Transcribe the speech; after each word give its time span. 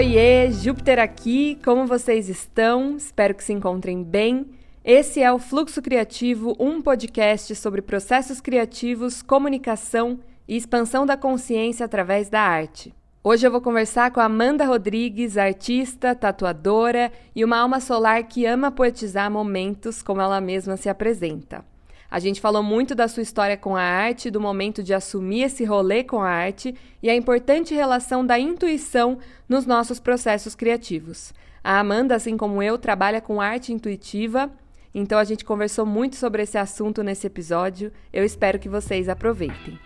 Oiê, 0.00 0.50
Júpiter 0.50 0.98
aqui, 0.98 1.58
como 1.62 1.86
vocês 1.86 2.30
estão? 2.30 2.96
Espero 2.96 3.34
que 3.34 3.44
se 3.44 3.52
encontrem 3.52 4.02
bem. 4.02 4.46
Esse 4.82 5.22
é 5.22 5.30
o 5.30 5.38
Fluxo 5.38 5.82
Criativo, 5.82 6.56
um 6.58 6.80
podcast 6.80 7.54
sobre 7.54 7.82
processos 7.82 8.40
criativos, 8.40 9.20
comunicação 9.20 10.18
e 10.48 10.56
expansão 10.56 11.04
da 11.04 11.18
consciência 11.18 11.84
através 11.84 12.30
da 12.30 12.40
arte. 12.40 12.94
Hoje 13.22 13.46
eu 13.46 13.50
vou 13.50 13.60
conversar 13.60 14.10
com 14.10 14.20
Amanda 14.20 14.64
Rodrigues, 14.64 15.36
artista, 15.36 16.14
tatuadora 16.14 17.12
e 17.36 17.44
uma 17.44 17.58
alma 17.58 17.78
solar 17.78 18.22
que 18.22 18.46
ama 18.46 18.70
poetizar 18.70 19.30
momentos 19.30 20.00
como 20.00 20.22
ela 20.22 20.40
mesma 20.40 20.78
se 20.78 20.88
apresenta. 20.88 21.62
A 22.10 22.18
gente 22.18 22.40
falou 22.40 22.60
muito 22.60 22.92
da 22.92 23.06
sua 23.06 23.22
história 23.22 23.56
com 23.56 23.76
a 23.76 23.82
arte, 23.82 24.32
do 24.32 24.40
momento 24.40 24.82
de 24.82 24.92
assumir 24.92 25.42
esse 25.42 25.64
rolê 25.64 26.02
com 26.02 26.20
a 26.20 26.28
arte 26.28 26.74
e 27.00 27.08
a 27.08 27.14
importante 27.14 27.72
relação 27.72 28.26
da 28.26 28.36
intuição 28.36 29.18
nos 29.48 29.64
nossos 29.64 30.00
processos 30.00 30.56
criativos. 30.56 31.32
A 31.62 31.78
Amanda, 31.78 32.16
assim 32.16 32.36
como 32.36 32.60
eu, 32.60 32.76
trabalha 32.76 33.20
com 33.20 33.40
arte 33.40 33.72
intuitiva, 33.72 34.50
então 34.92 35.20
a 35.20 35.24
gente 35.24 35.44
conversou 35.44 35.86
muito 35.86 36.16
sobre 36.16 36.42
esse 36.42 36.58
assunto 36.58 37.00
nesse 37.04 37.28
episódio. 37.28 37.92
Eu 38.12 38.24
espero 38.24 38.58
que 38.58 38.68
vocês 38.68 39.08
aproveitem. 39.08 39.78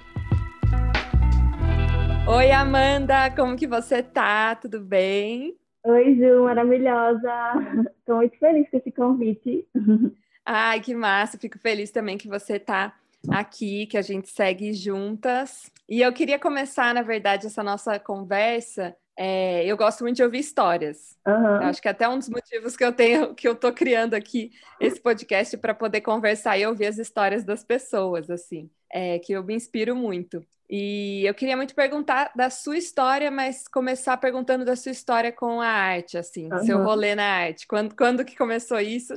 Oi, 2.26 2.50
Amanda, 2.52 3.30
como 3.36 3.54
que 3.54 3.66
você 3.66 4.02
tá? 4.02 4.54
Tudo 4.54 4.80
bem? 4.80 5.54
Oi, 5.84 6.14
Ju, 6.14 6.44
maravilhosa. 6.44 7.30
Estou 7.98 8.16
muito 8.16 8.38
feliz 8.38 8.66
com 8.70 8.78
esse 8.78 8.90
convite. 8.92 9.68
Ai, 10.44 10.80
que 10.80 10.94
massa! 10.94 11.38
Fico 11.38 11.58
feliz 11.58 11.90
também 11.90 12.18
que 12.18 12.28
você 12.28 12.56
está 12.56 12.94
aqui, 13.30 13.86
que 13.86 13.96
a 13.96 14.02
gente 14.02 14.28
segue 14.28 14.72
juntas. 14.72 15.70
E 15.88 16.02
eu 16.02 16.12
queria 16.12 16.38
começar, 16.38 16.94
na 16.94 17.02
verdade, 17.02 17.46
essa 17.46 17.62
nossa 17.62 17.98
conversa. 17.98 18.94
É, 19.16 19.64
eu 19.64 19.76
gosto 19.76 20.02
muito 20.02 20.16
de 20.16 20.24
ouvir 20.24 20.40
histórias. 20.40 21.16
Uhum. 21.26 21.66
acho 21.66 21.80
que 21.80 21.88
é 21.88 21.90
até 21.92 22.08
um 22.08 22.18
dos 22.18 22.28
motivos 22.28 22.76
que 22.76 22.84
eu 22.84 22.92
tenho, 22.92 23.34
que 23.34 23.46
eu 23.46 23.54
tô 23.54 23.72
criando 23.72 24.14
aqui 24.14 24.50
esse 24.80 25.00
podcast 25.00 25.56
para 25.56 25.72
poder 25.72 26.00
conversar 26.00 26.58
e 26.58 26.66
ouvir 26.66 26.86
as 26.86 26.98
histórias 26.98 27.44
das 27.44 27.62
pessoas, 27.62 28.28
assim, 28.28 28.68
é, 28.92 29.18
que 29.20 29.32
eu 29.32 29.42
me 29.44 29.54
inspiro 29.54 29.94
muito. 29.94 30.44
E 30.68 31.24
eu 31.24 31.34
queria 31.34 31.56
muito 31.56 31.74
perguntar 31.74 32.32
da 32.34 32.50
sua 32.50 32.76
história, 32.76 33.30
mas 33.30 33.68
começar 33.68 34.16
perguntando 34.16 34.64
da 34.64 34.74
sua 34.74 34.90
história 34.90 35.30
com 35.30 35.60
a 35.60 35.68
arte, 35.68 36.18
assim, 36.18 36.52
uhum. 36.52 36.64
seu 36.64 36.82
rolê 36.82 37.14
na 37.14 37.24
arte. 37.24 37.66
Quando, 37.66 37.94
quando 37.94 38.24
que 38.24 38.36
começou 38.36 38.80
isso? 38.80 39.16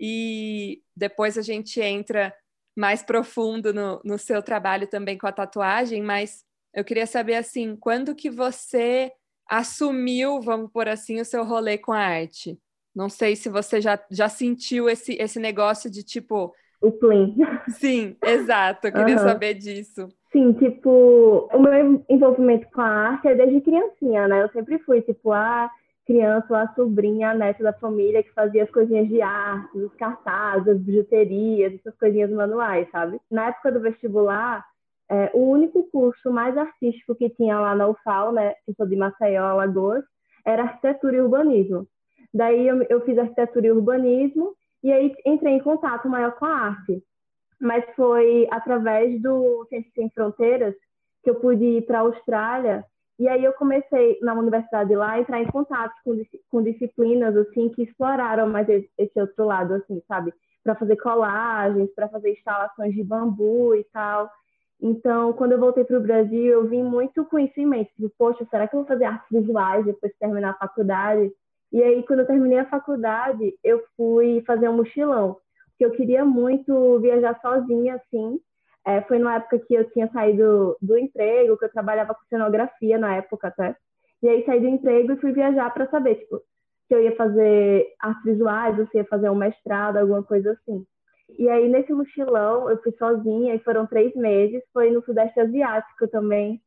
E 0.00 0.82
depois 0.96 1.36
a 1.36 1.42
gente 1.42 1.80
entra 1.80 2.34
mais 2.74 3.02
profundo 3.02 3.74
no, 3.74 4.00
no 4.02 4.18
seu 4.18 4.42
trabalho 4.42 4.86
também 4.86 5.18
com 5.18 5.26
a 5.26 5.32
tatuagem, 5.32 6.02
mas 6.02 6.42
eu 6.72 6.82
queria 6.84 7.06
saber 7.06 7.34
assim, 7.34 7.76
quando 7.76 8.14
que 8.14 8.30
você 8.30 9.12
assumiu, 9.48 10.40
vamos 10.40 10.70
por 10.70 10.88
assim, 10.88 11.20
o 11.20 11.24
seu 11.24 11.44
rolê 11.44 11.76
com 11.76 11.92
a 11.92 11.98
arte? 11.98 12.58
Não 12.94 13.08
sei 13.08 13.36
se 13.36 13.48
você 13.48 13.80
já, 13.80 14.02
já 14.10 14.28
sentiu 14.28 14.88
esse, 14.88 15.14
esse 15.20 15.38
negócio 15.38 15.90
de 15.90 16.02
tipo. 16.02 16.52
O 16.80 16.90
plim. 16.92 17.36
Sim, 17.68 18.16
exato. 18.24 18.86
Eu 18.86 18.92
queria 18.92 19.16
uhum. 19.16 19.22
saber 19.22 19.54
disso. 19.54 20.08
Sim, 20.32 20.52
tipo, 20.54 21.48
o 21.52 21.58
meu 21.58 22.04
envolvimento 22.08 22.68
com 22.72 22.80
a 22.80 22.88
arte 22.88 23.28
é 23.28 23.34
desde 23.34 23.60
criancinha, 23.60 24.28
né? 24.28 24.42
Eu 24.42 24.48
sempre 24.50 24.78
fui, 24.78 25.02
tipo, 25.02 25.32
ah, 25.32 25.68
criança, 26.10 26.58
a 26.58 26.74
sobrinha, 26.74 27.30
a 27.30 27.34
neta 27.34 27.62
da 27.62 27.72
família 27.72 28.20
que 28.20 28.32
fazia 28.32 28.64
as 28.64 28.70
coisinhas 28.70 29.06
de 29.06 29.22
arte, 29.22 29.78
os 29.78 29.94
cartazes, 29.94 30.66
as 30.66 30.80
bijuterias, 30.80 31.74
essas 31.74 31.96
coisinhas 31.96 32.32
manuais, 32.32 32.88
sabe? 32.90 33.20
Na 33.30 33.46
época 33.46 33.70
do 33.70 33.80
vestibular, 33.80 34.66
é, 35.08 35.30
o 35.32 35.48
único 35.48 35.84
curso 35.84 36.32
mais 36.32 36.58
artístico 36.58 37.14
que 37.14 37.30
tinha 37.30 37.60
lá 37.60 37.76
na 37.76 37.86
UFAL, 37.86 38.32
né, 38.32 38.54
que 38.66 38.74
sou 38.74 38.86
de 38.86 38.96
Maceió, 38.96 39.44
Alagoas, 39.44 40.02
era 40.44 40.64
arquitetura 40.64 41.16
e 41.16 41.20
urbanismo. 41.20 41.86
Daí 42.34 42.66
eu, 42.66 42.82
eu 42.90 43.00
fiz 43.02 43.16
arquitetura 43.16 43.68
e 43.68 43.70
urbanismo 43.70 44.52
e 44.82 44.92
aí 44.92 45.14
entrei 45.24 45.54
em 45.54 45.62
contato 45.62 46.08
maior 46.08 46.32
com 46.32 46.44
a 46.44 46.52
arte. 46.52 47.04
Mas 47.60 47.84
foi 47.94 48.48
através 48.50 49.22
do 49.22 49.64
Ciências 49.68 49.94
Sem 49.94 50.10
Fronteiras 50.10 50.74
que 51.22 51.30
eu 51.30 51.36
pude 51.36 51.62
ir 51.62 51.86
para 51.86 51.98
a 51.98 52.02
Austrália 52.02 52.84
e 53.20 53.28
aí 53.28 53.44
eu 53.44 53.52
comecei 53.52 54.18
na 54.22 54.32
universidade 54.32 54.96
lá 54.96 55.10
a 55.12 55.20
entrar 55.20 55.42
em 55.42 55.46
contato 55.46 55.92
com, 56.02 56.18
com 56.50 56.62
disciplinas 56.62 57.36
assim 57.36 57.68
que 57.68 57.82
exploraram 57.82 58.48
mais 58.48 58.66
esse 58.66 59.20
outro 59.20 59.44
lado 59.44 59.74
assim, 59.74 60.02
sabe? 60.08 60.32
Para 60.64 60.74
fazer 60.74 60.96
colagens, 60.96 61.94
para 61.94 62.08
fazer 62.08 62.32
instalações 62.32 62.94
de 62.94 63.04
bambu 63.04 63.74
e 63.74 63.84
tal. 63.92 64.30
Então, 64.80 65.34
quando 65.34 65.52
eu 65.52 65.60
voltei 65.60 65.84
para 65.84 65.98
o 65.98 66.02
Brasil, 66.02 66.46
eu 66.46 66.66
vim 66.66 66.82
muito 66.82 67.22
com 67.26 67.38
isso 67.38 67.60
em 67.60 67.66
mente. 67.66 67.92
Tipo, 67.94 68.10
poxa, 68.16 68.46
será 68.50 68.66
que 68.66 68.74
eu 68.74 68.80
vou 68.80 68.88
fazer 68.88 69.04
artes 69.04 69.28
visuais 69.30 69.84
depois 69.84 70.10
de 70.12 70.18
terminar 70.18 70.52
a 70.52 70.66
faculdade? 70.66 71.30
E 71.70 71.82
aí, 71.82 72.02
quando 72.04 72.20
eu 72.20 72.26
terminei 72.26 72.58
a 72.58 72.70
faculdade, 72.70 73.54
eu 73.62 73.84
fui 73.98 74.42
fazer 74.46 74.66
um 74.70 74.78
mochilão. 74.78 75.36
Porque 75.68 75.84
eu 75.84 75.90
queria 75.90 76.24
muito 76.24 76.98
viajar 77.00 77.38
sozinha, 77.42 77.96
assim, 77.96 78.40
é, 78.86 79.02
foi 79.02 79.18
numa 79.18 79.36
época 79.36 79.58
que 79.58 79.74
eu 79.74 79.90
tinha 79.90 80.08
saído 80.08 80.76
do 80.80 80.96
emprego, 80.96 81.56
que 81.56 81.64
eu 81.64 81.72
trabalhava 81.72 82.14
com 82.14 82.24
cenografia 82.28 82.98
na 82.98 83.16
época 83.16 83.48
até. 83.48 83.76
E 84.22 84.28
aí 84.28 84.44
saí 84.44 84.60
do 84.60 84.68
emprego 84.68 85.12
e 85.12 85.20
fui 85.20 85.32
viajar 85.32 85.72
para 85.72 85.88
saber, 85.88 86.16
tipo, 86.16 86.38
se 86.88 86.94
eu 86.94 87.02
ia 87.02 87.14
fazer 87.16 87.86
artes 88.00 88.24
visuais, 88.24 88.78
ou 88.78 88.86
se 88.86 88.96
ia 88.96 89.04
fazer 89.04 89.30
um 89.30 89.34
mestrado, 89.34 89.96
alguma 89.96 90.22
coisa 90.22 90.52
assim. 90.52 90.84
E 91.38 91.48
aí 91.48 91.68
nesse 91.68 91.92
mochilão 91.92 92.68
eu 92.68 92.82
fui 92.82 92.92
sozinha 92.98 93.54
e 93.54 93.60
foram 93.60 93.86
três 93.86 94.14
meses. 94.14 94.62
Foi 94.72 94.90
no 94.90 95.02
Sudeste 95.04 95.38
Asiático 95.40 96.08
também, 96.08 96.60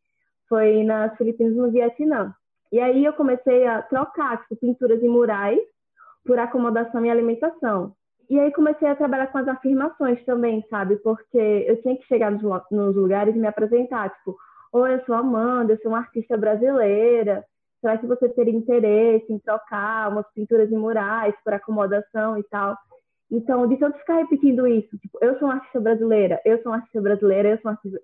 foi 0.47 0.83
nas 0.83 1.15
Filipinas 1.17 1.55
no 1.55 1.71
Vietnã. 1.71 2.33
E 2.71 2.79
aí 2.79 3.05
eu 3.05 3.13
comecei 3.13 3.67
a 3.67 3.81
trocar 3.81 4.41
tipo, 4.43 4.55
pinturas 4.55 5.01
e 5.01 5.07
murais 5.07 5.59
por 6.25 6.39
acomodação 6.39 7.05
e 7.05 7.09
alimentação. 7.09 7.93
E 8.29 8.39
aí 8.39 8.51
comecei 8.51 8.87
a 8.87 8.95
trabalhar 8.95 9.27
com 9.27 9.37
as 9.37 9.47
afirmações 9.47 10.23
também, 10.25 10.65
sabe? 10.69 10.95
Porque 10.97 11.37
eu 11.37 11.81
tinha 11.81 11.97
que 11.97 12.05
chegar 12.05 12.31
nos, 12.31 12.41
nos 12.71 12.95
lugares 12.95 13.35
e 13.35 13.39
me 13.39 13.47
apresentar, 13.47 14.09
tipo, 14.09 14.37
oi, 14.71 14.95
eu 14.95 15.05
sou 15.05 15.15
Amanda, 15.15 15.73
eu 15.73 15.79
sou 15.81 15.91
uma 15.91 15.99
artista 15.99 16.37
brasileira, 16.37 17.43
será 17.81 17.97
que 17.97 18.07
você 18.07 18.29
teria 18.29 18.53
interesse 18.53 19.31
em 19.31 19.39
trocar 19.39 20.09
umas 20.09 20.25
pinturas 20.33 20.71
em 20.71 20.77
murais 20.77 21.35
por 21.43 21.53
acomodação 21.53 22.37
e 22.37 22.43
tal? 22.43 22.77
Então, 23.29 23.67
de 23.67 23.77
tanto 23.77 23.97
ficar 23.99 24.17
repetindo 24.17 24.67
isso, 24.67 24.97
tipo, 24.99 25.17
eu 25.21 25.37
sou 25.37 25.47
uma 25.47 25.55
artista 25.55 25.81
brasileira, 25.81 26.39
eu 26.45 26.61
sou 26.61 26.71
uma 26.71 26.77
artista 26.77 27.01
brasileira, 27.01 27.49
eu 27.49 27.57
sou 27.61 27.71
uma 27.71 27.77
artista... 27.77 27.99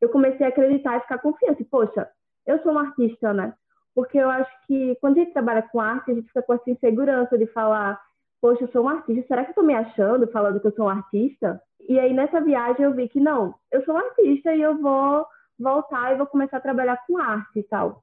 Eu 0.00 0.10
comecei 0.10 0.44
a 0.44 0.50
acreditar 0.50 0.98
e 0.98 1.00
ficar 1.00 1.18
confiante. 1.18 1.64
Poxa, 1.64 2.06
eu 2.46 2.62
sou 2.62 2.72
uma 2.72 2.82
artista, 2.82 3.32
né? 3.32 3.54
Porque 3.94 4.18
eu 4.18 4.28
acho 4.28 4.50
que 4.66 4.94
quando 5.00 5.16
a 5.16 5.20
gente 5.20 5.32
trabalha 5.32 5.62
com 5.62 5.80
arte, 5.80 6.10
a 6.10 6.14
gente 6.14 6.28
fica 6.28 6.42
com 6.42 6.52
essa 6.52 6.70
insegurança 6.70 7.38
de 7.38 7.46
falar 7.46 7.98
poxa, 8.40 8.64
eu 8.64 8.68
sou 8.68 8.84
um 8.84 8.88
artista, 8.88 9.26
será 9.26 9.44
que 9.44 9.50
eu 9.50 9.54
tô 9.54 9.62
me 9.62 9.74
achando 9.74 10.26
falando 10.28 10.60
que 10.60 10.66
eu 10.66 10.74
sou 10.74 10.86
um 10.86 10.90
artista? 10.90 11.60
E 11.88 11.98
aí 11.98 12.12
nessa 12.12 12.40
viagem 12.40 12.84
eu 12.84 12.94
vi 12.94 13.08
que 13.08 13.20
não, 13.20 13.54
eu 13.70 13.84
sou 13.84 13.94
um 13.94 13.98
artista 13.98 14.54
e 14.54 14.62
eu 14.62 14.80
vou 14.80 15.26
voltar 15.58 16.12
e 16.12 16.16
vou 16.16 16.26
começar 16.26 16.58
a 16.58 16.60
trabalhar 16.60 16.98
com 17.06 17.18
arte 17.18 17.60
e 17.60 17.62
tal. 17.62 18.02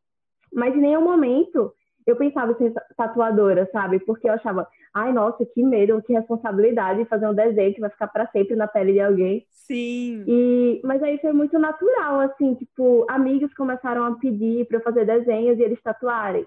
Mas 0.54 0.76
em 0.76 0.82
nenhum 0.82 1.02
momento 1.02 1.74
eu 2.06 2.16
pensava 2.16 2.52
em 2.52 2.56
ser 2.56 2.74
tatuadora, 2.98 3.70
sabe? 3.72 4.00
Porque 4.00 4.28
eu 4.28 4.34
achava, 4.34 4.68
ai, 4.94 5.14
nossa, 5.14 5.46
que 5.46 5.64
medo, 5.64 6.02
que 6.02 6.14
responsabilidade 6.14 7.06
fazer 7.06 7.28
um 7.28 7.34
desenho 7.34 7.74
que 7.74 7.82
vai 7.82 7.90
ficar 7.90 8.08
para 8.08 8.28
sempre 8.28 8.56
na 8.56 8.68
pele 8.68 8.94
de 8.94 9.00
alguém. 9.00 9.46
Sim. 9.50 10.24
E 10.28 10.82
mas 10.84 11.02
aí 11.02 11.18
foi 11.20 11.32
muito 11.32 11.58
natural, 11.58 12.20
assim, 12.22 12.56
tipo, 12.56 13.06
amigos 13.10 13.54
começaram 13.54 14.04
a 14.04 14.16
pedir 14.16 14.66
para 14.68 14.78
eu 14.78 14.84
fazer 14.84 15.06
desenhos 15.06 15.58
e 15.58 15.64
eles 15.64 15.82
tatuarem. 15.82 16.46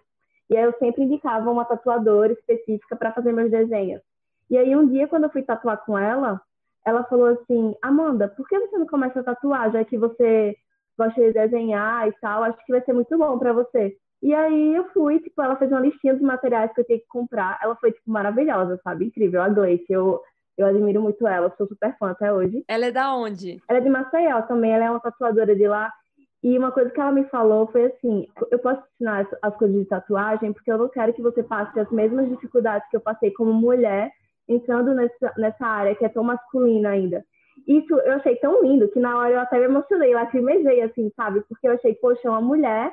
E 0.49 0.57
aí 0.57 0.65
eu 0.65 0.75
sempre 0.79 1.03
indicava 1.03 1.51
uma 1.51 1.65
tatuadora 1.65 2.33
específica 2.33 2.97
para 2.97 3.13
fazer 3.13 3.33
meus 3.33 3.51
desenhos. 3.51 4.01
E 4.49 4.57
aí 4.57 4.77
um 4.77 4.87
dia, 4.87 5.09
quando 5.09 5.25
eu 5.25 5.31
fui 5.31 5.43
tatuar 5.43 5.85
com 5.85 5.99
ela, 5.99 6.41
ela 6.85 7.03
falou 7.05 7.27
assim: 7.27 7.75
Amanda, 7.83 8.29
por 8.29 8.49
que 8.49 8.59
você 8.59 8.79
não 8.79 8.87
começa 8.87 9.21
a 9.21 9.25
tatuar, 9.25 9.73
já 9.73 9.85
que 9.85 9.99
você 9.99 10.57
gosta 10.97 11.21
de 11.21 11.33
desenhar 11.33 12.09
e 12.09 12.13
tal? 12.21 12.45
Acho 12.45 12.65
que 12.65 12.73
vai 12.73 12.81
ser 12.83 12.93
muito 12.93 13.17
bom 13.19 13.39
para 13.39 13.53
você. 13.53 13.97
E 14.23 14.35
aí 14.35 14.75
eu 14.75 14.89
fui, 14.93 15.21
tipo, 15.21 15.43
ela 15.43 15.57
fez 15.57 15.71
uma 15.71 15.81
listinha 15.81 16.15
dos 16.15 16.23
materiais 16.23 16.73
que 16.73 16.81
eu 16.81 16.87
tinha 16.87 16.99
que 16.99 17.07
comprar. 17.09 17.59
Ela 17.63 17.77
foi, 17.77 17.93
tipo, 17.93 18.11
maravilhosa, 18.11 18.81
sabe? 18.83 19.07
Incrível, 19.07 19.43
a 19.43 19.49
Gleice. 19.49 19.85
Eu, 19.91 20.21
eu 20.57 20.67
admiro 20.67 21.03
muito 21.03 21.27
ela, 21.27 21.53
sou 21.57 21.67
super 21.67 21.97
fã 21.99 22.11
até 22.11 22.33
hoje. 22.33 22.65
Ela 22.67 22.87
é 22.87 22.91
da 22.91 23.15
onde? 23.15 23.61
Ela 23.69 23.79
é 23.79 23.83
de 23.83 23.91
Maceió 23.91 24.43
também, 24.43 24.73
ela 24.73 24.85
é 24.85 24.91
uma 24.91 25.01
tatuadora 25.01 25.55
de 25.55 25.69
lá. 25.69 25.93
E 26.43 26.57
uma 26.59 26.71
coisa 26.71 26.91
que 26.91 27.01
ela 27.01 27.13
me 27.13 27.25
falou 27.25 27.67
foi 27.69 27.87
assim: 27.87 28.27
eu 28.51 28.59
posso 28.59 28.83
ensinar 28.95 29.27
as 29.43 29.57
coisas 29.57 29.77
de 29.77 29.85
tatuagem 29.87 30.53
porque 30.53 30.71
eu 30.71 30.79
não 30.79 30.89
quero 30.89 31.13
que 31.13 31.23
você 31.23 31.43
passe 31.43 31.79
as 31.81 31.91
mesmas 31.91 32.29
dificuldades 32.29 32.89
que 32.91 32.97
eu 32.97 33.01
passei 33.01 33.31
como 33.33 33.53
mulher 33.53 34.13
entrando 34.49 34.95
nessa, 34.95 35.33
nessa 35.37 35.67
área 35.67 35.95
que 35.95 36.05
é 36.05 36.09
tão 36.09 36.23
masculina 36.23 36.91
ainda. 36.91 37.25
Isso 37.67 37.95
eu 38.01 38.15
achei 38.15 38.37
tão 38.37 38.63
lindo 38.63 38.89
que 38.89 39.01
na 39.01 39.19
hora 39.19 39.31
eu 39.31 39.41
até 39.41 39.59
me 39.59 39.65
emocionei, 39.65 40.15
lacrimejei, 40.15 40.83
assim, 40.83 41.11
sabe? 41.17 41.41
Porque 41.49 41.67
eu 41.67 41.73
achei, 41.73 41.95
poxa, 41.95 42.29
uma 42.29 42.41
mulher 42.41 42.93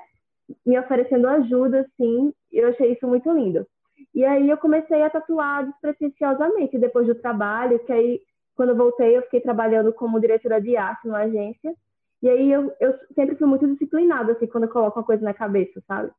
me 0.66 0.80
oferecendo 0.80 1.28
ajuda, 1.28 1.82
assim, 1.82 2.34
eu 2.52 2.70
achei 2.70 2.94
isso 2.94 3.08
muito 3.08 3.32
lindo. 3.32 3.68
E 4.14 4.26
aí 4.26 4.50
eu 4.50 4.58
comecei 4.58 5.02
a 5.02 5.10
tatuar 5.10 5.66
despretensiosamente 5.66 6.78
depois 6.78 7.08
do 7.08 7.16
trabalho, 7.16 7.80
que 7.80 7.92
aí, 7.92 8.22
quando 8.56 8.70
eu 8.70 8.76
voltei, 8.76 9.18
eu 9.18 9.22
fiquei 9.24 9.42
trabalhando 9.42 9.94
como 9.94 10.20
diretora 10.20 10.62
de 10.62 10.76
arte 10.76 11.08
numa 11.08 11.20
agência. 11.20 11.74
E 12.24 12.30
aí 12.30 12.52
eu, 12.54 12.74
eu 12.80 12.98
sempre 13.14 13.36
fui 13.36 13.46
muito 13.46 13.68
disciplinada, 13.68 14.32
assim, 14.32 14.48
quando 14.48 14.64
eu 14.64 14.70
coloco 14.70 14.98
uma 14.98 15.06
coisa 15.06 15.22
na 15.22 15.34
cabeça, 15.34 15.84
sabe? 15.86 16.10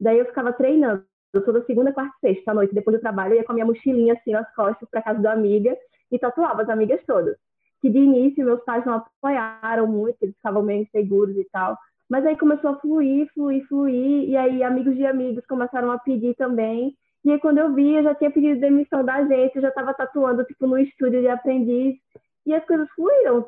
Daí 0.00 0.18
eu 0.18 0.24
ficava 0.24 0.54
treinando 0.54 1.04
toda 1.44 1.62
segunda, 1.66 1.92
quarta 1.92 2.14
e 2.24 2.34
sexta 2.34 2.52
à 2.52 2.54
noite, 2.54 2.74
depois 2.74 2.96
do 2.96 3.00
trabalho, 3.00 3.34
eu 3.34 3.36
ia 3.36 3.44
com 3.44 3.52
a 3.52 3.54
minha 3.54 3.66
mochilinha 3.66 4.14
assim 4.14 4.32
nas 4.32 4.52
costas 4.54 4.88
para 4.88 5.02
casa 5.02 5.20
da 5.20 5.32
amiga 5.34 5.76
e 6.10 6.18
tatuava 6.18 6.62
as 6.62 6.68
amigas 6.70 7.04
todas. 7.06 7.36
Que 7.82 7.90
de 7.90 7.98
início 7.98 8.42
meus 8.42 8.64
pais 8.64 8.86
não 8.86 8.94
apoiaram 8.94 9.86
muito, 9.86 10.16
eles 10.22 10.34
ficavam 10.34 10.62
meio 10.62 10.82
inseguros 10.82 11.36
e 11.36 11.46
tal. 11.52 11.76
Mas 12.08 12.24
aí 12.24 12.38
começou 12.38 12.70
a 12.70 12.76
fluir, 12.80 13.28
fluir, 13.34 13.62
fluir, 13.68 14.30
e 14.30 14.36
aí 14.38 14.62
amigos 14.62 14.96
de 14.96 15.04
amigos 15.04 15.44
começaram 15.46 15.90
a 15.90 15.98
pedir 15.98 16.34
também. 16.36 16.96
E 17.22 17.32
aí 17.32 17.38
quando 17.38 17.58
eu 17.58 17.74
vi, 17.74 17.96
eu 17.96 18.02
já 18.02 18.14
tinha 18.14 18.30
pedido 18.30 18.58
demissão 18.60 19.04
da 19.04 19.16
agência, 19.16 19.58
eu 19.58 19.62
já 19.62 19.68
estava 19.68 19.92
tatuando 19.92 20.42
tipo 20.44 20.66
no 20.66 20.78
estúdio 20.78 21.20
de 21.20 21.28
aprendiz, 21.28 21.96
e 22.46 22.54
as 22.54 22.64
coisas 22.64 22.88
fluíram, 22.92 23.44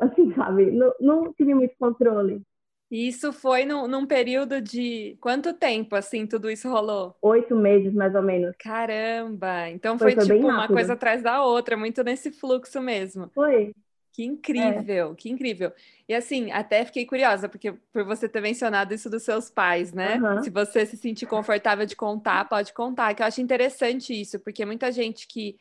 assim, 0.00 0.32
sabe? 0.34 0.70
Não, 0.70 0.92
não 1.00 1.32
tive 1.32 1.54
muito 1.54 1.74
controle. 1.78 2.42
E 2.90 3.08
isso 3.08 3.32
foi 3.32 3.64
no, 3.64 3.88
num 3.88 4.04
período 4.04 4.60
de 4.60 5.16
quanto 5.18 5.54
tempo, 5.54 5.96
assim, 5.96 6.26
tudo 6.26 6.50
isso 6.50 6.68
rolou? 6.68 7.16
Oito 7.22 7.56
meses, 7.56 7.94
mais 7.94 8.14
ou 8.14 8.20
menos. 8.20 8.54
Caramba! 8.58 9.70
Então 9.70 9.98
foi, 9.98 10.14
foi, 10.14 10.26
foi 10.26 10.36
tipo 10.36 10.46
uma 10.46 10.68
coisa 10.68 10.92
atrás 10.92 11.22
da 11.22 11.42
outra, 11.42 11.74
muito 11.74 12.04
nesse 12.04 12.30
fluxo 12.30 12.82
mesmo. 12.82 13.30
Foi. 13.34 13.72
Que 14.12 14.24
incrível, 14.24 15.12
é. 15.12 15.14
que 15.14 15.30
incrível. 15.30 15.72
E 16.06 16.14
assim, 16.14 16.52
até 16.52 16.84
fiquei 16.84 17.06
curiosa, 17.06 17.48
porque 17.48 17.72
por 17.90 18.04
você 18.04 18.28
ter 18.28 18.42
mencionado 18.42 18.92
isso 18.92 19.08
dos 19.08 19.22
seus 19.22 19.48
pais, 19.48 19.90
né? 19.90 20.18
Uhum. 20.18 20.42
Se 20.42 20.50
você 20.50 20.84
se 20.84 20.98
sentir 20.98 21.24
confortável 21.24 21.86
de 21.86 21.96
contar, 21.96 22.46
pode 22.46 22.74
contar. 22.74 23.14
Que 23.14 23.22
eu 23.22 23.26
acho 23.26 23.40
interessante 23.40 24.12
isso, 24.12 24.38
porque 24.38 24.66
muita 24.66 24.92
gente 24.92 25.26
que 25.26 25.56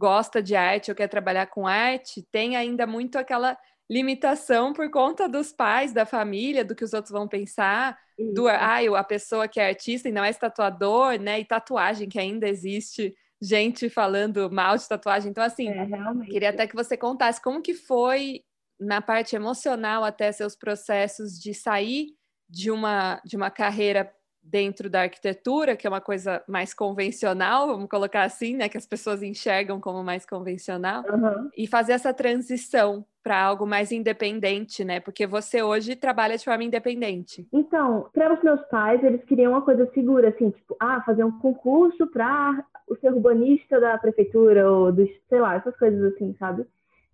gosta 0.00 0.42
de 0.42 0.56
arte 0.56 0.90
ou 0.90 0.94
quer 0.94 1.08
trabalhar 1.08 1.46
com 1.46 1.66
arte 1.66 2.26
tem 2.32 2.56
ainda 2.56 2.86
muito 2.86 3.18
aquela 3.18 3.56
limitação 3.88 4.72
por 4.72 4.88
conta 4.90 5.28
dos 5.28 5.52
pais, 5.52 5.92
da 5.92 6.06
família, 6.06 6.64
do 6.64 6.74
que 6.74 6.84
os 6.84 6.94
outros 6.94 7.12
vão 7.12 7.28
pensar, 7.28 7.98
Isso. 8.18 8.32
do 8.32 8.48
ah, 8.48 8.78
a 8.96 9.04
pessoa 9.04 9.46
que 9.46 9.60
é 9.60 9.68
artista 9.68 10.08
e 10.08 10.12
não 10.12 10.24
é 10.24 10.32
tatuador, 10.32 11.20
né? 11.20 11.40
E 11.40 11.44
tatuagem 11.44 12.08
que 12.08 12.18
ainda 12.18 12.48
existe 12.48 13.14
gente 13.42 13.90
falando 13.90 14.50
mal 14.50 14.76
de 14.76 14.88
tatuagem. 14.88 15.30
Então, 15.30 15.44
assim, 15.44 15.68
é, 15.68 15.86
queria 16.30 16.50
até 16.50 16.66
que 16.66 16.74
você 16.74 16.96
contasse 16.96 17.42
como 17.42 17.60
que 17.60 17.74
foi 17.74 18.42
na 18.78 19.02
parte 19.02 19.36
emocional 19.36 20.04
até 20.04 20.32
seus 20.32 20.56
processos 20.56 21.38
de 21.38 21.52
sair 21.52 22.06
de 22.48 22.70
uma 22.70 23.20
de 23.24 23.36
uma 23.36 23.50
carreira 23.50 24.10
dentro 24.42 24.90
da 24.90 25.02
arquitetura, 25.02 25.76
que 25.76 25.86
é 25.86 25.90
uma 25.90 26.00
coisa 26.00 26.42
mais 26.48 26.74
convencional, 26.74 27.68
vamos 27.68 27.88
colocar 27.88 28.22
assim, 28.22 28.56
né, 28.56 28.68
que 28.68 28.78
as 28.78 28.86
pessoas 28.86 29.22
enxergam 29.22 29.80
como 29.80 30.02
mais 30.02 30.26
convencional, 30.26 31.04
uhum. 31.08 31.50
e 31.56 31.66
fazer 31.66 31.92
essa 31.92 32.12
transição 32.12 33.04
para 33.22 33.40
algo 33.40 33.66
mais 33.66 33.92
independente, 33.92 34.82
né? 34.82 34.98
Porque 34.98 35.26
você 35.26 35.62
hoje 35.62 35.94
trabalha 35.94 36.38
de 36.38 36.44
forma 36.44 36.64
independente. 36.64 37.46
Então, 37.52 38.08
para 38.14 38.32
os 38.32 38.42
meus 38.42 38.62
pais, 38.68 39.04
eles 39.04 39.22
queriam 39.24 39.52
uma 39.52 39.62
coisa 39.62 39.86
segura, 39.92 40.30
assim, 40.30 40.50
tipo, 40.50 40.74
ah, 40.80 41.02
fazer 41.04 41.22
um 41.22 41.38
concurso 41.38 42.06
para 42.06 42.64
o 42.88 42.96
ser 42.96 43.12
urbanista 43.12 43.78
da 43.78 43.98
prefeitura 43.98 44.70
ou 44.70 44.90
dos, 44.90 45.08
sei 45.28 45.38
lá, 45.38 45.56
essas 45.56 45.76
coisas 45.76 46.14
assim, 46.14 46.34
sabe? 46.38 46.66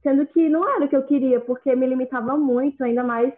Sendo 0.02 0.24
que 0.26 0.48
não 0.48 0.68
era 0.68 0.84
o 0.84 0.88
que 0.88 0.96
eu 0.96 1.02
queria, 1.02 1.40
porque 1.40 1.74
me 1.74 1.86
limitava 1.86 2.36
muito, 2.36 2.84
ainda 2.84 3.02
mais 3.02 3.34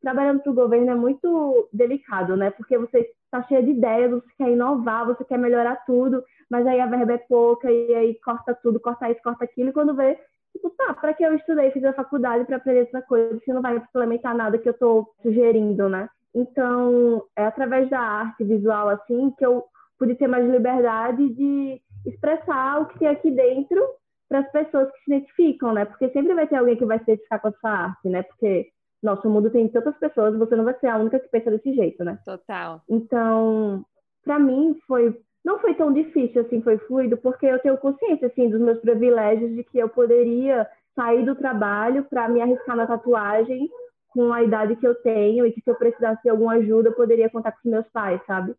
trabalhando 0.00 0.40
para 0.40 0.52
o 0.52 0.54
governo 0.54 0.90
é 0.90 0.94
muito 0.94 1.68
delicado, 1.72 2.36
né? 2.36 2.50
Porque 2.50 2.76
você 2.76 3.10
está 3.32 3.42
cheio 3.44 3.64
de 3.64 3.70
ideias, 3.70 4.10
você 4.10 4.28
quer 4.36 4.50
inovar, 4.50 5.06
você 5.06 5.24
quer 5.24 5.38
melhorar 5.38 5.76
tudo, 5.86 6.22
mas 6.50 6.66
aí 6.66 6.80
a 6.80 6.86
verba 6.86 7.12
é 7.12 7.18
pouca 7.18 7.70
e 7.70 7.94
aí 7.94 8.14
corta 8.20 8.54
tudo, 8.54 8.80
corta 8.80 9.08
isso, 9.08 9.22
corta 9.22 9.44
aquilo, 9.44 9.70
e 9.70 9.72
quando 9.72 9.94
vê, 9.94 10.18
tipo, 10.52 10.68
tá, 10.70 10.92
para 10.94 11.14
que 11.14 11.22
eu 11.22 11.34
estudei, 11.34 11.70
fiz 11.70 11.84
a 11.84 11.92
faculdade 11.92 12.44
para 12.44 12.56
aprender 12.56 12.88
essa 12.88 13.00
coisa, 13.02 13.38
se 13.44 13.52
não 13.52 13.62
vai 13.62 13.76
implementar 13.76 14.36
nada 14.36 14.58
que 14.58 14.68
eu 14.68 14.72
estou 14.72 15.08
sugerindo, 15.22 15.88
né? 15.88 16.08
Então, 16.34 17.24
é 17.36 17.44
através 17.46 17.88
da 17.88 18.00
arte 18.00 18.44
visual, 18.44 18.88
assim, 18.88 19.32
que 19.38 19.46
eu 19.46 19.64
pude 19.98 20.14
ter 20.16 20.26
mais 20.26 20.48
liberdade 20.48 21.28
de 21.30 21.80
expressar 22.06 22.80
o 22.80 22.86
que 22.86 22.98
tem 22.98 23.08
aqui 23.08 23.30
dentro 23.30 23.80
para 24.28 24.40
as 24.40 24.50
pessoas 24.50 24.90
que 24.92 24.98
se 25.04 25.12
identificam, 25.12 25.72
né? 25.72 25.84
Porque 25.84 26.08
sempre 26.10 26.34
vai 26.34 26.46
ter 26.46 26.56
alguém 26.56 26.76
que 26.76 26.84
vai 26.84 26.98
se 26.98 27.04
identificar 27.04 27.38
com 27.40 27.48
a 27.48 27.52
sua 27.52 27.70
arte, 27.70 28.08
né? 28.08 28.22
Porque 28.22 28.68
nosso 29.02 29.28
mundo 29.28 29.50
tem 29.50 29.68
tantas 29.68 29.96
pessoas, 29.98 30.36
você 30.36 30.54
não 30.54 30.64
vai 30.64 30.78
ser 30.78 30.88
a 30.88 30.98
única 30.98 31.18
que 31.18 31.28
pensa 31.28 31.50
desse 31.50 31.74
jeito, 31.74 32.04
né? 32.04 32.18
Total. 32.24 32.82
Então, 32.88 33.84
para 34.24 34.38
mim 34.38 34.78
foi 34.86 35.18
não 35.42 35.58
foi 35.58 35.74
tão 35.74 35.90
difícil 35.90 36.42
assim, 36.42 36.60
foi 36.60 36.76
fluido, 36.78 37.16
porque 37.16 37.46
eu 37.46 37.58
tenho 37.60 37.78
consciência 37.78 38.26
assim 38.26 38.50
dos 38.50 38.60
meus 38.60 38.78
privilégios 38.78 39.54
de 39.56 39.64
que 39.64 39.78
eu 39.78 39.88
poderia 39.88 40.68
sair 40.94 41.24
do 41.24 41.34
trabalho 41.34 42.04
para 42.04 42.28
me 42.28 42.42
arriscar 42.42 42.76
na 42.76 42.86
tatuagem 42.86 43.70
com 44.10 44.32
a 44.32 44.42
idade 44.42 44.76
que 44.76 44.86
eu 44.86 44.94
tenho 44.96 45.46
e 45.46 45.52
que 45.52 45.62
se 45.62 45.70
eu 45.70 45.76
precisasse 45.76 46.22
de 46.22 46.28
alguma 46.28 46.54
ajuda 46.54 46.90
eu 46.90 46.94
poderia 46.94 47.30
contar 47.30 47.52
com 47.52 47.58
os 47.64 47.70
meus 47.70 47.88
pais, 47.88 48.20
sabe? 48.26 48.54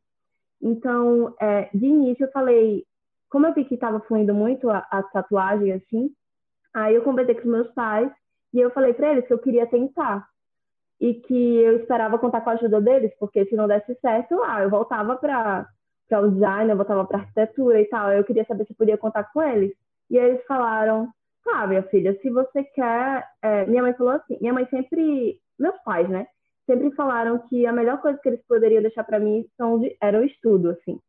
Então, 0.60 1.36
é, 1.40 1.70
de 1.74 1.86
início 1.86 2.26
eu 2.26 2.32
falei, 2.32 2.84
como 3.30 3.46
eu 3.46 3.54
vi 3.54 3.66
que 3.66 3.76
estava 3.76 4.00
fluindo 4.00 4.34
muito 4.34 4.70
a, 4.70 4.80
a 4.90 5.04
tatuagem 5.04 5.74
assim, 5.74 6.10
aí 6.74 6.96
eu 6.96 7.04
conversei 7.04 7.36
com 7.36 7.42
os 7.42 7.54
meus 7.54 7.72
pais 7.74 8.12
e 8.54 8.60
eu 8.60 8.72
falei 8.72 8.94
para 8.94 9.12
eles 9.12 9.28
que 9.28 9.34
eu 9.34 9.40
queria 9.40 9.68
tentar 9.68 10.28
e 11.02 11.16
que 11.16 11.58
eu 11.58 11.78
esperava 11.78 12.20
contar 12.20 12.42
com 12.42 12.52
a 12.52 12.54
ajuda 12.54 12.80
deles, 12.80 13.12
porque 13.20 13.44
se 13.46 13.56
não 13.56 13.68
desse 13.68 13.96
certo, 13.96 14.40
ah, 14.44 14.62
eu 14.62 14.70
voltava 14.70 15.16
para 15.16 15.68
o 16.12 16.30
design, 16.30 16.70
eu 16.70 16.78
voltava 16.78 17.04
para 17.06 17.18
arquitetura 17.18 17.82
e 17.82 17.86
tal. 17.86 18.12
Eu 18.12 18.24
queria 18.24 18.46
saber 18.46 18.68
se 18.68 18.76
podia 18.76 19.00
contar 19.00 19.24
com 19.34 19.42
eles. 19.42 19.74
E 20.12 20.18
eles 20.18 20.46
falaram: 20.46 21.10
tá, 21.44 21.66
minha 21.66 21.82
filha, 21.84 22.16
se 22.22 22.30
você 22.30 22.64
quer. 22.64 23.28
É, 23.42 23.66
minha 23.66 23.82
mãe 23.82 23.96
falou 23.96 24.14
assim: 24.14 24.38
minha 24.40 24.54
mãe 24.54 24.68
sempre. 24.70 25.40
Meus 25.58 25.76
pais, 25.84 26.08
né? 26.08 26.28
Sempre 26.68 26.92
falaram 26.92 27.40
que 27.50 27.66
a 27.66 27.74
melhor 27.74 28.00
coisa 28.00 28.20
que 28.22 28.30
eles 28.30 28.42
poderiam 28.48 28.82
deixar 28.82 29.04
para 29.04 29.20
mim 29.20 29.46
são, 29.58 29.82
era 30.00 30.20
o 30.20 30.24
estudo, 30.24 30.70
assim. 30.70 31.00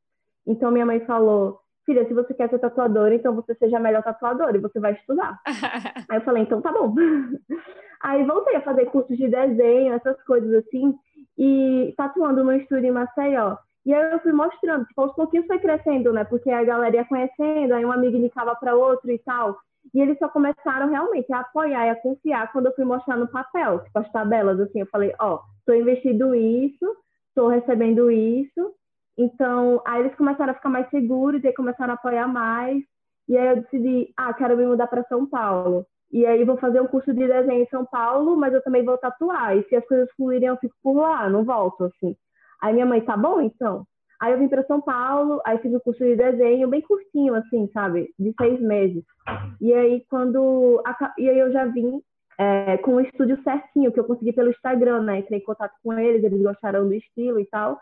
Então 0.47 0.71
minha 0.71 0.87
mãe 0.87 1.00
falou: 1.00 1.61
filha, 1.84 2.06
se 2.06 2.14
você 2.14 2.34
quer 2.34 2.49
ser 2.49 2.58
tatuadora, 2.58 3.14
então 3.14 3.34
você 3.34 3.55
seja 3.55 3.76
a 3.76 3.81
melhor 3.81 4.02
tatuadora 4.02 4.56
e 4.56 4.61
você 4.61 4.81
vai 4.81 4.93
estudar. 4.93 5.38
Aí 6.08 6.19
eu 6.19 6.23
falei, 6.23 6.43
então 6.43 6.61
tá 6.61 6.73
bom. 6.73 6.94
Aí 8.02 8.25
voltei 8.25 8.56
a 8.56 8.62
fazer 8.62 8.87
cursos 8.87 9.17
de 9.17 9.29
desenho, 9.29 9.93
essas 9.94 10.20
coisas 10.25 10.52
assim, 10.64 10.94
e 11.38 11.94
tatuando 11.96 12.43
no 12.43 12.52
estúdio 12.52 12.87
em 12.87 12.90
Maceió. 12.90 13.56
E 13.84 13.93
aí 13.93 14.12
eu 14.12 14.20
fui 14.20 14.32
mostrando, 14.32 14.84
tipo, 14.87 15.00
aos 15.00 15.14
pouquinhos 15.14 15.46
foi 15.46 15.58
crescendo, 15.58 16.12
né? 16.12 16.25
Porque 16.25 16.50
a 16.50 16.62
galera 16.62 16.96
ia 16.96 17.05
conhecendo, 17.05 17.75
aí 17.75 17.85
um 17.85 17.93
amigo 17.93 18.16
indicava 18.16 18.54
para 18.54 18.76
outro 18.76 19.11
e 19.11 19.18
tal. 19.18 19.59
E 19.92 20.00
eles 20.00 20.18
só 20.18 20.28
começaram 20.28 20.88
realmente 20.88 21.33
a 21.33 21.40
apoiar 21.40 21.87
e 21.87 21.90
a 21.90 21.97
confiar 21.97 22.50
quando 22.52 22.66
eu 22.66 22.75
fui 22.75 22.85
mostrar 22.85 23.16
no 23.16 23.26
papel, 23.26 23.80
tipo, 23.80 23.99
as 23.99 24.11
tabelas, 24.12 24.61
assim, 24.61 24.80
eu 24.80 24.87
falei, 24.87 25.12
ó, 25.21 25.35
oh, 25.35 25.40
tô 25.66 25.75
investindo 25.75 26.35
isso, 26.35 26.97
tô 27.35 27.49
recebendo 27.49 28.11
isso, 28.11 28.73
então, 29.16 29.83
aí 29.87 30.00
eles 30.00 30.14
começaram 30.16 30.52
a 30.52 30.54
ficar 30.54 30.69
mais 30.69 30.88
seguros, 30.90 31.42
e 31.45 31.52
começaram 31.52 31.92
a 31.92 31.95
apoiar 31.95 32.26
mais. 32.28 32.83
E 33.28 33.37
aí 33.37 33.49
eu 33.49 33.62
decidi, 33.62 34.12
ah, 34.16 34.33
quero 34.35 34.57
me 34.57 34.66
mudar 34.66 34.87
para 34.87 35.04
São 35.04 35.26
Paulo. 35.26 35.87
E 36.11 36.26
aí 36.26 36.45
vou 36.45 36.59
fazer 36.59 36.81
um 36.81 36.87
curso 36.87 37.12
de 37.12 37.26
desenho 37.26 37.62
em 37.62 37.69
São 37.69 37.85
Paulo, 37.87 38.37
mas 38.37 38.52
eu 38.52 38.62
também 38.62 38.85
vou 38.85 38.99
tatuar. 38.99 39.57
E 39.57 39.62
se 39.64 39.76
as 39.76 39.87
coisas 39.87 40.11
fluírem, 40.16 40.49
eu 40.49 40.57
fico 40.57 40.75
por 40.83 40.95
lá, 40.95 41.28
não 41.28 41.45
volto, 41.45 41.85
assim. 41.85 42.14
Aí 42.61 42.73
minha 42.75 42.87
mãe, 42.87 43.00
tá 43.00 43.16
bom, 43.16 43.40
então? 43.40 43.87
Aí 44.21 44.33
eu 44.33 44.38
vim 44.38 44.49
para 44.49 44.64
São 44.64 44.81
Paulo, 44.81 45.40
aí 45.45 45.59
fiz 45.59 45.75
o 45.75 45.81
curso 45.81 46.04
de 46.04 46.14
desenho, 46.14 46.69
bem 46.69 46.81
curtinho, 46.83 47.35
assim, 47.35 47.69
sabe? 47.73 48.12
De 48.19 48.33
seis 48.40 48.61
meses. 48.61 49.02
E 49.61 49.73
aí 49.73 50.04
quando... 50.09 50.83
E 51.19 51.28
aí 51.28 51.38
eu 51.38 51.50
já 51.50 51.64
vim 51.64 52.00
é, 52.38 52.76
com 52.78 52.97
o 52.97 53.00
estúdio 53.00 53.42
certinho, 53.42 53.90
que 53.90 53.99
eu 53.99 54.04
consegui 54.04 54.33
pelo 54.33 54.50
Instagram, 54.50 55.02
né? 55.02 55.19
Entrei 55.19 55.38
em 55.38 55.45
contato 55.45 55.75
com 55.83 55.92
eles, 55.99 56.23
eles 56.23 56.42
gostaram 56.42 56.87
do 56.87 56.95
estilo 56.95 57.40
e 57.40 57.47
tal. 57.47 57.81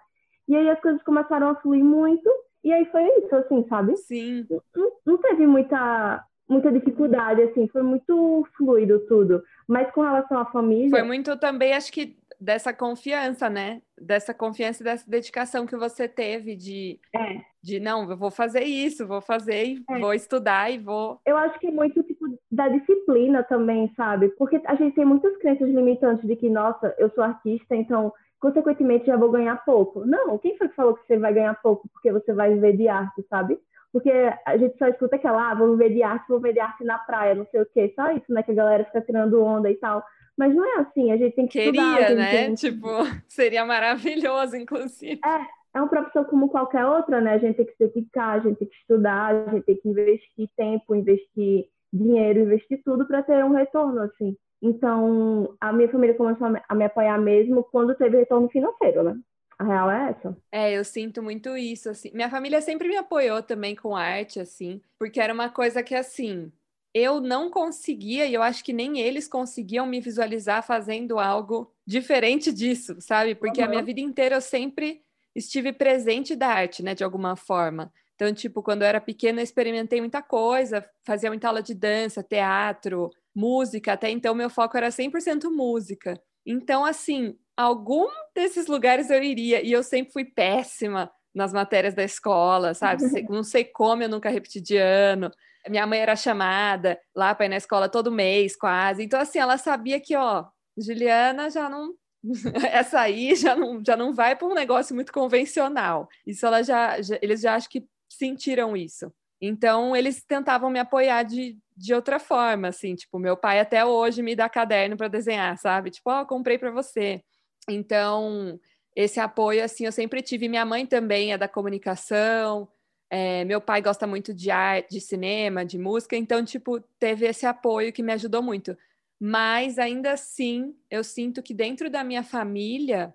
E 0.50 0.56
aí 0.56 0.68
as 0.68 0.80
coisas 0.80 1.00
começaram 1.04 1.48
a 1.48 1.54
fluir 1.54 1.84
muito, 1.84 2.28
e 2.64 2.72
aí 2.72 2.84
foi 2.86 3.04
isso, 3.18 3.32
assim, 3.36 3.64
sabe? 3.68 3.96
Sim. 3.96 4.44
Não, 4.74 4.92
não 5.06 5.18
teve 5.18 5.46
muita, 5.46 6.24
muita 6.48 6.72
dificuldade, 6.72 7.40
assim, 7.42 7.68
foi 7.68 7.82
muito 7.82 8.44
fluido 8.56 8.98
tudo. 9.06 9.44
Mas 9.68 9.88
com 9.92 10.00
relação 10.00 10.38
à 10.38 10.46
família. 10.46 10.90
Foi 10.90 11.04
muito 11.04 11.36
também, 11.38 11.72
acho 11.72 11.92
que, 11.92 12.16
dessa 12.40 12.72
confiança, 12.72 13.48
né? 13.48 13.80
Dessa 13.96 14.34
confiança 14.34 14.82
e 14.82 14.84
dessa 14.84 15.08
dedicação 15.08 15.66
que 15.66 15.76
você 15.76 16.08
teve 16.08 16.56
de, 16.56 16.98
é. 17.14 17.42
de 17.62 17.78
não, 17.78 18.10
eu 18.10 18.16
vou 18.16 18.32
fazer 18.32 18.64
isso, 18.64 19.06
vou 19.06 19.20
fazer, 19.20 19.76
é. 19.88 19.98
vou 20.00 20.12
estudar 20.12 20.68
e 20.68 20.78
vou. 20.78 21.20
Eu 21.24 21.36
acho 21.36 21.60
que 21.60 21.68
é 21.68 21.70
muito 21.70 22.02
tipo 22.02 22.26
da 22.50 22.68
disciplina 22.68 23.44
também, 23.44 23.88
sabe? 23.96 24.30
Porque 24.30 24.60
a 24.64 24.74
gente 24.74 24.96
tem 24.96 25.04
muitas 25.04 25.36
crenças 25.36 25.68
limitantes 25.68 26.26
de 26.26 26.34
que, 26.34 26.50
nossa, 26.50 26.92
eu 26.98 27.08
sou 27.10 27.22
artista, 27.22 27.76
então 27.76 28.12
consequentemente 28.40 29.06
já 29.06 29.16
vou 29.16 29.30
ganhar 29.30 29.62
pouco. 29.64 30.04
Não, 30.04 30.38
quem 30.38 30.56
foi 30.56 30.68
que 30.68 30.74
falou 30.74 30.94
que 30.94 31.06
você 31.06 31.18
vai 31.18 31.32
ganhar 31.32 31.54
pouco 31.60 31.88
porque 31.92 32.10
você 32.10 32.32
vai 32.32 32.54
viver 32.54 32.76
de 32.76 32.88
arte, 32.88 33.24
sabe? 33.28 33.58
Porque 33.92 34.10
a 34.46 34.56
gente 34.56 34.78
só 34.78 34.88
escuta 34.88 35.16
aquela, 35.16 35.50
ah, 35.50 35.54
vou 35.54 35.76
viver 35.76 35.92
de 35.94 36.02
arte, 36.02 36.28
vou 36.28 36.38
viver 36.38 36.54
de 36.54 36.60
arte 36.60 36.84
na 36.84 36.98
praia, 36.98 37.34
não 37.34 37.46
sei 37.50 37.60
o 37.60 37.66
quê, 37.66 37.92
só 37.94 38.10
isso, 38.12 38.32
né? 38.32 38.42
Que 38.42 38.52
a 38.52 38.54
galera 38.54 38.84
fica 38.84 39.00
tirando 39.00 39.42
onda 39.42 39.70
e 39.70 39.74
tal. 39.76 40.02
Mas 40.38 40.54
não 40.54 40.64
é 40.64 40.80
assim, 40.80 41.12
a 41.12 41.16
gente 41.16 41.34
tem 41.34 41.46
que 41.46 41.52
Queria, 41.52 42.00
estudar. 42.00 42.14
né? 42.14 42.30
Tem... 42.30 42.54
Tipo, 42.54 42.88
seria 43.28 43.64
maravilhoso, 43.64 44.56
inclusive. 44.56 45.20
É, 45.24 45.46
é 45.74 45.80
uma 45.80 45.88
profissão 45.88 46.24
como 46.24 46.48
qualquer 46.48 46.86
outra, 46.86 47.20
né? 47.20 47.34
A 47.34 47.38
gente 47.38 47.56
tem 47.56 47.66
que 47.66 47.72
se 47.72 47.78
dedicar, 47.78 48.30
a 48.30 48.38
gente 48.38 48.58
tem 48.58 48.68
que 48.68 48.76
estudar, 48.76 49.34
a 49.34 49.50
gente 49.50 49.64
tem 49.64 49.76
que 49.76 49.88
investir 49.88 50.48
tempo, 50.56 50.94
investir 50.94 51.66
dinheiro, 51.92 52.40
investir 52.40 52.80
tudo 52.84 53.06
para 53.06 53.22
ter 53.22 53.44
um 53.44 53.52
retorno, 53.52 54.00
assim. 54.00 54.36
Então, 54.62 55.56
a 55.60 55.72
minha 55.72 55.90
família 55.90 56.14
começou 56.14 56.46
a 56.46 56.74
me 56.74 56.84
apoiar 56.84 57.18
mesmo 57.18 57.64
quando 57.64 57.94
teve 57.94 58.18
retorno 58.18 58.48
financeiro, 58.48 59.02
né? 59.02 59.18
A 59.58 59.64
real 59.64 59.90
é 59.90 60.10
essa. 60.10 60.36
É, 60.50 60.72
eu 60.72 60.84
sinto 60.84 61.22
muito 61.22 61.56
isso, 61.56 61.90
assim. 61.90 62.10
Minha 62.14 62.30
família 62.30 62.60
sempre 62.60 62.88
me 62.88 62.96
apoiou 62.96 63.42
também 63.42 63.74
com 63.76 63.94
arte, 63.94 64.40
assim, 64.40 64.80
porque 64.98 65.20
era 65.20 65.34
uma 65.34 65.50
coisa 65.50 65.82
que, 65.82 65.94
assim, 65.94 66.50
eu 66.94 67.20
não 67.20 67.50
conseguia, 67.50 68.26
e 68.26 68.34
eu 68.34 68.42
acho 68.42 68.64
que 68.64 68.72
nem 68.72 68.98
eles 69.00 69.28
conseguiam 69.28 69.86
me 69.86 70.00
visualizar 70.00 70.62
fazendo 70.66 71.18
algo 71.18 71.72
diferente 71.86 72.52
disso, 72.52 72.96
sabe? 73.00 73.34
Porque 73.34 73.60
uhum. 73.60 73.66
a 73.66 73.70
minha 73.70 73.82
vida 73.82 74.00
inteira 74.00 74.36
eu 74.36 74.40
sempre 74.40 75.02
estive 75.34 75.72
presente 75.72 76.34
da 76.34 76.48
arte, 76.48 76.82
né, 76.82 76.94
de 76.94 77.04
alguma 77.04 77.36
forma. 77.36 77.92
Então, 78.14 78.34
tipo, 78.34 78.62
quando 78.62 78.82
eu 78.82 78.88
era 78.88 79.00
pequena, 79.00 79.40
eu 79.40 79.44
experimentei 79.44 80.00
muita 80.00 80.20
coisa, 80.20 80.84
fazia 81.04 81.30
muita 81.30 81.48
aula 81.48 81.62
de 81.62 81.74
dança, 81.74 82.22
teatro, 82.22 83.10
música, 83.34 83.92
até 83.92 84.10
então 84.10 84.34
meu 84.34 84.50
foco 84.50 84.76
era 84.76 84.88
100% 84.88 85.50
música. 85.50 86.20
Então, 86.44 86.84
assim, 86.84 87.36
algum 87.56 88.06
desses 88.34 88.66
lugares 88.66 89.10
eu 89.10 89.22
iria. 89.22 89.64
E 89.64 89.72
eu 89.72 89.82
sempre 89.82 90.12
fui 90.12 90.24
péssima 90.24 91.10
nas 91.34 91.52
matérias 91.52 91.94
da 91.94 92.02
escola, 92.02 92.74
sabe? 92.74 93.02
Não 93.28 93.42
sei 93.42 93.64
como 93.64 94.02
eu 94.02 94.08
nunca 94.08 94.30
repeti 94.30 94.60
de 94.60 94.76
ano. 94.76 95.30
Minha 95.68 95.86
mãe 95.86 96.00
era 96.00 96.16
chamada 96.16 96.98
lá 97.14 97.34
para 97.34 97.46
ir 97.46 97.50
na 97.50 97.56
escola 97.56 97.88
todo 97.88 98.10
mês, 98.10 98.56
quase. 98.56 99.02
Então, 99.02 99.20
assim, 99.20 99.38
ela 99.38 99.58
sabia 99.58 100.00
que, 100.00 100.16
ó, 100.16 100.46
Juliana 100.76 101.50
já 101.50 101.68
não. 101.68 101.94
Essa 102.72 103.00
aí 103.00 103.34
já 103.34 103.54
não, 103.54 103.82
já 103.84 103.96
não 103.96 104.12
vai 104.12 104.34
para 104.34 104.48
um 104.48 104.54
negócio 104.54 104.94
muito 104.94 105.12
convencional. 105.12 106.08
Isso 106.26 106.46
ela 106.46 106.62
já, 106.62 107.00
já, 107.00 107.18
eles 107.20 107.40
já 107.40 107.54
acho 107.54 107.68
que 107.68 107.86
sentiram 108.08 108.76
isso. 108.76 109.12
Então, 109.40 109.96
eles 109.96 110.22
tentavam 110.22 110.68
me 110.68 110.78
apoiar 110.78 111.22
de, 111.22 111.56
de 111.76 111.94
outra 111.94 112.18
forma, 112.18 112.68
assim, 112.68 112.94
tipo, 112.94 113.18
meu 113.18 113.36
pai 113.36 113.58
até 113.58 113.84
hoje 113.84 114.22
me 114.22 114.36
dá 114.36 114.48
caderno 114.48 114.96
para 114.96 115.08
desenhar, 115.08 115.56
sabe? 115.56 115.90
Tipo, 115.90 116.10
ó, 116.10 116.20
oh, 116.22 116.26
comprei 116.26 116.58
para 116.58 116.70
você. 116.70 117.22
Então, 117.68 118.60
esse 118.94 119.18
apoio, 119.18 119.64
assim, 119.64 119.86
eu 119.86 119.92
sempre 119.92 120.20
tive. 120.20 120.48
Minha 120.48 120.64
mãe 120.66 120.84
também 120.84 121.32
é 121.32 121.38
da 121.38 121.48
comunicação, 121.48 122.68
é, 123.08 123.44
meu 123.44 123.60
pai 123.60 123.80
gosta 123.82 124.06
muito 124.06 124.34
de 124.34 124.50
arte, 124.50 124.90
de 124.90 125.00
cinema, 125.00 125.64
de 125.64 125.78
música, 125.78 126.16
então, 126.16 126.44
tipo, 126.44 126.80
teve 126.98 127.26
esse 127.26 127.46
apoio 127.46 127.92
que 127.92 128.02
me 128.02 128.12
ajudou 128.12 128.42
muito. 128.42 128.76
Mas, 129.18 129.78
ainda 129.78 130.12
assim, 130.12 130.74
eu 130.90 131.02
sinto 131.02 131.42
que 131.42 131.52
dentro 131.52 131.90
da 131.90 132.04
minha 132.04 132.22
família, 132.22 133.12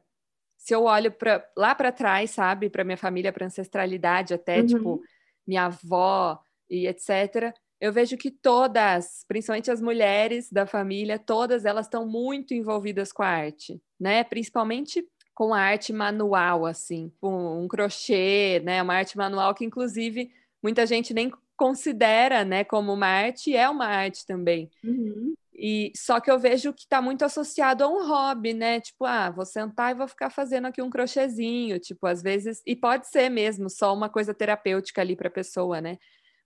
se 0.57 0.73
eu 0.73 0.83
olho 0.83 1.11
pra, 1.11 1.47
lá 1.55 1.73
para 1.73 1.91
trás, 1.91 2.31
sabe, 2.31 2.69
para 2.69 2.83
minha 2.83 2.97
família, 2.97 3.31
para 3.31 3.45
ancestralidade, 3.45 4.33
até, 4.33 4.59
uhum. 4.59 4.65
tipo, 4.65 5.01
minha 5.47 5.65
avó 5.65 6.39
e 6.69 6.87
etc., 6.87 7.53
eu 7.79 7.91
vejo 7.91 8.17
que 8.17 8.31
todas, 8.31 9.25
principalmente 9.27 9.69
as 9.69 9.81
mulheres 9.81 10.49
da 10.51 10.65
família, 10.65 11.19
todas 11.19 11.65
elas 11.65 11.85
estão 11.85 12.07
muito 12.07 12.53
envolvidas 12.53 13.11
com 13.11 13.21
a 13.21 13.27
arte, 13.27 13.81
né? 13.99 14.23
Principalmente 14.23 15.05
com 15.33 15.53
a 15.53 15.59
arte 15.59 15.91
manual, 15.91 16.65
assim, 16.65 17.11
com 17.19 17.61
um 17.61 17.67
crochê, 17.67 18.61
né? 18.63 18.81
Uma 18.81 18.95
arte 18.95 19.17
manual 19.17 19.53
que, 19.53 19.65
inclusive, 19.65 20.31
muita 20.63 20.85
gente 20.85 21.13
nem 21.13 21.29
considera, 21.55 22.43
né, 22.43 22.63
como 22.63 22.93
uma 22.93 23.07
arte, 23.07 23.55
é 23.55 23.69
uma 23.69 23.85
arte 23.85 24.25
também. 24.25 24.69
Uhum. 24.83 25.33
E 25.57 25.91
só 25.95 26.19
que 26.19 26.29
eu 26.29 26.37
vejo 26.37 26.73
que 26.73 26.81
está 26.81 27.01
muito 27.01 27.23
associado 27.23 27.83
a 27.83 27.87
um 27.87 28.05
hobby, 28.05 28.53
né? 28.53 28.81
Tipo, 28.81 29.05
ah, 29.05 29.29
vou 29.29 29.45
sentar 29.45 29.91
e 29.91 29.97
vou 29.97 30.07
ficar 30.07 30.29
fazendo 30.29 30.65
aqui 30.67 30.81
um 30.81 30.89
crochêzinho, 30.89 31.79
tipo, 31.79 32.05
às 32.07 32.21
vezes, 32.21 32.61
e 32.65 32.75
pode 32.75 33.07
ser 33.07 33.29
mesmo 33.29 33.69
só 33.69 33.93
uma 33.93 34.09
coisa 34.09 34.33
terapêutica 34.33 35.01
ali 35.01 35.15
para 35.15 35.29
a 35.29 35.31
pessoa, 35.31 35.79
né? 35.79 35.97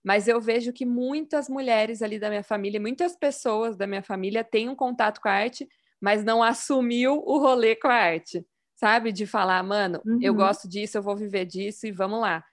Mas 0.02 0.28
eu 0.28 0.40
vejo 0.40 0.72
que 0.72 0.86
muitas 0.86 1.48
mulheres 1.48 2.02
ali 2.02 2.18
da 2.18 2.28
minha 2.28 2.42
família, 2.42 2.80
muitas 2.80 3.16
pessoas 3.16 3.76
da 3.76 3.86
minha 3.86 4.02
família 4.02 4.44
têm 4.44 4.68
um 4.68 4.76
contato 4.76 5.20
com 5.20 5.28
a 5.28 5.32
arte, 5.32 5.68
mas 6.00 6.24
não 6.24 6.42
assumiu 6.42 7.22
o 7.26 7.38
rolê 7.38 7.74
com 7.76 7.88
a 7.88 7.94
arte, 7.94 8.46
sabe? 8.76 9.12
De 9.12 9.26
falar, 9.26 9.62
mano, 9.62 10.00
uhum. 10.06 10.18
eu 10.22 10.32
gosto 10.32 10.68
disso, 10.68 10.96
eu 10.96 11.02
vou 11.02 11.16
viver 11.16 11.44
disso 11.44 11.86
e 11.86 11.92
vamos 11.92 12.20
lá. 12.20 12.44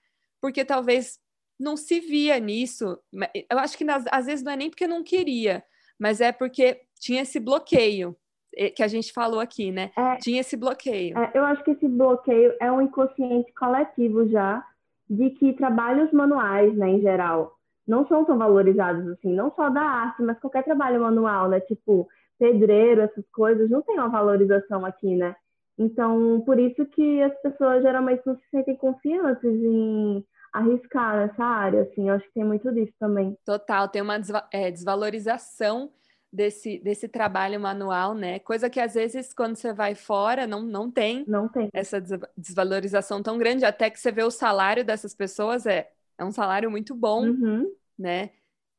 Porque 0.41 0.65
talvez 0.65 1.19
não 1.59 1.77
se 1.77 1.99
via 1.99 2.39
nisso. 2.39 2.99
Eu 3.49 3.59
acho 3.59 3.77
que 3.77 3.83
nas, 3.83 4.03
às 4.11 4.25
vezes 4.25 4.43
não 4.43 4.51
é 4.51 4.55
nem 4.57 4.69
porque 4.69 4.87
não 4.87 5.03
queria, 5.03 5.63
mas 5.99 6.21
é 6.21 6.31
porque 6.31 6.81
tinha 6.99 7.21
esse 7.21 7.39
bloqueio 7.39 8.15
que 8.75 8.81
a 8.81 8.87
gente 8.87 9.13
falou 9.13 9.39
aqui, 9.39 9.71
né? 9.71 9.91
É, 9.95 10.15
tinha 10.17 10.41
esse 10.41 10.57
bloqueio. 10.57 11.17
É, 11.17 11.31
eu 11.35 11.45
acho 11.45 11.63
que 11.63 11.71
esse 11.71 11.87
bloqueio 11.87 12.53
é 12.59 12.71
um 12.71 12.81
inconsciente 12.81 13.53
coletivo 13.53 14.27
já, 14.29 14.65
de 15.09 15.29
que 15.31 15.53
trabalhos 15.53 16.11
manuais, 16.11 16.75
né, 16.75 16.89
em 16.89 17.01
geral, 17.01 17.53
não 17.87 18.07
são 18.07 18.25
tão 18.25 18.37
valorizados 18.37 19.07
assim, 19.09 19.33
não 19.33 19.53
só 19.55 19.69
da 19.69 19.81
arte, 19.81 20.21
mas 20.23 20.39
qualquer 20.39 20.63
trabalho 20.63 21.01
manual, 21.01 21.47
né, 21.49 21.59
tipo 21.61 22.07
pedreiro, 22.39 23.01
essas 23.01 23.25
coisas, 23.31 23.69
não 23.69 23.81
tem 23.81 23.95
uma 23.95 24.09
valorização 24.09 24.85
aqui, 24.85 25.15
né? 25.15 25.35
Então, 25.77 26.41
por 26.45 26.59
isso 26.59 26.85
que 26.87 27.21
as 27.21 27.33
pessoas 27.41 27.83
geralmente 27.83 28.21
não 28.25 28.35
se 28.35 28.43
sentem 28.49 28.75
confiantes 28.75 29.43
em 29.43 30.25
arriscar 30.57 31.17
nessa 31.17 31.43
área, 31.43 31.83
assim, 31.83 32.09
eu 32.09 32.15
acho 32.15 32.25
que 32.25 32.33
tem 32.33 32.43
muito 32.43 32.71
disso 32.73 32.93
também. 32.99 33.37
Total, 33.45 33.87
tem 33.87 34.01
uma 34.01 34.19
é, 34.51 34.71
desvalorização 34.71 35.91
desse, 36.31 36.79
desse 36.79 37.07
trabalho 37.07 37.59
manual, 37.59 38.13
né? 38.13 38.39
Coisa 38.39 38.69
que 38.69 38.79
às 38.79 38.95
vezes 38.95 39.33
quando 39.33 39.55
você 39.55 39.73
vai 39.73 39.95
fora 39.95 40.45
não, 40.45 40.61
não 40.61 40.91
tem, 40.91 41.23
não 41.27 41.47
tem 41.47 41.69
essa 41.73 42.01
desvalorização 42.35 43.21
tão 43.21 43.37
grande, 43.37 43.65
até 43.65 43.89
que 43.89 43.99
você 43.99 44.11
vê 44.11 44.23
o 44.23 44.31
salário 44.31 44.83
dessas 44.83 45.13
pessoas 45.13 45.65
é, 45.65 45.89
é 46.17 46.25
um 46.25 46.31
salário 46.31 46.69
muito 46.69 46.95
bom, 46.95 47.25
uhum. 47.27 47.71
né? 47.97 48.31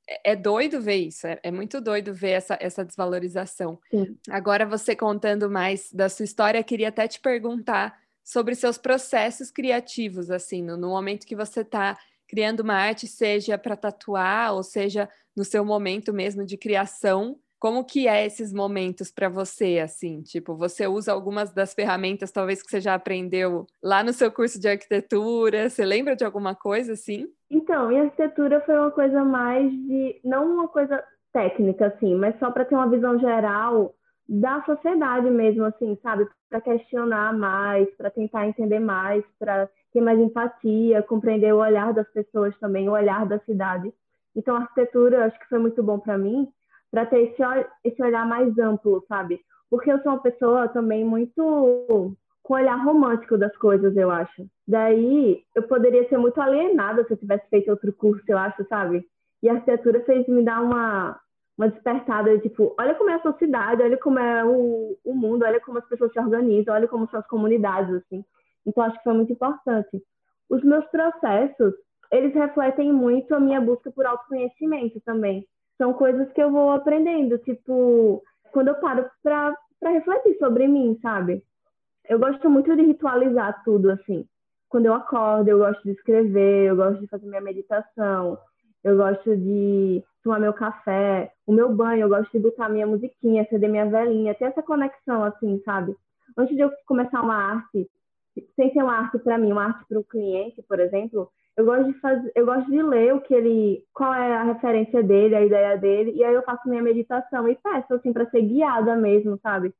É, 0.09 0.33
é 0.33 0.37
doido 0.37 0.81
ver 0.81 0.97
isso, 0.97 1.27
é, 1.27 1.39
é, 1.43 1.51
muito 1.51 1.81
doido 1.81 2.13
ver 2.13 2.31
essa, 2.31 2.57
essa 2.61 2.85
desvalorização. 2.85 3.79
Sim. 3.91 4.17
Agora, 4.31 4.67
você 4.67 4.97
contando 4.97 5.51
mais 5.51 5.93
da 5.93 6.09
sua 6.09 6.25
história, 6.25 6.65
queria 6.65 6.89
até 6.89 7.07
te 7.07 7.21
perguntar 7.21 7.99
sobre 8.29 8.55
seus 8.55 8.77
processos 8.77 9.51
criativos, 9.51 10.31
assim, 10.31 10.63
no, 10.63 10.77
no 10.77 10.89
momento 10.89 11.27
que 11.27 11.35
você 11.35 11.63
está 11.63 11.97
criando 12.29 12.61
uma 12.61 12.75
arte, 12.75 13.07
seja 13.07 13.57
para 13.57 13.75
tatuar, 13.75 14.53
ou 14.53 14.63
seja 14.63 15.09
no 15.35 15.45
seu 15.45 15.65
momento 15.65 16.13
mesmo 16.13 16.45
de 16.45 16.59
criação. 16.59 17.39
Como 17.59 17.83
que 17.87 18.07
é 18.07 18.27
esses 18.27 18.53
momentos 18.53 19.11
para 19.11 19.31
você, 19.31 19.79
assim? 19.79 20.21
Tipo, 20.21 20.55
você 20.55 20.87
usa 20.87 21.11
algumas 21.11 21.55
das 21.55 21.73
ferramentas, 21.73 22.31
talvez, 22.31 22.63
que 22.63 22.71
você 22.71 22.83
já 22.83 22.93
aprendeu 22.93 23.67
lá 23.83 24.05
no 24.05 24.13
seu 24.13 24.31
curso 24.31 24.61
de 24.61 24.69
arquitetura? 24.69 25.71
Você 25.71 25.83
lembra 25.87 26.15
de 26.15 26.23
alguma 26.23 26.55
coisa, 26.55 26.93
assim? 26.93 27.27
Então, 27.51 27.91
em 27.91 27.99
arquitetura 27.99 28.61
foi 28.61 28.77
uma 28.77 28.91
coisa 28.91 29.25
mais 29.25 29.73
de... 29.73 30.21
Não 30.23 30.53
uma 30.53 30.69
coisa 30.69 31.03
técnica, 31.33 31.87
assim, 31.87 32.15
mas 32.15 32.39
só 32.39 32.51
para 32.51 32.67
ter 32.67 32.75
uma 32.75 32.91
visão 32.91 33.19
geral 33.19 33.95
da 34.29 34.63
sociedade 34.65 35.31
mesmo, 35.31 35.65
assim, 35.65 35.99
sabe? 36.03 36.29
Para 36.51 36.61
questionar 36.61 37.33
mais, 37.33 37.89
para 37.97 38.11
tentar 38.11 38.47
entender 38.47 38.79
mais, 38.79 39.25
para 39.39 39.69
ter 39.93 40.01
mais 40.03 40.19
empatia, 40.19 41.03
compreender 41.03 41.55
o 41.55 41.59
olhar 41.59 41.95
das 41.95 42.09
pessoas 42.13 42.57
também, 42.59 42.89
o 42.89 42.93
olhar 42.93 43.25
da 43.27 43.39
cidade. 43.41 43.93
Então, 44.37 44.55
a 44.55 44.61
arquitetura, 44.61 45.25
acho 45.25 45.39
que 45.39 45.49
foi 45.49 45.59
muito 45.59 45.83
bom 45.83 45.99
para 45.99 46.19
mim, 46.19 46.47
para 46.91 47.07
ter 47.07 47.31
esse, 47.31 47.43
esse 47.85 48.03
olhar 48.03 48.27
mais 48.27 48.57
amplo, 48.59 49.05
sabe? 49.09 49.41
Porque 49.71 49.91
eu 49.91 50.01
sou 50.03 50.13
uma 50.13 50.23
pessoa 50.23 50.69
também 50.69 51.05
muito 51.05 52.15
com 52.43 52.55
olhar 52.55 52.77
romântico 52.77 53.37
das 53.37 53.55
coisas, 53.57 53.95
eu 53.97 54.11
acho. 54.11 54.47
Daí, 54.67 55.43
eu 55.55 55.63
poderia 55.65 56.09
ser 56.09 56.19
muito 56.19 56.41
alienada 56.41 57.05
se 57.05 57.13
eu 57.13 57.17
tivesse 57.17 57.47
feito 57.49 57.71
outro 57.71 57.93
curso, 57.93 58.25
eu 58.27 58.39
acho, 58.39 58.67
sabe? 58.69 59.05
E 59.43 59.49
a 59.49 59.55
arquitetura 59.55 60.03
fez 60.05 60.27
me 60.27 60.43
dar 60.43 60.63
uma, 60.63 61.19
uma 61.59 61.69
despertada 61.69 62.37
de 62.37 62.49
tipo, 62.49 62.73
olha 62.79 62.95
como 62.95 63.11
é 63.11 63.15
a 63.15 63.23
sociedade, 63.23 63.83
olha 63.83 63.99
como 63.99 64.19
é 64.21 64.45
o, 64.45 64.97
o 65.05 65.13
mundo, 65.13 65.45
olha 65.45 65.61
como 65.61 65.79
as 65.79 65.89
pessoas 65.89 66.13
se 66.13 66.21
organizam, 66.21 66.73
olha 66.73 66.87
como 66.87 67.11
são 67.11 67.19
as 67.19 67.27
comunidades, 67.27 67.93
assim. 67.97 68.25
Então, 68.65 68.85
acho 68.85 68.97
que 68.97 69.03
foi 69.03 69.15
muito 69.15 69.33
importante. 69.33 70.01
Os 70.49 70.63
meus 70.63 70.85
processos, 70.87 71.75
eles 72.13 72.33
refletem 72.33 72.93
muito 72.93 73.35
a 73.35 73.41
minha 73.41 73.61
busca 73.61 73.91
por 73.91 74.07
autoconhecimento 74.07 75.01
também. 75.01 75.45
São 75.77 75.93
coisas 75.93 76.31
que 76.33 76.41
eu 76.41 76.51
vou 76.51 76.71
aprendendo, 76.71 77.37
tipo, 77.39 78.23
quando 78.53 78.69
eu 78.69 78.77
paro 78.77 79.11
para 79.23 79.57
refletir 79.83 80.39
sobre 80.39 80.69
mim, 80.69 80.97
sabe? 81.03 81.43
Eu 82.09 82.21
gosto 82.21 82.49
muito 82.49 82.75
de 82.77 82.83
ritualizar 82.83 83.63
tudo, 83.65 83.91
assim. 83.91 84.25
Quando 84.69 84.87
eu 84.87 84.95
acordo, 84.95 85.49
eu 85.49 85.59
gosto 85.59 85.83
de 85.83 85.91
escrever, 85.91 86.69
eu 86.69 86.77
gosto 86.77 87.01
de 87.01 87.09
fazer 87.09 87.27
minha 87.27 87.41
meditação, 87.41 88.39
eu 88.85 88.97
gosto 88.97 89.37
de 89.37 90.03
tomar 90.23 90.41
meu 90.41 90.53
café, 90.53 91.33
o 91.47 91.53
meu 91.53 91.75
banho, 91.75 92.03
eu 92.03 92.09
gosto 92.09 92.31
de 92.33 92.39
botar 92.39 92.69
minha 92.69 92.87
musiquinha, 92.87 93.43
acender 93.43 93.69
minha 93.69 93.87
velhinha, 93.87 94.35
ter 94.35 94.47
essa 94.47 94.63
conexão, 94.63 95.25
assim, 95.25 95.61
sabe? 95.65 95.97
Antes 96.37 96.55
de 96.55 96.63
eu 96.63 96.71
começar 96.87 97.23
uma 97.23 97.35
arte, 97.35 97.89
sem 98.55 98.73
ser 98.73 98.83
uma 98.83 98.99
arte 98.99 99.19
para 99.19 99.39
mim, 99.39 99.53
uma 99.53 99.65
arte 99.65 99.85
para 99.89 99.99
o 99.99 100.05
cliente, 100.05 100.63
por 100.63 100.79
exemplo, 100.79 101.31
eu 101.57 101.65
gosto 101.65 101.93
de 101.93 101.99
fazer, 101.99 102.31
eu 102.37 102.47
gosto 102.47 102.71
de 102.71 102.81
ler 102.81 103.15
o 103.15 103.21
que 103.21 103.35
ele, 103.35 103.85
qual 103.93 104.15
é 104.15 104.37
a 104.37 104.45
referência 104.45 105.03
dele, 105.03 105.35
a 105.35 105.45
ideia 105.45 105.77
dele, 105.77 106.13
e 106.13 106.23
aí 106.23 106.35
eu 106.35 106.43
faço 106.43 106.69
minha 106.69 106.83
meditação 106.83 107.49
e 107.49 107.57
peço 107.57 107.95
assim 107.95 108.13
para 108.13 108.31
ser 108.31 108.43
guiada 108.43 108.95
mesmo, 108.95 109.39
sabe? 109.43 109.75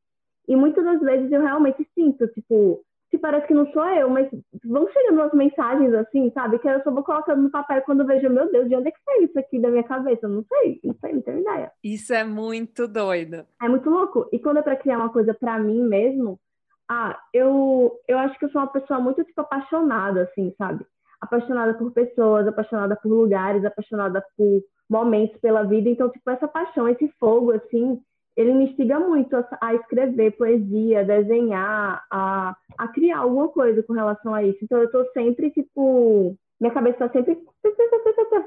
E 0.49 0.57
muitas 0.57 0.85
das 0.85 1.01
vezes 1.01 1.31
eu 1.31 1.41
realmente 1.41 1.87
sinto, 1.95 2.27
tipo, 2.29 2.83
se 3.11 3.19
parece 3.19 3.47
que 3.47 3.55
não 3.55 3.71
sou 3.73 3.85
eu, 3.87 4.11
mas 4.11 4.29
vão 4.65 4.87
chegando 4.89 5.21
umas 5.21 5.33
mensagens 5.33 5.93
assim, 5.95 6.31
sabe? 6.35 6.59
Que 6.59 6.69
eu 6.69 6.83
só 6.83 6.91
vou 6.91 7.03
colocando 7.03 7.43
no 7.43 7.51
papel 7.51 7.83
quando 7.83 8.01
eu 8.01 8.07
vejo, 8.07 8.29
meu 8.29 8.51
Deus, 8.51 8.69
de 8.69 8.77
onde 8.77 8.89
é 8.89 8.91
que 8.91 9.03
saiu 9.05 9.25
isso 9.25 9.39
aqui 9.39 9.59
da 9.61 9.71
minha 9.71 9.85
cabeça? 9.85 10.27
Eu 10.27 10.31
não 10.31 10.45
sei, 10.45 10.81
não 10.85 10.95
sei, 11.01 11.13
não 11.15 11.23
tenho 11.23 11.41
ideia. 11.41 11.73
Isso 11.83 12.13
é 12.13 12.25
muito 12.25 12.87
doido. 12.87 13.47
É 13.63 13.69
muito 13.69 13.89
louco. 13.89 14.29
E 14.33 14.39
quando 14.39 14.59
é 14.59 14.63
para 14.63 14.77
criar 14.77 14.99
uma 14.99 15.11
coisa 15.11 15.33
para 15.35 15.59
mim 15.59 15.83
mesmo, 15.83 16.39
Ah, 16.91 17.19
eu, 17.35 17.93
eu 18.09 18.19
acho 18.19 18.39
que 18.39 18.47
eu 18.47 18.51
sou 18.51 18.63
uma 18.63 18.73
pessoa 18.73 18.99
muito, 18.99 19.23
tipo, 19.25 19.41
apaixonada, 19.43 20.23
assim, 20.23 20.55
sabe? 20.57 20.87
Apaixonada 21.21 21.75
por 21.75 21.93
pessoas, 21.93 22.47
apaixonada 22.47 22.97
por 22.97 23.11
lugares, 23.11 23.65
apaixonada 23.65 24.25
por 24.37 24.63
momentos 24.89 25.39
pela 25.41 25.65
vida. 25.65 25.89
Então, 25.91 26.09
tipo, 26.11 26.31
essa 26.31 26.49
paixão, 26.49 26.89
esse 26.89 27.07
fogo, 27.21 27.53
assim, 27.53 28.01
ele 28.39 28.55
me 28.55 28.71
instiga 28.71 29.01
muito 29.01 29.35
a, 29.35 29.59
a 29.61 29.75
escrever 29.75 30.31
poesia, 30.37 31.05
desenhar, 31.05 32.05
a, 32.09 32.57
a 32.79 32.89
criar 32.89 33.19
alguma 33.19 33.49
coisa 33.49 33.83
com 33.83 33.93
relação 33.93 34.33
a 34.33 34.45
isso. 34.45 34.59
Então, 34.63 34.81
eu 34.81 34.89
tô 34.93 35.05
sempre, 35.13 35.51
tipo, 35.51 36.37
minha 36.61 36.73
cabeça 36.73 36.99
tá 36.99 37.09
sempre. 37.11 37.37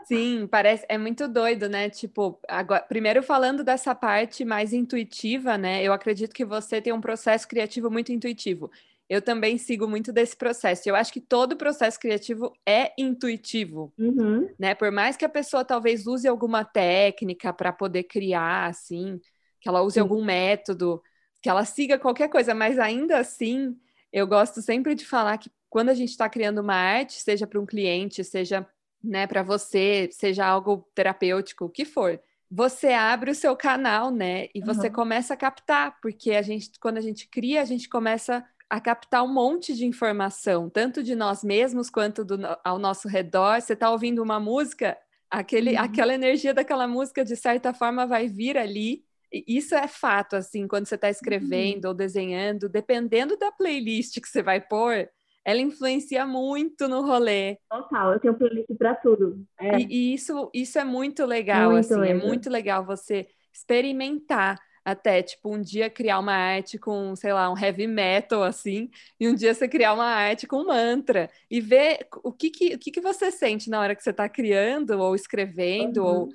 Sim, 0.05 0.47
parece, 0.49 0.85
é 0.87 0.97
muito 0.97 1.27
doido, 1.27 1.67
né? 1.67 1.89
Tipo, 1.89 2.39
agora, 2.47 2.81
primeiro 2.83 3.21
falando 3.21 3.65
dessa 3.65 3.93
parte 3.93 4.45
mais 4.45 4.71
intuitiva, 4.71 5.57
né? 5.57 5.83
Eu 5.83 5.91
acredito 5.91 6.33
que 6.33 6.45
você 6.45 6.81
tem 6.81 6.93
um 6.93 7.01
processo 7.01 7.45
criativo 7.45 7.91
muito 7.91 8.13
intuitivo. 8.13 8.71
Eu 9.09 9.21
também 9.21 9.57
sigo 9.57 9.89
muito 9.89 10.13
desse 10.13 10.37
processo. 10.37 10.87
Eu 10.87 10.95
acho 10.95 11.11
que 11.11 11.19
todo 11.19 11.57
processo 11.57 11.99
criativo 11.99 12.53
é 12.65 12.93
intuitivo, 12.97 13.91
uhum. 13.99 14.47
né? 14.57 14.73
Por 14.73 14.89
mais 14.89 15.17
que 15.17 15.25
a 15.25 15.29
pessoa 15.29 15.65
talvez 15.65 16.07
use 16.07 16.25
alguma 16.29 16.63
técnica 16.63 17.51
para 17.51 17.73
poder 17.73 18.03
criar, 18.03 18.67
assim, 18.67 19.19
que 19.61 19.69
ela 19.69 19.81
use 19.81 19.93
Sim. 19.93 19.99
algum 20.01 20.23
método, 20.23 21.01
que 21.41 21.49
ela 21.49 21.63
siga 21.63 21.97
qualquer 21.97 22.27
coisa, 22.27 22.53
mas 22.53 22.77
ainda 22.77 23.19
assim, 23.19 23.77
eu 24.11 24.27
gosto 24.27 24.61
sempre 24.61 24.93
de 24.95 25.05
falar 25.05 25.37
que 25.37 25.49
quando 25.69 25.89
a 25.89 25.93
gente 25.93 26.09
está 26.09 26.27
criando 26.27 26.59
uma 26.59 26.75
arte, 26.75 27.13
seja 27.13 27.47
para 27.47 27.59
um 27.59 27.65
cliente, 27.65 28.23
seja 28.23 28.67
né, 29.01 29.25
para 29.25 29.41
você, 29.41 30.09
seja 30.11 30.45
algo 30.45 30.87
terapêutico, 30.93 31.65
o 31.65 31.69
que 31.69 31.85
for, 31.85 32.21
você 32.49 32.89
abre 32.89 33.31
o 33.31 33.35
seu 33.35 33.55
canal, 33.55 34.11
né? 34.11 34.49
E 34.53 34.59
você 34.59 34.87
uhum. 34.87 34.93
começa 34.93 35.33
a 35.33 35.37
captar, 35.37 35.97
porque 36.01 36.31
a 36.31 36.41
gente, 36.41 36.71
quando 36.81 36.97
a 36.97 37.01
gente 37.01 37.27
cria, 37.29 37.61
a 37.61 37.65
gente 37.65 37.87
começa 37.87 38.45
a 38.69 38.79
captar 38.79 39.23
um 39.23 39.33
monte 39.33 39.73
de 39.73 39.85
informação, 39.85 40.69
tanto 40.69 41.01
de 41.01 41.15
nós 41.15 41.43
mesmos 41.43 41.89
quanto 41.89 42.25
do, 42.25 42.37
ao 42.63 42.77
nosso 42.77 43.07
redor. 43.07 43.61
Você 43.61 43.71
está 43.73 43.89
ouvindo 43.89 44.21
uma 44.21 44.39
música, 44.39 44.97
aquele, 45.29 45.71
uhum. 45.71 45.79
aquela 45.81 46.13
energia 46.13 46.53
daquela 46.53 46.87
música, 46.87 47.23
de 47.23 47.37
certa 47.37 47.73
forma, 47.73 48.05
vai 48.05 48.27
vir 48.27 48.57
ali. 48.57 49.05
Isso 49.31 49.73
é 49.75 49.87
fato, 49.87 50.35
assim, 50.35 50.67
quando 50.67 50.87
você 50.87 50.95
está 50.95 51.09
escrevendo 51.09 51.85
uhum. 51.85 51.91
ou 51.91 51.95
desenhando, 51.95 52.67
dependendo 52.67 53.37
da 53.37 53.51
playlist 53.51 54.19
que 54.19 54.27
você 54.27 54.43
vai 54.43 54.59
pôr, 54.59 55.09
ela 55.45 55.59
influencia 55.59 56.25
muito 56.25 56.87
no 56.87 57.01
rolê. 57.01 57.57
Total, 57.69 58.13
eu 58.13 58.19
tenho 58.19 58.33
playlist 58.33 58.69
para 58.77 58.95
tudo. 58.95 59.43
É. 59.59 59.79
E, 59.79 59.87
e, 59.89 60.13
isso, 60.13 60.49
isso 60.53 60.77
é 60.77 60.83
muito 60.83 61.25
legal, 61.25 61.71
muito 61.71 61.93
assim, 61.93 62.09
é 62.09 62.13
muito 62.13 62.49
legal 62.49 62.85
você 62.85 63.27
experimentar 63.53 64.59
até, 64.83 65.21
tipo, 65.21 65.53
um 65.53 65.61
dia 65.61 65.89
criar 65.89 66.19
uma 66.19 66.33
arte 66.33 66.77
com, 66.77 67.15
sei 67.15 67.31
lá, 67.31 67.51
um 67.51 67.57
heavy 67.57 67.87
metal, 67.87 68.43
assim, 68.43 68.89
e 69.19 69.27
um 69.27 69.35
dia 69.35 69.53
você 69.53 69.67
criar 69.67 69.93
uma 69.93 70.05
arte 70.05 70.47
com 70.47 70.65
mantra, 70.65 71.29
e 71.49 71.61
ver 71.61 72.07
o 72.23 72.31
que 72.31 72.49
que, 72.49 72.75
o 72.75 72.79
que, 72.79 72.91
que 72.91 73.01
você 73.01 73.31
sente 73.31 73.69
na 73.69 73.79
hora 73.79 73.95
que 73.95 74.01
você 74.01 74.09
está 74.09 74.27
criando, 74.27 74.99
ou 74.99 75.15
escrevendo, 75.15 76.03
uhum. 76.03 76.07
ou, 76.07 76.29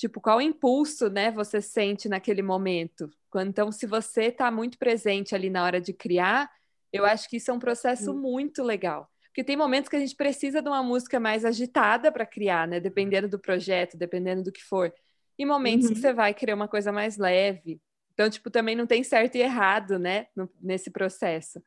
tipo, 0.00 0.18
qual 0.18 0.40
impulso, 0.40 1.10
né, 1.10 1.30
você 1.30 1.60
sente 1.60 2.08
naquele 2.08 2.40
momento. 2.40 3.10
Então, 3.36 3.70
se 3.70 3.86
você 3.86 4.24
está 4.24 4.50
muito 4.50 4.78
presente 4.78 5.34
ali 5.34 5.50
na 5.50 5.62
hora 5.62 5.78
de 5.78 5.92
criar, 5.92 6.50
eu 6.90 7.04
acho 7.04 7.28
que 7.28 7.36
isso 7.36 7.50
é 7.50 7.54
um 7.54 7.58
processo 7.58 8.14
muito 8.14 8.62
legal. 8.62 9.10
Porque 9.26 9.44
tem 9.44 9.58
momentos 9.58 9.90
que 9.90 9.96
a 9.96 10.00
gente 10.00 10.16
precisa 10.16 10.62
de 10.62 10.68
uma 10.70 10.82
música 10.82 11.20
mais 11.20 11.44
agitada 11.44 12.10
para 12.10 12.24
criar, 12.24 12.66
né? 12.66 12.80
Dependendo 12.80 13.28
do 13.28 13.38
projeto, 13.38 13.98
dependendo 13.98 14.42
do 14.42 14.50
que 14.50 14.64
for. 14.64 14.92
E 15.38 15.44
momentos 15.44 15.88
uhum. 15.88 15.94
que 15.94 16.00
você 16.00 16.14
vai 16.14 16.32
querer 16.32 16.54
uma 16.54 16.66
coisa 16.66 16.90
mais 16.90 17.18
leve. 17.18 17.78
Então, 18.14 18.30
tipo, 18.30 18.50
também 18.50 18.74
não 18.74 18.86
tem 18.86 19.04
certo 19.04 19.36
e 19.36 19.42
errado, 19.42 19.98
né? 19.98 20.28
No, 20.34 20.50
nesse 20.60 20.90
processo. 20.90 21.62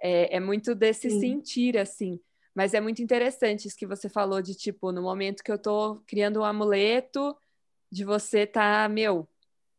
É, 0.00 0.36
é 0.36 0.40
muito 0.40 0.74
desse 0.74 1.08
Sim. 1.08 1.20
sentir, 1.20 1.78
assim. 1.78 2.20
Mas 2.54 2.74
é 2.74 2.80
muito 2.80 3.02
interessante 3.02 3.66
isso 3.66 3.76
que 3.76 3.86
você 3.86 4.08
falou 4.08 4.42
de, 4.42 4.54
tipo, 4.54 4.92
no 4.92 5.02
momento 5.02 5.42
que 5.42 5.50
eu 5.50 5.58
tô 5.58 5.96
criando 6.06 6.40
um 6.40 6.44
amuleto, 6.44 7.34
de 7.90 8.04
você 8.04 8.46
tá, 8.46 8.88
meu, 8.88 9.28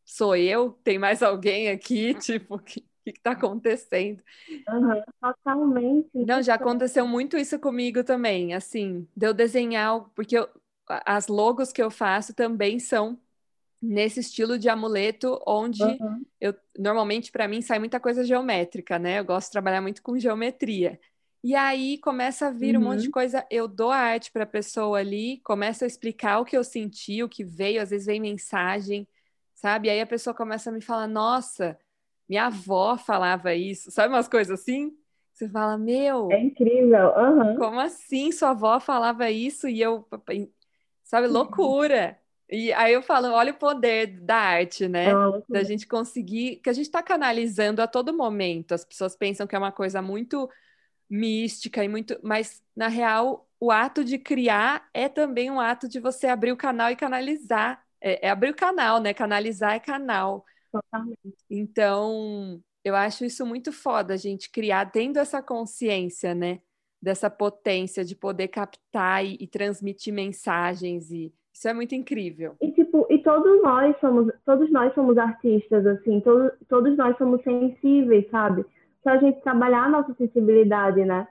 sou 0.04 0.36
eu? 0.36 0.78
Tem 0.84 0.98
mais 0.98 1.22
alguém 1.22 1.68
aqui? 1.70 2.14
Tipo, 2.20 2.58
que 2.58 2.84
que 3.04 3.10
está 3.10 3.32
acontecendo. 3.32 4.22
Uhum, 4.68 5.02
totalmente. 5.20 6.08
Não, 6.14 6.42
já 6.42 6.54
aconteceu 6.54 7.06
muito 7.06 7.36
isso 7.36 7.58
comigo 7.58 8.04
também, 8.04 8.54
assim, 8.54 9.06
de 9.16 9.26
eu 9.26 9.34
desenhar, 9.34 10.04
porque 10.14 10.38
eu, 10.38 10.48
as 10.86 11.26
logos 11.26 11.72
que 11.72 11.82
eu 11.82 11.90
faço 11.90 12.34
também 12.34 12.78
são 12.78 13.18
nesse 13.80 14.20
estilo 14.20 14.58
de 14.58 14.68
amuleto, 14.68 15.40
onde 15.44 15.82
uhum. 15.82 16.24
eu 16.40 16.54
normalmente 16.78 17.32
para 17.32 17.48
mim 17.48 17.60
sai 17.60 17.80
muita 17.80 17.98
coisa 17.98 18.24
geométrica, 18.24 18.98
né? 18.98 19.18
Eu 19.18 19.24
gosto 19.24 19.48
de 19.48 19.52
trabalhar 19.52 19.80
muito 19.80 20.02
com 20.02 20.16
geometria. 20.18 21.00
E 21.42 21.54
aí 21.56 21.98
começa 21.98 22.46
a 22.46 22.50
vir 22.50 22.76
uhum. 22.76 22.82
um 22.82 22.84
monte 22.86 23.00
de 23.00 23.06
uhum. 23.08 23.12
coisa, 23.12 23.44
eu 23.50 23.66
dou 23.66 23.90
a 23.90 23.96
arte 23.96 24.30
para 24.30 24.44
a 24.44 24.46
pessoa 24.46 24.98
ali, 24.98 25.40
começo 25.44 25.82
a 25.82 25.86
explicar 25.86 26.38
o 26.38 26.44
que 26.44 26.56
eu 26.56 26.62
senti, 26.62 27.22
o 27.22 27.28
que 27.28 27.42
veio, 27.42 27.82
às 27.82 27.90
vezes 27.90 28.06
vem 28.06 28.20
mensagem, 28.20 29.08
sabe? 29.54 29.88
E 29.88 29.90
aí 29.90 30.00
a 30.00 30.06
pessoa 30.06 30.32
começa 30.32 30.70
a 30.70 30.72
me 30.72 30.80
falar: 30.80 31.08
"Nossa, 31.08 31.76
minha 32.28 32.46
avó 32.46 32.96
falava 32.96 33.54
isso, 33.54 33.90
sabe 33.90 34.14
umas 34.14 34.28
coisas 34.28 34.60
assim? 34.60 34.96
Você 35.32 35.48
fala, 35.48 35.78
meu. 35.78 36.30
É 36.30 36.40
incrível, 36.40 37.08
uhum. 37.16 37.56
Como 37.56 37.80
assim 37.80 38.30
sua 38.30 38.50
avó 38.50 38.78
falava 38.78 39.30
isso 39.30 39.68
e 39.68 39.80
eu. 39.80 40.06
Sabe, 41.02 41.26
loucura. 41.26 42.18
E 42.48 42.72
aí 42.74 42.92
eu 42.92 43.02
falo, 43.02 43.28
olha 43.32 43.52
o 43.52 43.56
poder 43.56 44.20
da 44.20 44.36
arte, 44.36 44.86
né? 44.86 45.10
É 45.10 45.14
da 45.48 45.62
gente 45.62 45.86
conseguir, 45.86 46.56
que 46.56 46.68
a 46.68 46.72
gente 46.72 46.84
está 46.84 47.02
canalizando 47.02 47.80
a 47.80 47.86
todo 47.86 48.16
momento. 48.16 48.72
As 48.72 48.84
pessoas 48.84 49.16
pensam 49.16 49.46
que 49.46 49.56
é 49.56 49.58
uma 49.58 49.72
coisa 49.72 50.02
muito 50.02 50.48
mística 51.12 51.84
e 51.84 51.88
muito, 51.88 52.18
mas 52.22 52.62
na 52.74 52.88
real 52.88 53.46
o 53.60 53.70
ato 53.70 54.02
de 54.02 54.18
criar 54.18 54.88
é 54.94 55.10
também 55.10 55.50
um 55.50 55.60
ato 55.60 55.86
de 55.86 56.00
você 56.00 56.26
abrir 56.26 56.52
o 56.52 56.56
canal 56.56 56.90
e 56.90 56.96
canalizar. 56.96 57.84
É, 58.00 58.26
é 58.26 58.30
abrir 58.30 58.50
o 58.50 58.56
canal, 58.56 58.98
né? 58.98 59.12
Canalizar 59.12 59.74
é 59.74 59.78
canal. 59.78 60.44
Totalmente. 60.72 61.36
Então, 61.50 62.60
eu 62.82 62.96
acho 62.96 63.24
isso 63.24 63.44
muito 63.44 63.70
foda, 63.70 64.14
a 64.14 64.16
gente 64.16 64.50
criar 64.50 64.90
tendo 64.90 65.18
essa 65.18 65.42
consciência, 65.42 66.34
né? 66.34 66.60
Dessa 67.00 67.28
potência 67.28 68.04
de 68.04 68.16
poder 68.16 68.48
captar 68.48 69.24
e, 69.24 69.36
e, 69.38 69.46
transmitir 69.46 70.14
mensagens 70.14 71.10
e 71.10 71.32
isso 71.52 71.68
é 71.68 71.74
muito 71.74 71.94
incrível. 71.94 72.56
E 72.60 72.72
tipo, 72.72 73.06
e 73.10 73.18
todos 73.18 73.62
nós 73.62 73.94
somos, 74.00 74.32
todos 74.46 74.72
nós 74.72 74.94
somos 74.94 75.18
artistas, 75.18 75.86
assim, 75.86 76.20
todos, 76.20 76.52
todos 76.68 76.96
nós 76.96 77.16
somos 77.18 77.42
sensíveis, 77.42 78.28
sabe? 78.30 78.64
Se 79.02 79.08
a 79.08 79.16
gente 79.18 79.40
trabalhar 79.42 79.84
a 79.84 79.88
nossa 79.88 80.14
sensibilidade, 80.14 81.04
né? 81.04 81.26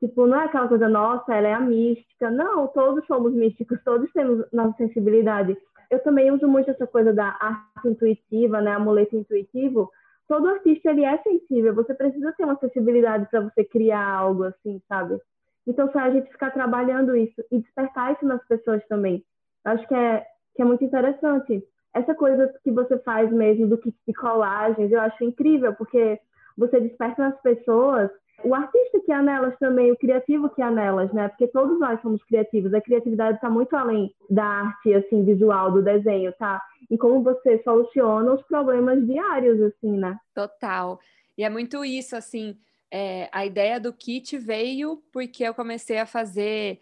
Tipo, 0.00 0.26
não 0.26 0.40
é 0.40 0.44
aquela 0.44 0.68
coisa, 0.68 0.88
nossa, 0.88 1.34
ela 1.34 1.48
é 1.48 1.54
a 1.54 1.60
mística. 1.60 2.30
Não, 2.30 2.66
todos 2.68 3.06
somos 3.06 3.32
místicos, 3.32 3.82
todos 3.84 4.10
temos 4.12 4.44
nossa 4.52 4.76
sensibilidade 4.76 5.56
eu 5.90 6.02
também 6.02 6.30
uso 6.30 6.48
muito 6.48 6.70
essa 6.70 6.86
coisa 6.86 7.12
da 7.12 7.36
arte 7.40 7.88
intuitiva, 7.88 8.60
né, 8.60 8.72
amuleto 8.72 9.16
intuitivo. 9.16 9.90
Todo 10.26 10.48
artista 10.48 10.90
ele 10.90 11.04
é 11.04 11.18
sensível, 11.18 11.74
você 11.74 11.94
precisa 11.94 12.32
ter 12.32 12.44
uma 12.44 12.58
sensibilidade 12.58 13.28
para 13.30 13.40
você 13.40 13.64
criar 13.64 14.06
algo 14.06 14.44
assim, 14.44 14.80
sabe? 14.88 15.18
Então, 15.66 15.90
se 15.90 15.98
a 15.98 16.10
gente 16.10 16.30
ficar 16.30 16.50
trabalhando 16.50 17.16
isso 17.16 17.42
e 17.50 17.60
despertar 17.60 18.12
isso 18.12 18.26
nas 18.26 18.44
pessoas 18.46 18.84
também, 18.86 19.24
acho 19.64 19.86
que 19.86 19.94
é, 19.94 20.26
que 20.54 20.62
é 20.62 20.64
muito 20.64 20.84
interessante. 20.84 21.62
Essa 21.94 22.14
coisa 22.14 22.52
que 22.62 22.70
você 22.70 22.98
faz 22.98 23.30
mesmo 23.30 23.68
do 23.68 23.78
kit 23.78 23.96
de 24.06 24.14
colagens, 24.14 24.90
eu 24.90 25.00
acho 25.00 25.22
incrível, 25.24 25.74
porque 25.74 26.18
você 26.56 26.80
desperta 26.80 27.30
nas 27.30 27.40
pessoas 27.42 28.10
o 28.42 28.54
artista 28.54 29.00
que 29.00 29.12
há 29.12 29.22
nelas 29.22 29.56
também, 29.58 29.92
o 29.92 29.96
criativo 29.96 30.50
que 30.50 30.60
há 30.60 30.70
nelas, 30.70 31.12
né? 31.12 31.28
Porque 31.28 31.46
todos 31.48 31.78
nós 31.78 32.00
somos 32.02 32.22
criativos. 32.24 32.74
A 32.74 32.80
criatividade 32.80 33.36
está 33.36 33.48
muito 33.48 33.74
além 33.74 34.12
da 34.28 34.44
arte, 34.44 34.92
assim, 34.92 35.24
visual, 35.24 35.70
do 35.70 35.82
desenho, 35.82 36.32
tá? 36.38 36.60
E 36.90 36.98
como 36.98 37.22
você 37.22 37.62
soluciona 37.62 38.32
os 38.32 38.42
problemas 38.42 39.06
diários, 39.06 39.60
assim, 39.62 39.96
né? 39.96 40.18
Total. 40.34 40.98
E 41.38 41.44
é 41.44 41.48
muito 41.48 41.84
isso, 41.84 42.16
assim, 42.16 42.56
é, 42.90 43.28
a 43.32 43.46
ideia 43.46 43.80
do 43.80 43.92
kit 43.92 44.36
veio 44.36 45.02
porque 45.12 45.44
eu 45.44 45.54
comecei 45.54 45.98
a 45.98 46.06
fazer 46.06 46.80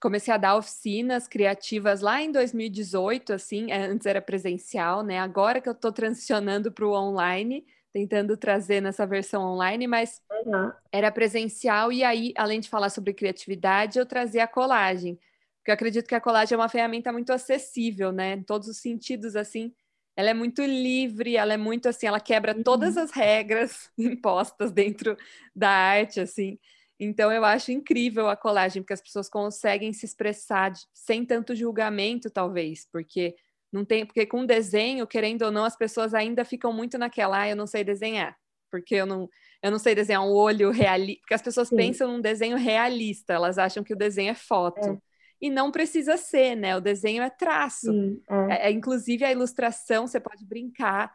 comecei 0.00 0.32
a 0.32 0.36
dar 0.36 0.56
oficinas 0.56 1.26
criativas 1.26 2.00
lá 2.00 2.22
em 2.22 2.30
2018, 2.30 3.32
assim, 3.32 3.70
é, 3.72 3.86
antes 3.86 4.06
era 4.06 4.22
presencial, 4.22 5.02
né? 5.02 5.18
Agora 5.18 5.60
que 5.60 5.68
eu 5.68 5.72
estou 5.72 5.90
transicionando 5.90 6.70
para 6.70 6.86
o 6.86 6.92
online, 6.92 7.64
tentando 7.92 8.36
trazer 8.36 8.80
nessa 8.80 9.06
versão 9.06 9.42
online, 9.42 9.86
mas 9.86 10.20
uhum. 10.44 10.72
era 10.92 11.10
presencial 11.10 11.92
e 11.92 12.04
aí, 12.04 12.32
além 12.36 12.60
de 12.60 12.68
falar 12.68 12.90
sobre 12.90 13.14
criatividade, 13.14 13.98
eu 13.98 14.06
trazia 14.06 14.44
a 14.44 14.48
colagem. 14.48 15.18
Porque 15.58 15.70
eu 15.70 15.74
acredito 15.74 16.06
que 16.06 16.14
a 16.14 16.20
colagem 16.20 16.54
é 16.54 16.58
uma 16.58 16.68
ferramenta 16.68 17.10
muito 17.10 17.32
acessível, 17.32 18.12
né? 18.12 18.34
Em 18.34 18.42
todos 18.42 18.68
os 18.68 18.78
sentidos, 18.78 19.34
assim. 19.34 19.74
Ela 20.16 20.30
é 20.30 20.34
muito 20.34 20.62
livre, 20.62 21.36
ela 21.36 21.54
é 21.54 21.56
muito 21.56 21.88
assim, 21.88 22.06
ela 22.06 22.20
quebra 22.20 22.56
uhum. 22.56 22.62
todas 22.62 22.96
as 22.96 23.10
regras 23.10 23.90
impostas 23.98 24.70
dentro 24.70 25.16
da 25.54 25.68
arte, 25.68 26.20
assim. 26.20 26.58
Então 26.98 27.30
eu 27.30 27.44
acho 27.44 27.72
incrível 27.72 28.28
a 28.28 28.36
colagem, 28.36 28.82
porque 28.82 28.94
as 28.94 29.02
pessoas 29.02 29.28
conseguem 29.28 29.92
se 29.92 30.06
expressar 30.06 30.72
sem 30.94 31.24
tanto 31.24 31.54
julgamento, 31.54 32.30
talvez, 32.30 32.86
porque 32.90 33.34
não 33.72 33.84
tem, 33.84 34.06
porque 34.06 34.26
com 34.26 34.46
desenho, 34.46 35.06
querendo 35.06 35.42
ou 35.42 35.50
não, 35.50 35.64
as 35.64 35.76
pessoas 35.76 36.14
ainda 36.14 36.44
ficam 36.44 36.72
muito 36.72 36.96
naquela, 36.98 37.40
ah, 37.40 37.48
eu 37.48 37.56
não 37.56 37.66
sei 37.66 37.84
desenhar. 37.84 38.36
porque 38.70 38.94
eu 38.94 39.06
não, 39.06 39.28
eu 39.62 39.70
não 39.70 39.78
sei 39.78 39.94
desenhar 39.94 40.22
um 40.22 40.32
olho 40.32 40.70
realista, 40.70 41.20
porque 41.22 41.34
as 41.34 41.42
pessoas 41.42 41.68
Sim. 41.68 41.76
pensam 41.76 42.08
num 42.08 42.20
desenho 42.20 42.56
realista, 42.56 43.32
elas 43.32 43.58
acham 43.58 43.82
que 43.82 43.94
o 43.94 43.96
desenho 43.96 44.30
é 44.30 44.34
foto. 44.34 44.90
É. 44.90 44.98
E 45.40 45.50
não 45.50 45.70
precisa 45.70 46.16
ser, 46.16 46.54
né? 46.56 46.76
O 46.76 46.80
desenho 46.80 47.22
é 47.22 47.30
traço. 47.30 47.92
Sim, 47.92 48.20
é, 48.28 48.34
É, 48.54 48.68
é, 48.68 48.70
inclusive 48.70 49.24
a 49.24 49.32
ilustração, 49.32 50.06
você 50.06 50.18
pode 50.18 50.44
brincar. 50.44 51.12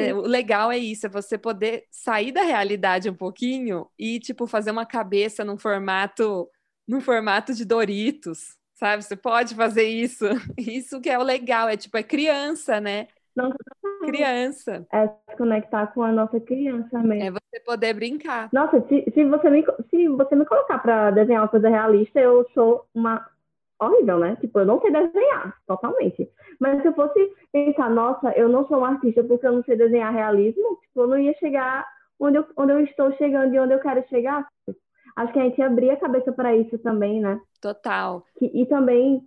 Né? 0.00 0.14
O 0.14 0.22
legal 0.22 0.72
é 0.72 0.78
isso, 0.78 1.06
é 1.06 1.08
você 1.08 1.38
poder 1.38 1.84
sair 1.90 2.32
da 2.32 2.42
realidade 2.42 3.08
um 3.08 3.14
pouquinho 3.14 3.86
e, 3.96 4.18
tipo, 4.18 4.46
fazer 4.46 4.72
uma 4.72 4.84
cabeça 4.84 5.44
num 5.44 5.56
formato, 5.56 6.48
num 6.86 7.00
formato 7.00 7.54
de 7.54 7.64
Doritos, 7.64 8.56
sabe? 8.82 9.04
Você 9.04 9.14
pode 9.14 9.54
fazer 9.54 9.84
isso. 9.84 10.24
Isso 10.58 11.00
que 11.00 11.08
é 11.08 11.16
o 11.16 11.22
legal, 11.22 11.68
é 11.68 11.76
tipo, 11.76 11.96
é 11.96 12.02
criança, 12.02 12.80
né? 12.80 13.06
Não, 13.34 13.50
Criança. 14.04 14.84
é 14.92 15.06
se 15.06 15.36
conectar 15.38 15.86
com 15.86 16.02
a 16.02 16.12
nossa 16.12 16.38
criança 16.38 16.98
mesmo. 16.98 17.24
É 17.24 17.30
você 17.30 17.60
poder 17.64 17.94
brincar. 17.94 18.50
Nossa, 18.52 18.84
se, 18.88 19.04
se 19.14 19.24
você 19.24 19.48
me, 19.48 19.64
se 19.88 20.08
você 20.08 20.34
me 20.34 20.44
colocar 20.44 20.78
pra 20.80 21.10
desenhar 21.12 21.42
uma 21.42 21.48
coisa 21.48 21.68
realista, 21.68 22.20
eu 22.20 22.46
sou 22.52 22.84
uma 22.92 23.24
horrível, 23.80 24.18
né? 24.18 24.36
Tipo, 24.40 24.60
eu 24.60 24.66
não 24.66 24.80
sei 24.82 24.90
desenhar, 24.90 25.56
totalmente. 25.66 26.28
Mas 26.60 26.82
se 26.82 26.88
eu 26.88 26.92
fosse 26.92 27.32
pensar, 27.52 27.88
nossa, 27.88 28.32
eu 28.32 28.48
não 28.48 28.66
sou 28.66 28.80
um 28.80 28.84
artista 28.84 29.24
porque 29.24 29.46
eu 29.46 29.52
não 29.52 29.64
sei 29.64 29.76
desenhar 29.76 30.12
realismo, 30.12 30.76
tipo, 30.82 31.00
eu 31.00 31.06
não 31.06 31.18
ia 31.18 31.32
chegar 31.38 31.86
onde 32.20 32.36
eu, 32.36 32.46
onde 32.56 32.72
eu 32.72 32.80
estou 32.80 33.12
chegando 33.16 33.54
e 33.54 33.58
onde 33.58 33.72
eu 33.72 33.80
quero 33.80 34.04
chegar. 34.08 34.46
Acho 35.16 35.32
que 35.32 35.38
a 35.38 35.42
gente 35.44 35.60
abrir 35.62 35.90
a 35.90 35.96
cabeça 35.96 36.32
para 36.32 36.54
isso 36.56 36.78
também, 36.78 37.20
né? 37.20 37.40
Total. 37.60 38.24
Que- 38.38 38.50
e 38.54 38.66
também 38.66 39.22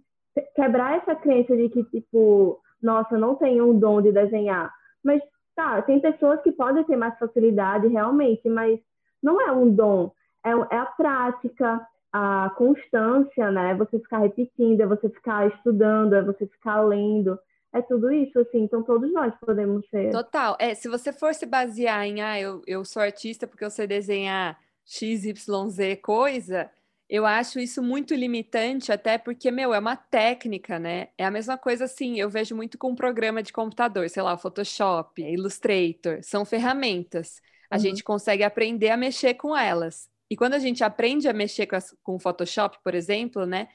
quebrar 0.56 0.98
essa 0.98 1.16
crença 1.16 1.56
de 1.56 1.70
que, 1.70 1.84
tipo, 1.86 2.60
nossa, 2.82 3.16
eu 3.16 3.20
não 3.20 3.36
tenho 3.36 3.70
um 3.70 3.78
dom 3.80 4.02
de 4.02 4.12
desenhar. 4.12 4.72
Mas, 5.04 5.22
tá, 5.56 5.82
tem 5.84 6.00
pessoas 6.00 6.42
que 6.42 6.52
podem 6.52 6.84
ter 6.84 6.98
mais 6.98 7.18
facilidade, 7.18 7.88
realmente, 7.88 8.48
mas 8.50 8.80
não 9.22 9.40
é 9.40 9.52
um 9.52 9.70
dom. 9.70 10.12
É, 10.44 10.50
é 10.52 10.78
a 10.80 10.86
prática, 10.86 11.88
a 12.12 12.52
constância, 12.58 13.52
né? 13.52 13.76
Você 13.76 14.00
ficar 14.00 14.20
repetindo, 14.20 14.82
é 14.82 14.86
você 14.86 15.10
ficar 15.10 15.48
estudando, 15.48 16.14
é 16.14 16.22
você 16.22 16.46
ficar 16.48 16.82
lendo. 16.82 17.40
É 17.74 17.82
tudo 17.82 18.12
isso, 18.12 18.40
assim. 18.40 18.60
Então, 18.64 18.84
todos 18.84 19.12
nós 19.12 19.34
podemos 19.40 19.86
ser. 19.90 20.12
Total. 20.12 20.56
É, 20.60 20.74
se 20.74 20.88
você 20.88 21.12
for 21.12 21.34
se 21.34 21.46
basear 21.46 22.06
em, 22.06 22.22
ah, 22.22 22.40
eu, 22.40 22.62
eu 22.66 22.86
sou 22.86 23.02
artista 23.02 23.46
porque 23.48 23.66
eu 23.66 23.70
sei 23.70 23.86
desenhar 23.86 24.58
XYZ 24.86 25.96
coisa, 26.02 26.70
eu 27.10 27.26
acho 27.26 27.60
isso 27.60 27.84
muito 27.84 28.14
limitante, 28.16 28.92
até 28.92 29.18
porque, 29.18 29.52
meu, 29.52 29.74
é 29.74 29.80
uma 29.80 29.96
técnica, 29.96 30.80
né? 30.80 31.10
É 31.18 31.26
a 31.26 31.32
mesma 31.32 31.58
coisa 31.58 31.86
assim, 31.86 32.20
eu 32.20 32.30
vejo 32.30 32.56
muito 32.56 32.78
com 32.78 32.90
um 32.92 32.96
programa 32.96 33.44
de 33.44 33.54
computador, 33.54 34.10
sei 34.10 34.24
lá, 34.24 34.34
o 34.34 34.38
Photoshop, 34.38 35.22
Illustrator, 35.22 36.20
são 36.24 36.44
ferramentas. 36.46 37.42
A 37.70 37.78
Uhum. 37.78 37.80
gente 37.80 38.04
consegue 38.04 38.44
aprender 38.44 38.90
a 38.90 38.98
mexer 38.98 39.36
com 39.36 39.56
elas. 39.56 40.10
E 40.30 40.36
quando 40.36 40.54
a 40.56 40.60
gente 40.60 40.84
aprende 40.84 41.28
a 41.28 41.34
mexer 41.34 41.68
com, 41.68 41.76
as- 41.76 41.96
com 42.04 42.16
o 42.16 42.20
Photoshop, 42.20 42.80
por 42.84 42.96
exemplo, 42.96 43.46
né? 43.46 43.68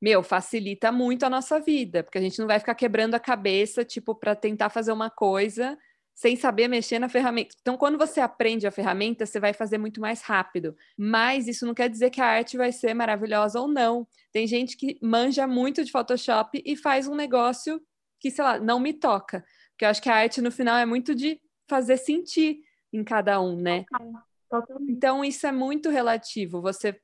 Meu, 0.00 0.22
facilita 0.22 0.90
muito 0.90 1.24
a 1.24 1.30
nossa 1.30 1.60
vida, 1.60 2.02
porque 2.02 2.16
a 2.18 2.22
gente 2.22 2.38
não 2.38 2.46
vai 2.46 2.58
ficar 2.58 2.74
quebrando 2.74 3.14
a 3.14 3.20
cabeça, 3.20 3.84
tipo, 3.84 4.14
para 4.14 4.34
tentar 4.34 4.70
fazer 4.70 4.92
uma 4.92 5.10
coisa 5.10 5.78
sem 6.20 6.36
saber 6.36 6.68
mexer 6.68 6.98
na 6.98 7.08
ferramenta. 7.08 7.56
Então, 7.62 7.78
quando 7.78 7.96
você 7.96 8.20
aprende 8.20 8.66
a 8.66 8.70
ferramenta, 8.70 9.24
você 9.24 9.40
vai 9.40 9.54
fazer 9.54 9.78
muito 9.78 10.02
mais 10.02 10.20
rápido. 10.20 10.76
Mas 10.94 11.48
isso 11.48 11.64
não 11.64 11.72
quer 11.72 11.88
dizer 11.88 12.10
que 12.10 12.20
a 12.20 12.26
arte 12.26 12.58
vai 12.58 12.72
ser 12.72 12.92
maravilhosa 12.92 13.58
ou 13.58 13.66
não. 13.66 14.06
Tem 14.30 14.46
gente 14.46 14.76
que 14.76 14.98
manja 15.00 15.46
muito 15.46 15.82
de 15.82 15.90
Photoshop 15.90 16.62
e 16.62 16.76
faz 16.76 17.08
um 17.08 17.14
negócio 17.14 17.80
que, 18.20 18.30
sei 18.30 18.44
lá, 18.44 18.58
não 18.58 18.78
me 18.78 18.92
toca. 18.92 19.42
Porque 19.70 19.86
eu 19.86 19.88
acho 19.88 20.02
que 20.02 20.10
a 20.10 20.14
arte, 20.14 20.42
no 20.42 20.52
final, 20.52 20.76
é 20.76 20.84
muito 20.84 21.14
de 21.14 21.40
fazer 21.66 21.96
sentir 21.96 22.58
em 22.92 23.02
cada 23.02 23.40
um, 23.40 23.56
né? 23.56 23.86
Totalmente. 24.50 24.92
Então, 24.92 25.24
isso 25.24 25.46
é 25.46 25.52
muito 25.52 25.88
relativo. 25.88 26.60
Você, 26.60 27.00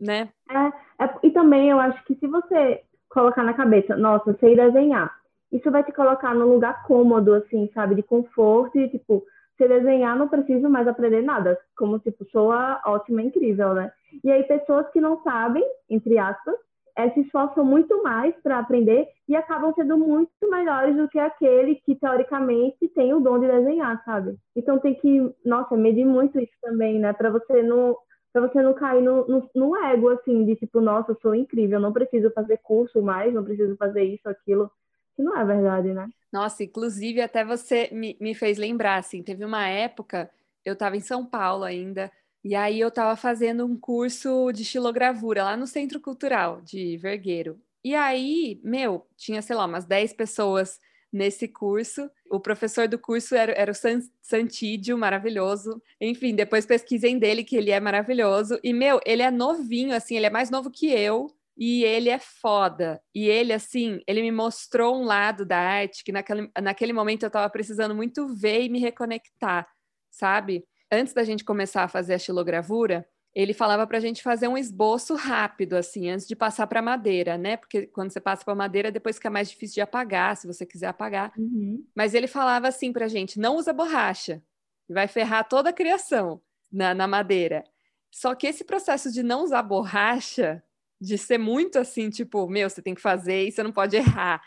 né? 0.00 0.28
É, 0.50 1.04
é- 1.04 1.18
e 1.22 1.30
também 1.30 1.70
eu 1.70 1.78
acho 1.78 2.04
que 2.04 2.16
se 2.16 2.26
você 2.26 2.82
colocar 3.08 3.44
na 3.44 3.54
cabeça, 3.54 3.96
nossa, 3.96 4.36
sei 4.40 4.56
desenhar, 4.56 5.15
isso 5.52 5.70
vai 5.70 5.82
te 5.84 5.92
colocar 5.92 6.34
num 6.34 6.52
lugar 6.52 6.82
cômodo, 6.84 7.34
assim, 7.34 7.70
sabe, 7.74 7.94
de 7.94 8.02
conforto 8.02 8.78
e, 8.78 8.88
tipo, 8.88 9.24
se 9.56 9.66
desenhar 9.66 10.16
não 10.16 10.28
preciso 10.28 10.68
mais 10.68 10.86
aprender 10.86 11.22
nada, 11.22 11.58
como, 11.76 11.98
tipo, 11.98 12.24
soa 12.30 12.80
ótima, 12.86 13.22
incrível, 13.22 13.74
né? 13.74 13.90
E 14.22 14.30
aí 14.30 14.42
pessoas 14.44 14.88
que 14.90 15.00
não 15.00 15.22
sabem, 15.22 15.64
entre 15.88 16.18
aspas, 16.18 16.54
eh, 16.96 17.10
se 17.10 17.20
esforçam 17.20 17.64
muito 17.64 18.02
mais 18.02 18.34
para 18.42 18.58
aprender 18.58 19.06
e 19.28 19.36
acabam 19.36 19.72
sendo 19.74 19.96
muito 19.96 20.30
melhores 20.50 20.96
do 20.96 21.08
que 21.08 21.18
aquele 21.18 21.76
que, 21.76 21.94
teoricamente, 21.94 22.88
tem 22.88 23.14
o 23.14 23.20
dom 23.20 23.38
de 23.38 23.46
desenhar, 23.46 24.02
sabe? 24.04 24.36
Então 24.54 24.78
tem 24.78 24.94
que, 24.94 25.34
nossa, 25.44 25.76
medir 25.76 26.04
muito 26.04 26.38
isso 26.38 26.52
também, 26.62 26.98
né? 26.98 27.12
Para 27.12 27.30
você 27.30 27.62
não 27.62 27.96
Pra 28.32 28.46
você 28.46 28.60
não 28.60 28.74
cair 28.74 29.02
no, 29.02 29.26
no, 29.26 29.50
no 29.54 29.76
ego, 29.84 30.10
assim, 30.10 30.44
de 30.44 30.56
tipo, 30.56 30.78
nossa, 30.78 31.12
eu 31.12 31.18
sou 31.22 31.34
incrível, 31.34 31.80
não 31.80 31.90
preciso 31.90 32.30
fazer 32.32 32.58
curso 32.58 33.00
mais, 33.00 33.32
não 33.32 33.42
preciso 33.42 33.74
fazer 33.78 34.02
isso, 34.04 34.28
aquilo. 34.28 34.70
Que 35.16 35.22
não 35.22 35.36
é 35.36 35.44
verdade, 35.44 35.92
né? 35.92 36.08
Nossa, 36.32 36.62
inclusive 36.62 37.20
até 37.20 37.44
você 37.44 37.88
me, 37.92 38.16
me 38.20 38.34
fez 38.34 38.58
lembrar, 38.58 38.96
assim, 38.96 39.22
teve 39.22 39.44
uma 39.44 39.66
época, 39.66 40.30
eu 40.64 40.74
estava 40.74 40.96
em 40.96 41.00
São 41.00 41.24
Paulo 41.24 41.64
ainda, 41.64 42.12
e 42.44 42.54
aí 42.54 42.78
eu 42.78 42.88
estava 42.88 43.16
fazendo 43.16 43.64
um 43.64 43.76
curso 43.78 44.52
de 44.52 44.62
estilogravura 44.62 45.42
lá 45.44 45.56
no 45.56 45.66
Centro 45.66 46.00
Cultural 46.00 46.60
de 46.60 46.96
Vergueiro. 46.98 47.60
E 47.82 47.94
aí, 47.94 48.60
meu, 48.62 49.06
tinha, 49.16 49.40
sei 49.40 49.56
lá, 49.56 49.64
umas 49.64 49.84
10 49.84 50.12
pessoas 50.12 50.78
nesse 51.12 51.48
curso. 51.48 52.10
O 52.30 52.38
professor 52.40 52.88
do 52.88 52.98
curso 52.98 53.34
era, 53.34 53.52
era 53.52 53.70
o 53.70 53.74
San, 53.74 54.00
Santídio, 54.20 54.98
maravilhoso. 54.98 55.82
Enfim, 56.00 56.34
depois 56.34 56.66
pesquisem 56.66 57.18
dele, 57.18 57.44
que 57.44 57.56
ele 57.56 57.70
é 57.70 57.80
maravilhoso. 57.80 58.58
E, 58.62 58.72
meu, 58.72 59.00
ele 59.06 59.22
é 59.22 59.30
novinho, 59.30 59.94
assim, 59.94 60.16
ele 60.16 60.26
é 60.26 60.30
mais 60.30 60.50
novo 60.50 60.70
que 60.70 60.88
eu. 60.88 61.35
E 61.56 61.84
ele 61.84 62.10
é 62.10 62.18
foda. 62.18 63.00
E 63.14 63.28
ele, 63.28 63.52
assim, 63.52 64.00
ele 64.06 64.20
me 64.20 64.30
mostrou 64.30 65.00
um 65.00 65.04
lado 65.04 65.46
da 65.46 65.58
arte 65.58 66.04
que 66.04 66.12
naquele, 66.12 66.50
naquele 66.60 66.92
momento 66.92 67.22
eu 67.22 67.30
tava 67.30 67.48
precisando 67.48 67.94
muito 67.94 68.28
ver 68.34 68.62
e 68.62 68.68
me 68.68 68.78
reconectar, 68.78 69.66
sabe? 70.10 70.64
Antes 70.92 71.14
da 71.14 71.24
gente 71.24 71.44
começar 71.44 71.84
a 71.84 71.88
fazer 71.88 72.12
a 72.12 72.16
estilogravura, 72.16 73.06
ele 73.34 73.52
falava 73.52 73.86
pra 73.86 74.00
gente 74.00 74.22
fazer 74.22 74.48
um 74.48 74.56
esboço 74.56 75.14
rápido, 75.14 75.74
assim, 75.74 76.08
antes 76.08 76.26
de 76.26 76.34
passar 76.34 76.66
para 76.66 76.80
madeira, 76.80 77.36
né? 77.36 77.56
Porque 77.56 77.86
quando 77.86 78.10
você 78.10 78.20
passa 78.20 78.44
para 78.44 78.54
madeira, 78.54 78.90
depois 78.90 79.16
fica 79.16 79.28
mais 79.28 79.50
difícil 79.50 79.74
de 79.74 79.80
apagar, 79.82 80.36
se 80.36 80.46
você 80.46 80.64
quiser 80.64 80.86
apagar. 80.86 81.32
Uhum. 81.36 81.84
Mas 81.94 82.14
ele 82.14 82.26
falava 82.26 82.68
assim 82.68 82.92
pra 82.92 83.08
gente: 83.08 83.38
não 83.38 83.56
usa 83.56 83.74
borracha, 83.74 84.42
vai 84.88 85.06
ferrar 85.06 85.46
toda 85.46 85.68
a 85.70 85.72
criação 85.72 86.40
na, 86.72 86.94
na 86.94 87.06
madeira. 87.06 87.62
Só 88.10 88.34
que 88.34 88.46
esse 88.46 88.64
processo 88.64 89.12
de 89.12 89.22
não 89.22 89.44
usar 89.44 89.62
borracha, 89.62 90.62
de 91.00 91.18
ser 91.18 91.38
muito 91.38 91.78
assim, 91.78 92.10
tipo, 92.10 92.48
meu, 92.48 92.68
você 92.70 92.82
tem 92.82 92.94
que 92.94 93.00
fazer 93.00 93.46
e 93.48 93.52
você 93.52 93.62
não 93.62 93.72
pode 93.72 93.96
errar. 93.96 94.42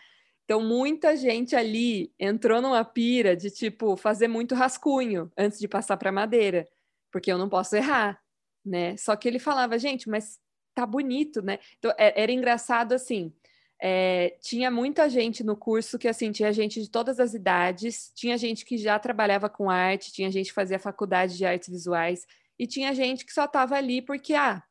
Então, 0.45 0.62
muita 0.62 1.15
gente 1.15 1.55
ali 1.55 2.12
entrou 2.19 2.62
numa 2.62 2.83
pira 2.83 3.35
de, 3.35 3.51
tipo, 3.51 3.95
fazer 3.95 4.27
muito 4.27 4.55
rascunho 4.55 5.31
antes 5.38 5.59
de 5.59 5.67
passar 5.67 5.95
para 5.97 6.12
madeira, 6.12 6.67
porque 7.12 7.31
eu 7.31 7.38
não 7.38 7.47
posso 7.49 7.75
errar, 7.75 8.19
né? 8.65 8.97
Só 8.97 9.15
que 9.15 9.27
ele 9.27 9.39
falava, 9.39 9.77
gente, 9.77 10.09
mas 10.09 10.39
tá 10.73 10.85
bonito, 10.85 11.41
né? 11.41 11.59
Então, 11.77 11.91
é- 11.97 12.21
era 12.21 12.31
engraçado 12.31 12.93
assim. 12.93 13.33
é, 13.81 14.35
tinha 14.41 14.69
muita 14.69 15.09
gente 15.09 15.41
no 15.43 15.55
curso 15.55 15.97
que, 15.97 16.07
assim, 16.07 16.31
tinha 16.33 16.51
gente 16.51 16.81
de 16.81 16.89
todas 16.89 17.19
as 17.19 17.33
idades, 17.33 18.12
tinha 18.15 18.38
gente 18.38 18.65
que 18.65 18.77
já 18.77 18.99
trabalhava 18.99 19.49
com 19.49 19.69
arte, 19.69 20.12
tinha 20.12 20.29
gente 20.31 20.47
que 20.47 20.53
fazia 20.53 20.77
faculdade 20.79 21.38
de 21.38 21.45
artes 21.45 21.69
visuais, 21.69 22.25
e 22.57 22.67
tinha 22.67 22.93
gente 22.93 23.25
que 23.25 23.31
só 23.33 23.45
estava 23.45 23.75
ali 23.77 24.01
porque, 24.01 24.33
ah, 24.33 24.62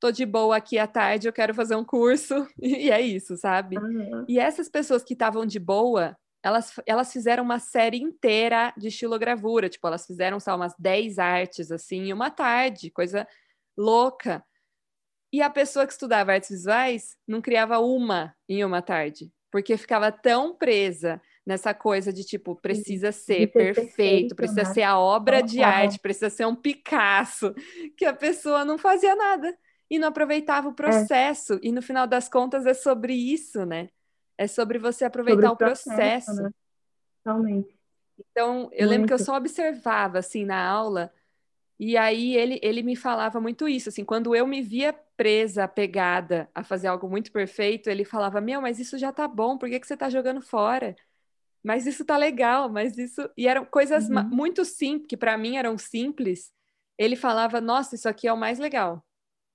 tô 0.00 0.10
de 0.10 0.24
boa 0.24 0.56
aqui 0.56 0.78
à 0.78 0.86
tarde, 0.86 1.28
eu 1.28 1.32
quero 1.32 1.54
fazer 1.54 1.76
um 1.76 1.84
curso, 1.84 2.46
e 2.60 2.90
é 2.90 3.00
isso, 3.00 3.36
sabe? 3.36 3.76
Aham. 3.76 4.24
E 4.28 4.38
essas 4.38 4.68
pessoas 4.68 5.02
que 5.02 5.12
estavam 5.12 5.44
de 5.44 5.58
boa, 5.58 6.16
elas, 6.42 6.72
elas 6.86 7.12
fizeram 7.12 7.42
uma 7.42 7.58
série 7.58 8.00
inteira 8.00 8.72
de 8.76 8.88
estilogravura, 8.88 9.68
tipo, 9.68 9.86
elas 9.86 10.06
fizeram, 10.06 10.38
só 10.38 10.54
umas 10.54 10.74
10 10.78 11.18
artes, 11.18 11.70
assim, 11.72 12.08
em 12.08 12.12
uma 12.12 12.30
tarde, 12.30 12.90
coisa 12.90 13.26
louca. 13.76 14.44
E 15.32 15.42
a 15.42 15.50
pessoa 15.50 15.86
que 15.86 15.92
estudava 15.92 16.32
artes 16.32 16.50
visuais 16.50 17.16
não 17.26 17.42
criava 17.42 17.78
uma 17.80 18.34
em 18.48 18.64
uma 18.64 18.80
tarde, 18.80 19.30
porque 19.50 19.76
ficava 19.76 20.10
tão 20.10 20.56
presa 20.56 21.20
nessa 21.44 21.74
coisa 21.74 22.12
de 22.12 22.24
tipo, 22.24 22.56
precisa 22.56 23.10
ser 23.10 23.40
ser 23.40 23.46
perfeito, 23.48 23.86
perfeito, 23.86 24.36
precisa 24.36 24.62
né? 24.62 24.72
ser 24.72 24.82
a 24.82 24.98
obra 24.98 25.42
de 25.42 25.62
arte, 25.62 25.98
precisa 25.98 26.30
ser 26.30 26.46
um 26.46 26.54
Picasso, 26.54 27.54
que 27.96 28.04
a 28.04 28.12
pessoa 28.12 28.64
não 28.64 28.78
fazia 28.78 29.14
nada 29.16 29.56
e 29.90 29.98
não 29.98 30.08
aproveitava 30.08 30.68
o 30.68 30.74
processo. 30.74 31.58
E 31.62 31.72
no 31.72 31.82
final 31.82 32.06
das 32.06 32.28
contas 32.28 32.66
é 32.66 32.74
sobre 32.74 33.14
isso, 33.14 33.64
né? 33.64 33.88
É 34.36 34.46
sobre 34.46 34.78
você 34.78 35.04
aproveitar 35.04 35.48
Sobre 35.48 35.52
o 35.52 35.56
processo. 35.56 36.42
né? 36.42 36.50
Totalmente. 37.24 37.78
Então, 38.18 38.68
eu 38.72 38.88
lembro 38.88 39.06
que 39.06 39.12
eu 39.12 39.18
Muito. 39.18 39.26
só 39.26 39.36
observava 39.36 40.18
assim 40.18 40.44
na 40.44 40.60
aula, 40.60 41.12
e 41.78 41.96
aí 41.96 42.36
ele, 42.36 42.58
ele 42.62 42.82
me 42.82 42.96
falava 42.96 43.40
muito 43.40 43.68
isso, 43.68 43.88
assim, 43.88 44.04
quando 44.04 44.34
eu 44.34 44.44
me 44.44 44.60
via 44.60 44.92
presa, 45.16 45.64
apegada 45.64 46.48
a 46.52 46.64
fazer 46.64 46.88
algo 46.88 47.08
muito 47.08 47.30
perfeito, 47.30 47.88
ele 47.88 48.04
falava: 48.04 48.40
"Meu, 48.40 48.60
mas 48.60 48.80
isso 48.80 48.98
já 48.98 49.12
tá 49.12 49.28
bom, 49.28 49.56
por 49.56 49.68
que 49.68 49.78
que 49.78 49.86
você 49.86 49.96
tá 49.96 50.10
jogando 50.10 50.42
fora?" 50.42 50.96
mas 51.62 51.86
isso 51.86 52.04
tá 52.04 52.16
legal, 52.16 52.68
mas 52.68 52.96
isso. 52.96 53.28
E 53.36 53.46
eram 53.46 53.64
coisas 53.64 54.08
uhum. 54.08 54.24
muito 54.24 54.64
simples, 54.64 55.08
que 55.08 55.16
para 55.16 55.36
mim 55.36 55.56
eram 55.56 55.76
simples. 55.76 56.52
Ele 56.96 57.16
falava, 57.16 57.60
nossa, 57.60 57.94
isso 57.94 58.08
aqui 58.08 58.26
é 58.26 58.32
o 58.32 58.36
mais 58.36 58.58
legal. 58.58 59.04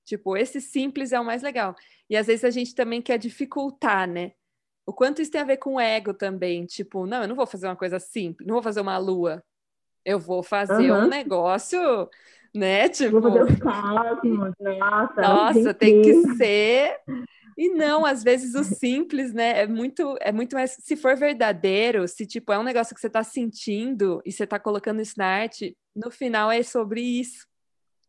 Tipo, 0.06 0.36
esse 0.36 0.60
simples 0.60 1.12
é 1.12 1.20
o 1.20 1.26
mais 1.26 1.42
legal. 1.42 1.76
E 2.10 2.16
às 2.18 2.28
vezes 2.28 2.44
a 2.44 2.50
gente 2.50 2.76
também 2.76 3.02
quer 3.02 3.18
dificultar, 3.18 4.08
né? 4.08 4.34
O 4.86 4.94
quanto 4.94 5.22
isso 5.22 5.32
tem 5.32 5.42
a 5.42 5.46
ver 5.46 5.58
com 5.58 5.76
o 5.76 5.80
ego 5.80 6.14
também. 6.14 6.66
Tipo, 6.66 7.06
não, 7.06 7.22
eu 7.22 7.28
não 7.28 7.36
vou 7.36 7.48
fazer 7.48 7.68
uma 7.68 7.76
coisa 7.76 8.00
simples, 8.00 8.46
não 8.46 8.56
vou 8.56 8.64
fazer 8.64 8.82
uma 8.82 8.98
lua. 8.98 9.44
Eu 10.06 10.20
vou 10.20 10.44
fazer 10.44 10.92
uhum. 10.92 11.06
um 11.06 11.08
negócio, 11.08 11.80
né? 12.54 12.90
Tipo. 12.90 13.22
Vou 13.22 13.32
fazer 13.32 13.44
os 13.44 13.60
cosmos, 13.60 14.54
nossa. 14.60 15.22
Nossa, 15.22 15.74
tem 15.74 16.02
que 16.02 16.36
ser 16.36 17.00
e 17.58 17.70
não, 17.70 18.06
às 18.06 18.24
vezes 18.24 18.56
o 18.56 18.64
simples, 18.64 19.34
né, 19.34 19.62
é 19.62 19.68
muito, 19.68 20.18
é 20.20 20.32
muito 20.32 20.56
mais. 20.56 20.76
Se 20.80 20.96
for 20.96 21.16
verdadeiro, 21.16 22.08
se 22.08 22.26
tipo 22.26 22.52
é 22.52 22.58
um 22.58 22.64
negócio 22.64 22.96
que 22.96 23.02
você 23.02 23.08
está 23.08 23.24
sentindo 23.24 24.22
e 24.26 24.32
você 24.32 24.44
está 24.44 24.60
colocando 24.60 25.02
isso 25.02 25.14
na 25.18 25.26
arte, 25.28 25.78
no 25.96 26.10
final 26.10 26.52
é 26.52 26.64
sobre 26.64 27.02
isso. 27.02 27.46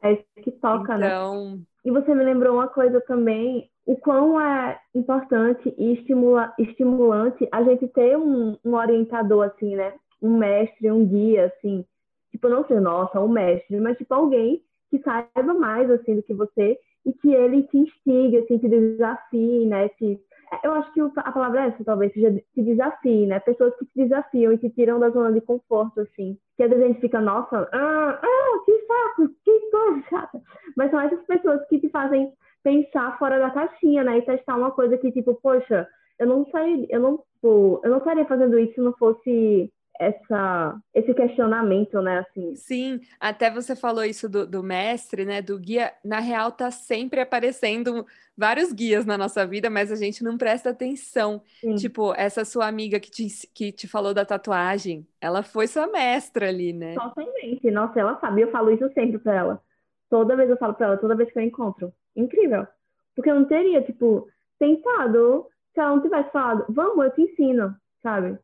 É 0.05 0.13
isso 0.13 0.25
que 0.43 0.53
toca, 0.53 0.99
né? 0.99 1.07
então... 1.07 1.57
né? 1.57 1.63
E 1.85 1.91
você 1.91 2.15
me 2.15 2.25
lembrou 2.25 2.55
uma 2.55 2.69
coisa 2.69 3.01
também, 3.03 3.69
o 3.85 3.97
quão 3.97 4.41
é 4.41 4.79
importante 4.95 5.75
e 5.77 5.95
estimula, 5.95 6.53
estimulante 6.59 7.47
a 7.53 7.63
gente 7.63 7.87
ter 7.89 8.17
um, 8.17 8.57
um 8.65 8.75
orientador, 8.75 9.45
assim, 9.45 9.77
né? 9.77 9.93
Um 10.23 10.39
mestre, 10.39 10.91
um 10.91 11.05
guia, 11.07 11.47
assim. 11.47 11.85
Tipo, 12.31 12.49
não 12.49 12.67
ser, 12.67 12.81
nossa, 12.81 13.21
um 13.21 13.29
mestre, 13.29 13.79
mas 13.81 13.99
tipo 13.99 14.15
alguém 14.15 14.63
que 14.91 14.99
saiba 15.01 15.55
mais, 15.55 15.91
assim, 15.91 16.17
do 16.17 16.23
que 16.23 16.33
você 16.33 16.79
e 17.05 17.13
que 17.13 17.33
ele 17.33 17.63
te 17.65 17.77
instigue, 17.77 18.39
assim, 18.39 18.59
te 18.59 18.69
desafie, 18.69 19.67
né? 19.67 19.89
Te... 19.91 20.19
Eu 20.63 20.73
acho 20.75 20.93
que 20.93 21.01
a 21.01 21.33
palavra 21.33 21.65
é 21.65 21.69
essa, 21.69 21.85
talvez, 21.85 22.13
seja 22.13 22.33
te 22.33 22.63
desafie, 22.63 23.27
né? 23.27 23.41
Pessoas 23.41 23.75
que 23.77 23.87
te 23.87 24.03
desafiam 24.03 24.53
e 24.53 24.59
te 24.59 24.71
tiram 24.71 25.01
da 25.01 25.11
zona 25.11 25.33
de 25.33 25.41
conforto, 25.41 26.01
assim. 26.01 26.39
Que 26.57 26.63
às 26.63 26.71
vezes 26.71 26.85
a 26.85 26.89
gente 26.89 27.01
fica, 27.01 27.21
nossa, 27.21 27.69
ah, 27.73 28.21
ah, 28.23 28.63
que 28.65 28.87
saco, 28.87 29.29
que 29.45 29.71
coisa 29.71 30.03
chata. 30.09 30.41
Mas 30.77 30.91
são 30.91 31.01
essas 31.01 31.25
pessoas 31.27 31.67
que 31.69 31.81
te 31.81 31.89
fazem 31.89 32.33
pensar 32.63 33.19
fora 33.19 33.39
da 33.39 33.51
caixinha, 33.51 34.05
né? 34.05 34.19
E 34.19 34.23
testar 34.23 34.57
uma 34.57 34.71
coisa 34.71 34.97
que, 34.99 35.13
tipo, 35.13 35.35
poxa, 35.43 35.87
eu 36.19 36.27
não 36.27 36.47
sei, 36.47 36.87
eu 36.91 37.01
não, 37.01 37.23
eu 37.43 37.91
não 37.91 37.99
estaria 37.99 38.25
fazendo 38.27 38.59
isso 38.59 38.75
se 38.75 38.81
não 38.81 38.93
fosse 38.95 39.73
essa 39.99 40.77
esse 40.93 41.15
questionamento, 41.15 42.01
né, 42.03 42.19
assim. 42.19 42.55
Sim, 42.55 43.01
até 43.19 43.51
você 43.51 43.77
falou 43.77 44.05
isso 44.05 44.29
do, 44.29 44.47
do, 44.47 44.63
mestre, 44.63 45.25
né, 45.25 45.41
do 45.41 45.59
guia, 45.59 45.93
na 46.05 46.21
real 46.21 46.51
tá 46.53 46.71
sempre 46.71 47.21
aparecendo 47.21 48.07
vários 48.37 48.73
guias 48.73 49.07
na 49.07 49.17
nossa 49.17 49.47
vida, 49.47 49.71
mas 49.71 49.93
a 49.93 49.97
gente 49.97 50.25
não 50.25 50.37
presta 50.37 50.71
atenção. 50.71 51.43
Sim. 51.61 51.75
Tipo, 51.77 52.13
essa 52.15 52.45
sua 52.45 52.67
amiga 52.67 52.99
que 52.99 53.11
te, 53.11 53.29
que 53.55 53.73
te 53.73 53.87
falou 53.87 54.13
da 54.13 54.25
tatuagem, 54.25 55.07
ela 55.21 55.43
foi 55.43 55.67
sua 55.67 55.87
mestra 55.87 56.49
ali, 56.49 56.73
né? 56.73 56.95
Totalmente, 56.95 57.71
nossa, 57.71 58.01
ela 58.01 58.19
sabe, 58.21 58.43
eu 58.43 58.51
falo 58.51 58.73
isso 58.73 58.91
sempre 58.93 59.19
pra 59.19 59.35
ela. 59.35 59.63
Toda 60.11 60.37
vez 60.37 60.51
eu 60.51 60.57
falo 60.57 60.75
pra 60.75 60.87
ela, 60.87 60.97
toda 60.97 61.17
vez 61.17 61.33
que 61.33 61.39
eu 61.39 61.43
encontro. 61.43 61.93
Incrível. 62.17 62.67
Porque 63.15 63.31
eu 63.31 63.35
não 63.37 63.45
teria, 63.47 63.83
tipo, 63.83 64.29
tentado, 64.59 65.47
se 65.73 65.81
ela 65.81 65.91
não 65.91 66.03
tivesse 66.03 66.31
falado, 66.31 66.65
vamos, 66.69 67.05
eu 67.05 67.11
te 67.13 67.23
ensino, 67.23 67.75
sabe? 68.03 68.39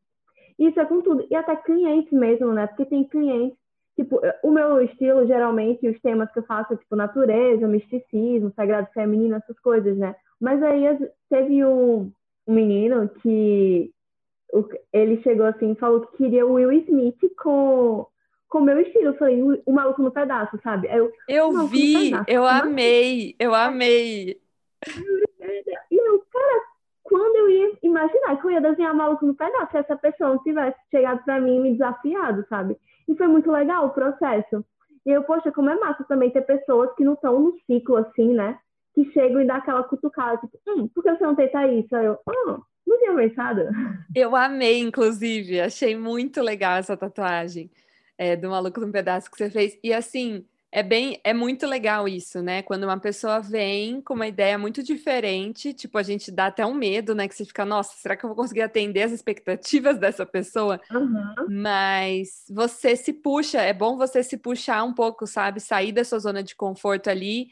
Isso 0.60 0.78
é 0.78 0.84
com 0.84 1.00
tudo. 1.00 1.26
E 1.30 1.34
até 1.34 1.56
clientes 1.56 2.12
mesmo, 2.12 2.52
né? 2.52 2.66
Porque 2.66 2.84
tem 2.84 3.02
clientes, 3.04 3.56
tipo, 3.96 4.20
o 4.42 4.50
meu 4.50 4.82
estilo, 4.82 5.26
geralmente, 5.26 5.88
os 5.88 5.98
temas 6.02 6.30
que 6.30 6.38
eu 6.38 6.42
faço 6.42 6.74
é, 6.74 6.76
tipo, 6.76 6.94
natureza, 6.94 7.66
misticismo, 7.66 8.52
sagrado 8.54 8.86
feminino, 8.92 9.36
essas 9.36 9.58
coisas, 9.60 9.96
né? 9.96 10.14
Mas 10.38 10.62
aí 10.62 10.84
teve 11.30 11.64
um, 11.64 12.12
um 12.46 12.52
menino 12.52 13.08
que 13.22 13.90
ele 14.92 15.22
chegou 15.22 15.46
assim 15.46 15.72
e 15.72 15.76
falou 15.76 16.02
que 16.02 16.18
queria 16.18 16.44
o 16.46 16.54
Will 16.54 16.72
Smith 16.72 17.18
com 17.42 18.06
com 18.50 18.58
o 18.58 18.62
meu 18.62 18.80
estilo. 18.80 19.06
Eu 19.06 19.14
falei, 19.16 19.40
o 19.42 19.72
maluco 19.72 20.02
no 20.02 20.10
pedaço, 20.10 20.58
sabe? 20.62 20.88
Eu, 20.90 21.10
eu 21.28 21.66
vi, 21.68 22.10
eu 22.26 22.44
assim? 22.44 22.68
amei, 22.68 23.36
eu 23.38 23.54
amei. 23.54 24.40
Quando 27.10 27.34
eu 27.34 27.50
ia 27.50 27.72
imaginar 27.82 28.40
que 28.40 28.46
eu 28.46 28.50
ia 28.52 28.60
desenhar 28.60 28.94
maluco 28.94 29.26
no 29.26 29.34
pedaço, 29.34 29.72
se 29.72 29.78
essa 29.78 29.96
pessoa 29.96 30.30
não 30.30 30.42
tivesse 30.44 30.78
chegado 30.92 31.24
para 31.24 31.40
mim 31.40 31.56
e 31.56 31.60
me 31.60 31.72
desafiado, 31.72 32.46
sabe? 32.48 32.76
E 33.08 33.16
foi 33.16 33.26
muito 33.26 33.50
legal 33.50 33.86
o 33.86 33.90
processo. 33.90 34.64
E 35.04 35.10
eu, 35.10 35.24
poxa, 35.24 35.50
como 35.50 35.68
é 35.70 35.74
massa 35.74 36.04
também 36.04 36.30
ter 36.30 36.42
pessoas 36.42 36.94
que 36.94 37.02
não 37.02 37.14
estão 37.14 37.40
no 37.40 37.58
ciclo 37.66 37.96
assim, 37.96 38.32
né? 38.32 38.56
Que 38.94 39.10
chegam 39.12 39.40
e 39.40 39.44
dá 39.44 39.56
aquela 39.56 39.82
cutucada, 39.82 40.38
tipo, 40.38 40.56
hum, 40.68 40.88
por 40.94 41.02
que 41.02 41.10
você 41.10 41.24
não 41.24 41.34
tenta 41.34 41.66
isso? 41.66 41.96
Aí 41.96 42.06
eu, 42.06 42.16
oh, 42.24 42.60
não 42.86 42.98
tinha 42.98 43.14
pensado. 43.16 43.62
Eu 44.14 44.36
amei, 44.36 44.78
inclusive, 44.78 45.60
achei 45.60 45.96
muito 45.96 46.40
legal 46.40 46.76
essa 46.76 46.96
tatuagem 46.96 47.68
é, 48.16 48.36
do 48.36 48.50
maluco 48.50 48.80
no 48.80 48.92
pedaço 48.92 49.28
que 49.28 49.36
você 49.36 49.50
fez. 49.50 49.76
E 49.82 49.92
assim, 49.92 50.44
é 50.72 50.84
bem, 50.84 51.20
é 51.24 51.34
muito 51.34 51.66
legal 51.66 52.06
isso, 52.06 52.40
né? 52.40 52.62
Quando 52.62 52.84
uma 52.84 52.98
pessoa 52.98 53.40
vem 53.40 54.00
com 54.00 54.14
uma 54.14 54.28
ideia 54.28 54.56
muito 54.56 54.84
diferente, 54.84 55.74
tipo, 55.74 55.98
a 55.98 56.02
gente 56.02 56.30
dá 56.30 56.46
até 56.46 56.64
um 56.64 56.74
medo, 56.74 57.12
né? 57.12 57.26
Que 57.26 57.34
você 57.34 57.44
fica, 57.44 57.64
nossa, 57.64 57.96
será 57.96 58.16
que 58.16 58.24
eu 58.24 58.28
vou 58.28 58.36
conseguir 58.36 58.62
atender 58.62 59.02
as 59.02 59.10
expectativas 59.10 59.98
dessa 59.98 60.24
pessoa? 60.24 60.80
Uhum. 60.92 61.34
Mas 61.48 62.44
você 62.48 62.94
se 62.94 63.12
puxa, 63.12 63.60
é 63.60 63.72
bom 63.72 63.96
você 63.96 64.22
se 64.22 64.36
puxar 64.36 64.84
um 64.84 64.94
pouco, 64.94 65.26
sabe? 65.26 65.58
Sair 65.58 65.90
da 65.90 66.04
sua 66.04 66.20
zona 66.20 66.42
de 66.42 66.54
conforto 66.54 67.10
ali 67.10 67.48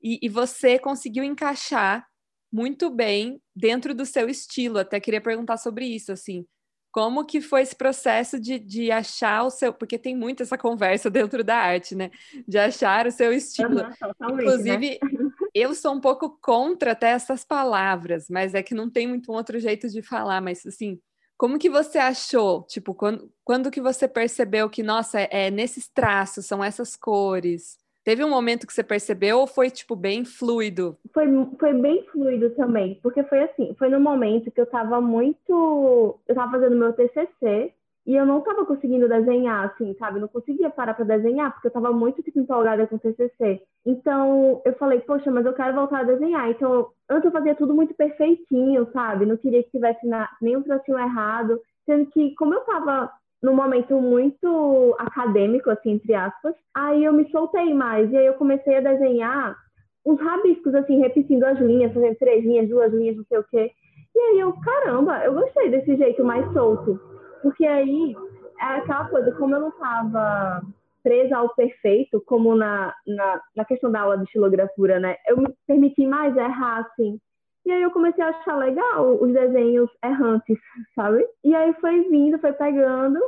e, 0.00 0.20
e 0.22 0.28
você 0.28 0.78
conseguiu 0.78 1.24
encaixar 1.24 2.06
muito 2.52 2.88
bem 2.88 3.40
dentro 3.54 3.92
do 3.92 4.06
seu 4.06 4.28
estilo. 4.28 4.78
Até 4.78 5.00
queria 5.00 5.20
perguntar 5.20 5.56
sobre 5.56 5.86
isso, 5.86 6.12
assim. 6.12 6.46
Como 6.94 7.24
que 7.24 7.40
foi 7.40 7.62
esse 7.62 7.74
processo 7.74 8.38
de, 8.38 8.56
de 8.56 8.92
achar 8.92 9.42
o 9.42 9.50
seu... 9.50 9.72
Porque 9.72 9.98
tem 9.98 10.14
muito 10.14 10.44
essa 10.44 10.56
conversa 10.56 11.10
dentro 11.10 11.42
da 11.42 11.56
arte, 11.56 11.92
né? 11.92 12.12
De 12.46 12.56
achar 12.56 13.08
o 13.08 13.10
seu 13.10 13.32
estilo. 13.32 13.80
Uhum, 13.80 14.30
Inclusive, 14.30 15.00
né? 15.02 15.30
eu 15.52 15.74
sou 15.74 15.92
um 15.92 16.00
pouco 16.00 16.38
contra 16.40 16.92
até 16.92 17.08
essas 17.08 17.44
palavras, 17.44 18.28
mas 18.30 18.54
é 18.54 18.62
que 18.62 18.76
não 18.76 18.88
tem 18.88 19.08
muito 19.08 19.32
um 19.32 19.34
outro 19.34 19.58
jeito 19.58 19.88
de 19.88 20.02
falar. 20.02 20.40
Mas, 20.40 20.64
assim, 20.64 21.00
como 21.36 21.58
que 21.58 21.68
você 21.68 21.98
achou? 21.98 22.62
Tipo, 22.62 22.94
quando, 22.94 23.28
quando 23.42 23.72
que 23.72 23.80
você 23.80 24.06
percebeu 24.06 24.70
que, 24.70 24.84
nossa, 24.84 25.20
é, 25.20 25.46
é 25.46 25.50
nesses 25.50 25.88
traços, 25.88 26.46
são 26.46 26.62
essas 26.62 26.94
cores? 26.94 27.76
Teve 28.04 28.22
um 28.22 28.28
momento 28.28 28.66
que 28.66 28.72
você 28.72 28.84
percebeu 28.84 29.38
ou 29.38 29.46
foi, 29.46 29.70
tipo, 29.70 29.96
bem 29.96 30.24
fluido? 30.24 30.96
Foi, 31.12 31.26
foi 31.58 31.72
bem 31.72 32.04
fluido 32.12 32.50
também, 32.50 33.00
porque 33.02 33.22
foi 33.24 33.42
assim, 33.42 33.74
foi 33.78 33.88
no 33.88 33.98
momento 33.98 34.50
que 34.50 34.60
eu 34.60 34.66
tava 34.66 35.00
muito... 35.00 36.20
Eu 36.28 36.34
tava 36.34 36.52
fazendo 36.52 36.76
meu 36.76 36.92
TCC 36.92 37.72
e 38.06 38.14
eu 38.14 38.26
não 38.26 38.42
tava 38.42 38.66
conseguindo 38.66 39.08
desenhar, 39.08 39.64
assim, 39.64 39.96
sabe? 39.98 40.20
Não 40.20 40.28
conseguia 40.28 40.68
parar 40.68 40.92
para 40.92 41.06
desenhar, 41.06 41.52
porque 41.54 41.68
eu 41.68 41.72
tava 41.72 41.90
muito, 41.90 42.22
tipo, 42.22 42.38
empolgada 42.38 42.86
com 42.86 42.96
o 42.96 42.98
TCC. 42.98 43.62
Então, 43.86 44.60
eu 44.66 44.74
falei, 44.74 45.00
poxa, 45.00 45.30
mas 45.30 45.46
eu 45.46 45.54
quero 45.54 45.74
voltar 45.74 46.00
a 46.00 46.04
desenhar. 46.04 46.50
Então, 46.50 46.90
antes 47.08 47.24
eu 47.24 47.32
fazia 47.32 47.54
tudo 47.54 47.74
muito 47.74 47.94
perfeitinho, 47.94 48.86
sabe? 48.92 49.24
Não 49.24 49.38
queria 49.38 49.62
que 49.62 49.70
tivesse 49.70 50.06
na... 50.06 50.28
nenhum 50.42 50.62
tracinho 50.62 50.98
errado. 50.98 51.58
Sendo 51.86 52.04
que, 52.10 52.34
como 52.34 52.52
eu 52.52 52.60
tava 52.60 53.10
num 53.44 53.54
momento 53.54 54.00
muito 54.00 54.96
acadêmico, 54.98 55.68
assim, 55.68 55.92
entre 55.92 56.14
aspas. 56.14 56.54
Aí 56.74 57.04
eu 57.04 57.12
me 57.12 57.30
soltei 57.30 57.74
mais, 57.74 58.10
e 58.10 58.16
aí 58.16 58.24
eu 58.24 58.34
comecei 58.34 58.78
a 58.78 58.80
desenhar 58.80 59.54
uns 60.04 60.18
rabiscos, 60.18 60.74
assim, 60.74 60.98
repetindo 60.98 61.44
as 61.44 61.58
linhas, 61.58 61.92
fazendo 61.92 62.16
três 62.16 62.42
linhas, 62.42 62.68
duas 62.68 62.92
linhas, 62.92 63.16
não 63.16 63.24
sei 63.24 63.38
o 63.38 63.44
quê. 63.44 63.70
E 64.14 64.18
aí 64.18 64.40
eu, 64.40 64.52
caramba, 64.54 65.22
eu 65.24 65.34
gostei 65.34 65.70
desse 65.70 65.94
jeito 65.94 66.24
mais 66.24 66.50
solto. 66.54 66.98
Porque 67.42 67.66
aí 67.66 68.16
é 68.58 68.64
aquela 68.76 69.08
coisa, 69.08 69.30
como 69.32 69.54
eu 69.54 69.60
não 69.60 69.68
estava 69.68 70.62
presa 71.02 71.36
ao 71.36 71.54
perfeito, 71.54 72.22
como 72.26 72.56
na, 72.56 72.94
na, 73.06 73.42
na 73.54 73.64
questão 73.66 73.92
da 73.92 74.00
aula 74.00 74.16
de 74.16 74.24
estilografura, 74.24 74.98
né? 74.98 75.16
Eu 75.26 75.36
me 75.36 75.54
permiti 75.66 76.06
mais 76.06 76.34
errar, 76.34 76.78
assim. 76.78 77.20
E 77.66 77.72
aí 77.72 77.82
eu 77.82 77.90
comecei 77.90 78.22
a 78.22 78.28
achar 78.28 78.56
legal 78.56 79.18
os 79.22 79.32
desenhos 79.32 79.90
errantes, 80.04 80.58
sabe? 80.94 81.26
E 81.42 81.54
aí 81.54 81.72
foi 81.80 82.08
vindo, 82.08 82.38
foi 82.38 82.52
pegando. 82.52 83.18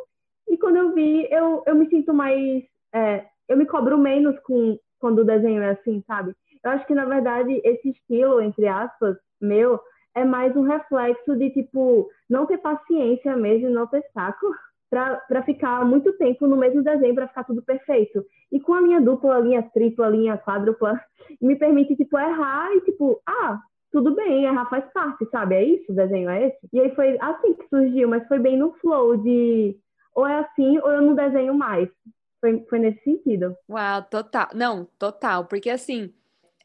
E 0.49 0.57
quando 0.59 0.77
eu 0.77 0.95
vi, 0.95 1.27
eu, 1.31 1.63
eu 1.67 1.75
me 1.75 1.89
sinto 1.89 2.13
mais. 2.15 2.63
É, 2.95 3.25
eu 3.49 3.57
me 3.57 3.67
cobro 3.67 3.99
menos 3.99 4.39
com 4.41 4.79
quando 4.99 5.21
o 5.21 5.25
desenho 5.25 5.63
é 5.63 5.71
assim, 5.71 6.03
sabe? 6.07 6.35
Eu 6.65 6.71
acho 6.71 6.87
que, 6.87 6.95
na 6.95 7.05
verdade, 7.05 7.61
esse 7.65 7.91
estilo, 7.91 8.41
entre 8.41 8.67
aspas, 8.67 9.17
meu, 9.41 9.79
é 10.15 10.25
mais 10.25 10.57
um 10.57 10.63
reflexo 10.63 11.37
de, 11.37 11.51
tipo, 11.51 12.09
não 12.29 12.47
ter 12.47 12.59
paciência 12.59 13.37
mesmo, 13.37 13.71
não 13.71 13.87
ter 13.87 14.03
saco 14.13 14.47
para 14.91 15.43
ficar 15.45 15.85
muito 15.85 16.13
tempo 16.15 16.47
no 16.47 16.57
mesmo 16.57 16.83
desenho, 16.83 17.15
para 17.15 17.29
ficar 17.29 17.45
tudo 17.45 17.63
perfeito. 17.63 18.25
E 18.51 18.59
com 18.59 18.73
a 18.75 18.81
linha 18.81 19.01
dupla, 19.01 19.37
a 19.37 19.41
linha 19.41 19.63
tripla, 19.63 20.07
a 20.07 20.11
linha 20.11 20.39
quádrupla, 20.39 21.01
me 21.41 21.57
permite, 21.57 21.95
tipo, 21.97 22.19
errar 22.19 22.73
e, 22.75 22.81
tipo, 22.81 23.21
ah, 23.27 23.61
tudo 23.93 24.15
bem, 24.15 24.45
errar 24.45 24.69
faz 24.69 24.85
parte, 24.93 25.29
sabe? 25.31 25.55
É 25.55 25.65
isso, 25.65 25.93
o 25.93 25.95
desenho 25.95 26.29
é 26.31 26.49
esse. 26.49 26.59
E 26.73 26.81
aí 26.81 26.95
foi 26.95 27.17
assim 27.21 27.55
que 27.55 27.69
surgiu, 27.69 28.09
mas 28.09 28.27
foi 28.27 28.39
bem 28.39 28.57
no 28.57 28.73
flow 28.75 29.17
de 29.17 29.77
ou 30.17 30.27
é 30.27 30.41
assim 30.41 30.79
ou 30.79 30.91
eu 30.91 31.03
não 31.03 31.15
desenho 31.15 31.55
mais. 31.55 31.89
Foi, 32.41 32.65
foi 32.69 32.79
nesse 32.81 33.03
sentido. 33.05 33.57
Uau, 33.69 34.03
total. 34.03 34.49
Não, 34.55 34.89
total, 34.99 35.45
porque 35.47 35.71
assim, 35.71 36.13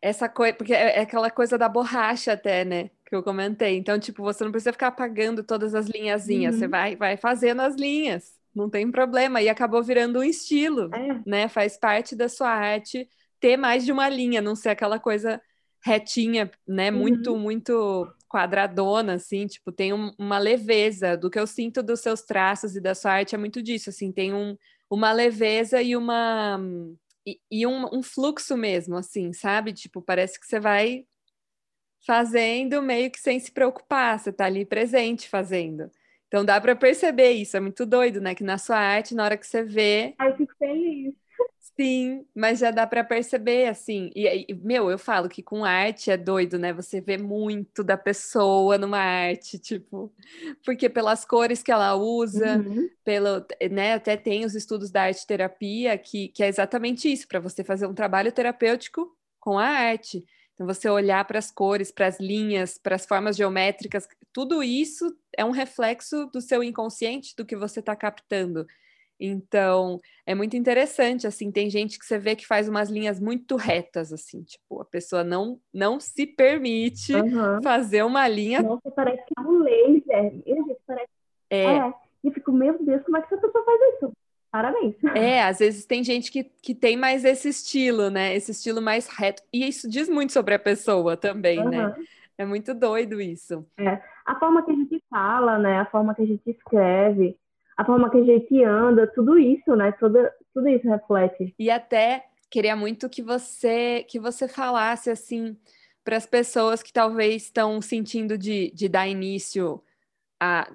essa 0.01 0.27
coisa, 0.27 0.55
porque 0.55 0.73
é, 0.73 0.97
é 0.97 1.01
aquela 1.01 1.29
coisa 1.29 1.57
da 1.57 1.69
borracha 1.69 2.33
até, 2.33 2.65
né? 2.65 2.89
que 3.11 3.15
eu 3.15 3.21
comentei. 3.21 3.77
Então, 3.77 3.99
tipo, 3.99 4.23
você 4.23 4.41
não 4.41 4.51
precisa 4.51 4.71
ficar 4.71 4.87
apagando 4.87 5.43
todas 5.43 5.75
as 5.75 5.87
linhazinhas, 5.87 6.53
uhum. 6.55 6.59
você 6.61 6.67
vai, 6.69 6.95
vai 6.95 7.17
fazendo 7.17 7.61
as 7.61 7.75
linhas, 7.75 8.39
não 8.55 8.69
tem 8.69 8.89
problema. 8.89 9.41
E 9.41 9.49
acabou 9.49 9.83
virando 9.83 10.19
um 10.19 10.23
estilo, 10.23 10.89
é. 10.95 11.19
né? 11.25 11.49
Faz 11.49 11.77
parte 11.77 12.15
da 12.15 12.29
sua 12.29 12.49
arte 12.49 13.09
ter 13.37 13.57
mais 13.57 13.83
de 13.83 13.91
uma 13.91 14.07
linha, 14.07 14.41
não 14.41 14.55
ser 14.55 14.69
aquela 14.69 14.97
coisa 14.97 15.41
retinha, 15.83 16.49
né? 16.65 16.89
Muito, 16.89 17.33
uhum. 17.33 17.39
muito 17.39 18.07
quadradona, 18.31 19.15
assim, 19.15 19.45
tipo, 19.45 19.71
tem 19.71 19.91
um, 19.93 20.13
uma 20.17 20.37
leveza. 20.39 21.17
Do 21.17 21.29
que 21.29 21.39
eu 21.39 21.45
sinto 21.45 21.83
dos 21.83 21.99
seus 21.99 22.21
traços 22.21 22.75
e 22.75 22.81
da 22.81 22.95
sua 22.95 23.11
arte 23.11 23.35
é 23.35 23.37
muito 23.37 23.61
disso, 23.61 23.89
assim, 23.89 24.11
tem 24.11 24.33
um, 24.33 24.55
uma 24.89 25.11
leveza 25.11 25.81
e 25.81 25.95
uma. 25.97 26.59
E, 27.27 27.39
e 27.51 27.67
um, 27.67 27.87
um 27.93 28.01
fluxo 28.01 28.57
mesmo, 28.57 28.95
assim, 28.95 29.33
sabe? 29.33 29.73
Tipo, 29.73 30.01
parece 30.01 30.39
que 30.39 30.45
você 30.47 30.59
vai 30.59 31.05
fazendo 32.05 32.81
meio 32.81 33.11
que 33.11 33.19
sem 33.19 33.39
se 33.39 33.51
preocupar, 33.51 34.17
você 34.17 34.31
está 34.31 34.45
ali 34.45 34.65
presente 34.65 35.29
fazendo. 35.29 35.91
Então 36.27 36.45
dá 36.45 36.59
para 36.59 36.75
perceber 36.75 37.31
isso, 37.31 37.57
é 37.57 37.59
muito 37.59 37.85
doido, 37.85 38.21
né? 38.21 38.33
Que 38.33 38.43
na 38.43 38.57
sua 38.57 38.77
arte, 38.77 39.13
na 39.13 39.23
hora 39.25 39.37
que 39.37 39.45
você 39.45 39.63
vê. 39.63 40.15
Ai, 40.17 40.29
eu 40.29 40.37
fico 40.37 40.53
feliz. 40.57 41.20
Sim, 41.81 42.27
mas 42.35 42.59
já 42.59 42.69
dá 42.69 42.85
para 42.85 43.03
perceber, 43.03 43.67
assim. 43.67 44.11
E, 44.15 44.45
e, 44.47 44.53
meu, 44.53 44.91
eu 44.91 44.99
falo 44.99 45.27
que 45.27 45.41
com 45.41 45.65
arte 45.65 46.11
é 46.11 46.17
doido, 46.17 46.59
né? 46.59 46.71
Você 46.73 47.01
vê 47.01 47.17
muito 47.17 47.83
da 47.83 47.97
pessoa 47.97 48.77
numa 48.77 48.99
arte, 48.99 49.57
tipo, 49.57 50.13
porque 50.63 50.87
pelas 50.87 51.25
cores 51.25 51.63
que 51.63 51.71
ela 51.71 51.95
usa, 51.95 52.57
uhum. 52.59 52.87
pelo, 53.03 53.43
né? 53.71 53.95
Até 53.95 54.15
tem 54.15 54.45
os 54.45 54.53
estudos 54.53 54.91
da 54.91 55.03
arte 55.05 55.25
terapia 55.25 55.97
que, 55.97 56.27
que 56.27 56.43
é 56.43 56.47
exatamente 56.47 57.11
isso, 57.11 57.27
para 57.27 57.39
você 57.39 57.63
fazer 57.63 57.87
um 57.87 57.95
trabalho 57.95 58.31
terapêutico 58.31 59.17
com 59.39 59.57
a 59.57 59.65
arte. 59.65 60.23
Então, 60.53 60.67
você 60.67 60.87
olhar 60.87 61.25
para 61.25 61.39
as 61.39 61.49
cores, 61.49 61.91
para 61.91 62.05
as 62.05 62.19
linhas, 62.19 62.77
para 62.77 62.95
as 62.95 63.07
formas 63.07 63.35
geométricas, 63.35 64.07
tudo 64.31 64.61
isso 64.61 65.17
é 65.35 65.43
um 65.43 65.49
reflexo 65.49 66.27
do 66.27 66.41
seu 66.41 66.63
inconsciente, 66.63 67.35
do 67.35 67.43
que 67.43 67.55
você 67.55 67.79
está 67.79 67.95
captando. 67.95 68.67
Então, 69.23 70.01
é 70.25 70.33
muito 70.33 70.57
interessante, 70.57 71.27
assim, 71.27 71.51
tem 71.51 71.69
gente 71.69 71.99
que 71.99 72.05
você 72.05 72.17
vê 72.17 72.35
que 72.35 72.47
faz 72.47 72.67
umas 72.67 72.89
linhas 72.89 73.19
muito 73.19 73.55
retas, 73.55 74.11
assim, 74.11 74.41
tipo, 74.41 74.81
a 74.81 74.85
pessoa 74.85 75.23
não, 75.23 75.59
não 75.71 75.99
se 75.99 76.25
permite 76.25 77.13
uhum. 77.13 77.61
fazer 77.61 78.03
uma 78.03 78.27
linha... 78.27 78.63
Nossa, 78.63 78.89
parece 78.89 79.23
que 79.23 79.33
é 79.37 79.41
um 79.41 79.59
laser, 79.59 80.31
gente, 80.45 80.77
parece... 80.87 81.09
É. 81.51 81.63
é. 81.63 81.93
E 82.23 82.27
eu 82.27 82.33
fico, 82.33 82.51
meu 82.51 82.83
Deus, 82.83 83.03
como 83.03 83.17
é 83.17 83.21
que 83.21 83.33
essa 83.33 83.41
pessoa 83.41 83.63
faz 83.63 83.79
isso? 83.95 84.11
Parabéns. 84.51 84.95
É, 85.15 85.43
às 85.43 85.59
vezes 85.59 85.85
tem 85.85 86.03
gente 86.03 86.29
que, 86.29 86.43
que 86.43 86.75
tem 86.75 86.97
mais 86.97 87.23
esse 87.23 87.47
estilo, 87.47 88.09
né? 88.09 88.35
Esse 88.35 88.51
estilo 88.51 88.81
mais 88.81 89.07
reto. 89.07 89.41
E 89.51 89.65
isso 89.65 89.89
diz 89.89 90.09
muito 90.09 90.33
sobre 90.33 90.53
a 90.53 90.59
pessoa 90.59 91.15
também, 91.15 91.59
uhum. 91.59 91.69
né? 91.69 91.95
É 92.37 92.45
muito 92.45 92.73
doido 92.73 93.21
isso. 93.21 93.65
É. 93.77 94.01
A 94.25 94.37
forma 94.37 94.63
que 94.63 94.71
a 94.71 94.75
gente 94.75 95.01
fala, 95.09 95.57
né? 95.57 95.79
A 95.79 95.85
forma 95.85 96.13
que 96.13 96.23
a 96.23 96.25
gente 96.25 96.49
escreve, 96.49 97.37
a 97.81 97.85
forma 97.85 98.09
que 98.09 98.17
a 98.17 98.23
gente 98.23 98.63
anda, 98.63 99.07
tudo 99.07 99.37
isso, 99.39 99.75
né? 99.75 99.91
Tudo, 99.93 100.19
tudo 100.53 100.67
isso 100.69 100.87
reflete. 100.87 101.53
E 101.57 101.69
até 101.69 102.25
queria 102.49 102.75
muito 102.75 103.09
que 103.09 103.23
você 103.23 104.05
que 104.07 104.19
você 104.19 104.47
falasse 104.47 105.09
assim 105.09 105.57
para 106.03 106.17
as 106.17 106.25
pessoas 106.25 106.83
que 106.83 106.93
talvez 106.93 107.43
estão 107.43 107.81
sentindo 107.81 108.37
de, 108.37 108.71
de 108.71 108.87
dar 108.87 109.07
início 109.07 109.81
a, 110.39 110.71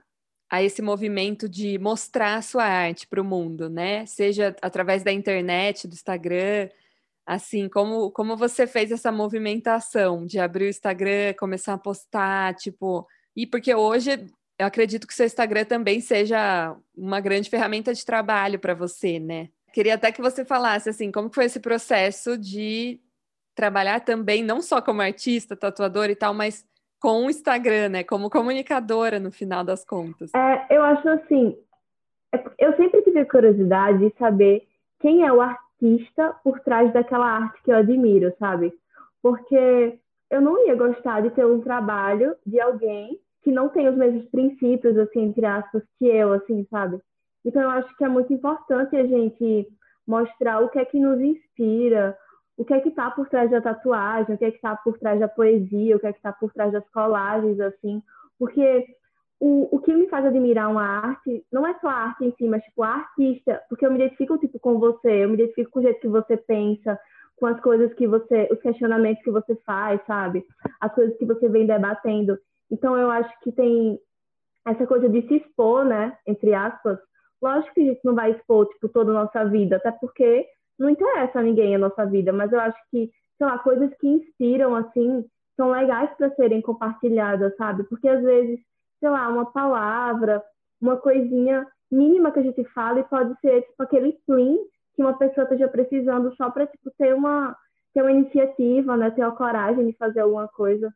a 0.50 0.62
esse 0.62 0.82
movimento 0.82 1.48
de 1.48 1.78
mostrar 1.78 2.36
a 2.36 2.42
sua 2.42 2.64
arte 2.64 3.06
para 3.06 3.20
o 3.20 3.24
mundo, 3.24 3.68
né? 3.68 4.04
Seja 4.06 4.54
através 4.60 5.02
da 5.02 5.12
internet, 5.12 5.86
do 5.86 5.94
Instagram, 5.94 6.68
assim, 7.24 7.68
como, 7.68 8.10
como 8.12 8.36
você 8.36 8.66
fez 8.66 8.90
essa 8.90 9.10
movimentação 9.12 10.24
de 10.24 10.38
abrir 10.38 10.66
o 10.66 10.70
Instagram, 10.70 11.34
começar 11.38 11.74
a 11.74 11.78
postar, 11.78 12.54
tipo, 12.54 13.06
e 13.34 13.46
porque 13.46 13.74
hoje 13.74 14.26
eu 14.58 14.66
acredito 14.66 15.06
que 15.06 15.14
seu 15.14 15.26
Instagram 15.26 15.64
também 15.64 16.00
seja 16.00 16.74
uma 16.96 17.20
grande 17.20 17.50
ferramenta 17.50 17.92
de 17.92 18.04
trabalho 18.04 18.58
para 18.58 18.74
você, 18.74 19.18
né? 19.18 19.48
Queria 19.72 19.94
até 19.94 20.10
que 20.10 20.22
você 20.22 20.44
falasse 20.44 20.88
assim, 20.88 21.12
como 21.12 21.32
foi 21.32 21.44
esse 21.44 21.60
processo 21.60 22.38
de 22.38 22.98
trabalhar 23.54 24.00
também 24.00 24.42
não 24.42 24.62
só 24.62 24.80
como 24.80 25.02
artista, 25.02 25.56
tatuador 25.56 26.08
e 26.08 26.16
tal, 26.16 26.32
mas 26.32 26.64
com 26.98 27.26
o 27.26 27.30
Instagram, 27.30 27.90
né? 27.90 28.04
Como 28.04 28.30
comunicadora 28.30 29.20
no 29.20 29.30
final 29.30 29.62
das 29.62 29.84
contas. 29.84 30.30
É, 30.34 30.66
eu 30.70 30.82
acho 30.82 31.06
assim, 31.08 31.56
é 32.32 32.42
eu 32.58 32.74
sempre 32.76 33.02
tive 33.02 33.24
curiosidade 33.26 33.98
de 33.98 34.14
saber 34.18 34.66
quem 35.00 35.24
é 35.26 35.32
o 35.32 35.42
artista 35.42 36.34
por 36.42 36.60
trás 36.60 36.90
daquela 36.94 37.26
arte 37.26 37.62
que 37.62 37.70
eu 37.70 37.76
admiro, 37.76 38.34
sabe? 38.38 38.72
Porque 39.22 39.98
eu 40.30 40.40
não 40.40 40.66
ia 40.66 40.74
gostar 40.74 41.20
de 41.20 41.30
ter 41.30 41.44
um 41.44 41.60
trabalho 41.60 42.34
de 42.46 42.58
alguém 42.58 43.20
que 43.46 43.52
não 43.52 43.68
tem 43.68 43.88
os 43.88 43.96
mesmos 43.96 44.28
princípios, 44.30 44.98
assim, 44.98 45.20
entre 45.20 45.46
aspas, 45.46 45.80
que 46.00 46.04
eu, 46.04 46.32
assim, 46.32 46.66
sabe? 46.68 46.98
Então, 47.44 47.62
eu 47.62 47.70
acho 47.70 47.96
que 47.96 48.04
é 48.04 48.08
muito 48.08 48.32
importante 48.32 48.96
a 48.96 49.06
gente 49.06 49.68
mostrar 50.04 50.58
o 50.64 50.68
que 50.68 50.80
é 50.80 50.84
que 50.84 50.98
nos 50.98 51.20
inspira, 51.20 52.18
o 52.56 52.64
que 52.64 52.74
é 52.74 52.80
que 52.80 52.88
está 52.88 53.08
por 53.08 53.28
trás 53.28 53.48
da 53.48 53.60
tatuagem, 53.60 54.34
o 54.34 54.38
que 54.38 54.46
é 54.46 54.50
que 54.50 54.56
está 54.56 54.74
por 54.74 54.98
trás 54.98 55.20
da 55.20 55.28
poesia, 55.28 55.94
o 55.94 56.00
que 56.00 56.08
é 56.08 56.12
que 56.12 56.18
está 56.18 56.32
por 56.32 56.52
trás 56.52 56.72
das 56.72 56.82
colagens, 56.90 57.60
assim, 57.60 58.02
porque 58.36 58.84
o, 59.38 59.76
o 59.76 59.78
que 59.78 59.94
me 59.94 60.08
faz 60.08 60.26
admirar 60.26 60.68
uma 60.68 60.82
arte 60.82 61.46
não 61.52 61.64
é 61.64 61.72
só 61.78 61.86
a 61.86 61.94
arte 61.94 62.24
em 62.24 62.34
si, 62.36 62.48
mas, 62.48 62.64
tipo, 62.64 62.82
a 62.82 62.94
artista, 62.94 63.62
porque 63.68 63.86
eu 63.86 63.92
me 63.92 63.96
identifico, 63.96 64.36
tipo, 64.38 64.58
com 64.58 64.80
você, 64.80 65.22
eu 65.22 65.28
me 65.28 65.34
identifico 65.34 65.70
com 65.70 65.78
o 65.78 65.82
jeito 65.82 66.00
que 66.00 66.08
você 66.08 66.36
pensa, 66.36 66.98
com 67.36 67.46
as 67.46 67.60
coisas 67.60 67.94
que 67.94 68.08
você, 68.08 68.48
os 68.50 68.60
questionamentos 68.60 69.22
que 69.22 69.30
você 69.30 69.54
faz, 69.64 70.00
sabe? 70.04 70.44
As 70.80 70.92
coisas 70.92 71.16
que 71.16 71.24
você 71.24 71.48
vem 71.48 71.64
debatendo. 71.64 72.36
Então, 72.70 72.96
eu 72.96 73.10
acho 73.10 73.32
que 73.40 73.52
tem 73.52 73.98
essa 74.66 74.86
coisa 74.86 75.08
de 75.08 75.26
se 75.28 75.36
expor, 75.36 75.84
né? 75.84 76.16
Entre 76.26 76.52
aspas. 76.54 76.98
Lógico 77.40 77.74
que 77.74 77.80
a 77.82 77.84
gente 77.92 78.00
não 78.04 78.14
vai 78.14 78.32
expor, 78.32 78.66
tipo, 78.68 78.88
toda 78.88 79.10
a 79.10 79.24
nossa 79.24 79.44
vida, 79.44 79.76
até 79.76 79.92
porque 79.92 80.46
não 80.78 80.90
interessa 80.90 81.38
a 81.38 81.42
ninguém 81.42 81.74
a 81.74 81.78
nossa 81.78 82.04
vida, 82.04 82.32
mas 82.32 82.52
eu 82.52 82.60
acho 82.60 82.78
que, 82.90 83.10
sei 83.38 83.46
lá, 83.46 83.58
coisas 83.58 83.90
que 83.98 84.08
inspiram, 84.08 84.74
assim, 84.74 85.24
são 85.56 85.70
legais 85.70 86.10
para 86.16 86.34
serem 86.34 86.60
compartilhadas, 86.60 87.54
sabe? 87.56 87.84
Porque 87.84 88.08
às 88.08 88.22
vezes, 88.22 88.60
sei 89.00 89.08
lá, 89.08 89.28
uma 89.28 89.46
palavra, 89.46 90.42
uma 90.80 90.96
coisinha 90.96 91.66
mínima 91.90 92.32
que 92.32 92.40
a 92.40 92.42
gente 92.42 92.64
fala 92.72 93.00
e 93.00 93.04
pode 93.04 93.38
ser, 93.40 93.62
tipo, 93.62 93.82
aquele 93.82 94.18
plim 94.26 94.58
que 94.94 95.02
uma 95.02 95.16
pessoa 95.16 95.44
esteja 95.44 95.68
precisando 95.68 96.34
só 96.36 96.50
para, 96.50 96.66
tipo, 96.66 96.90
ter 96.98 97.14
uma, 97.14 97.56
ter 97.94 98.02
uma 98.02 98.12
iniciativa, 98.12 98.96
né? 98.96 99.10
Ter 99.10 99.22
a 99.22 99.30
coragem 99.30 99.86
de 99.86 99.96
fazer 99.96 100.20
alguma 100.20 100.48
coisa. 100.48 100.92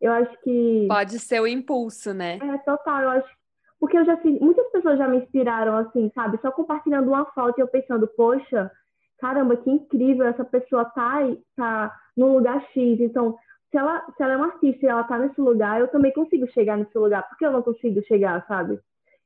Eu 0.00 0.12
acho 0.12 0.40
que. 0.42 0.86
Pode 0.88 1.18
ser 1.18 1.40
o 1.40 1.46
impulso, 1.46 2.14
né? 2.14 2.38
É, 2.42 2.58
total. 2.58 3.02
Eu 3.02 3.10
acho. 3.10 3.28
Porque 3.78 3.98
eu 3.98 4.04
já. 4.04 4.18
Muitas 4.40 4.70
pessoas 4.70 4.98
já 4.98 5.06
me 5.06 5.18
inspiraram, 5.18 5.76
assim, 5.76 6.10
sabe? 6.14 6.38
Só 6.40 6.50
compartilhando 6.50 7.08
uma 7.08 7.26
foto 7.26 7.58
e 7.58 7.62
eu 7.62 7.68
pensando, 7.68 8.08
poxa, 8.16 8.70
caramba, 9.18 9.56
que 9.56 9.70
incrível, 9.70 10.26
essa 10.26 10.44
pessoa 10.44 10.84
tá, 10.86 11.18
tá 11.54 11.94
no 12.16 12.34
lugar 12.34 12.62
X. 12.72 13.00
Então, 13.00 13.36
se 13.70 13.76
ela, 13.76 14.04
se 14.16 14.22
ela 14.22 14.32
é 14.32 14.36
uma 14.36 14.46
artista 14.46 14.84
e 14.84 14.88
ela 14.88 15.04
tá 15.04 15.18
nesse 15.18 15.40
lugar, 15.40 15.80
eu 15.80 15.88
também 15.88 16.12
consigo 16.12 16.50
chegar 16.50 16.76
nesse 16.76 16.96
lugar. 16.96 17.28
Por 17.28 17.36
que 17.36 17.46
eu 17.46 17.52
não 17.52 17.62
consigo 17.62 18.02
chegar, 18.04 18.44
sabe? 18.46 18.78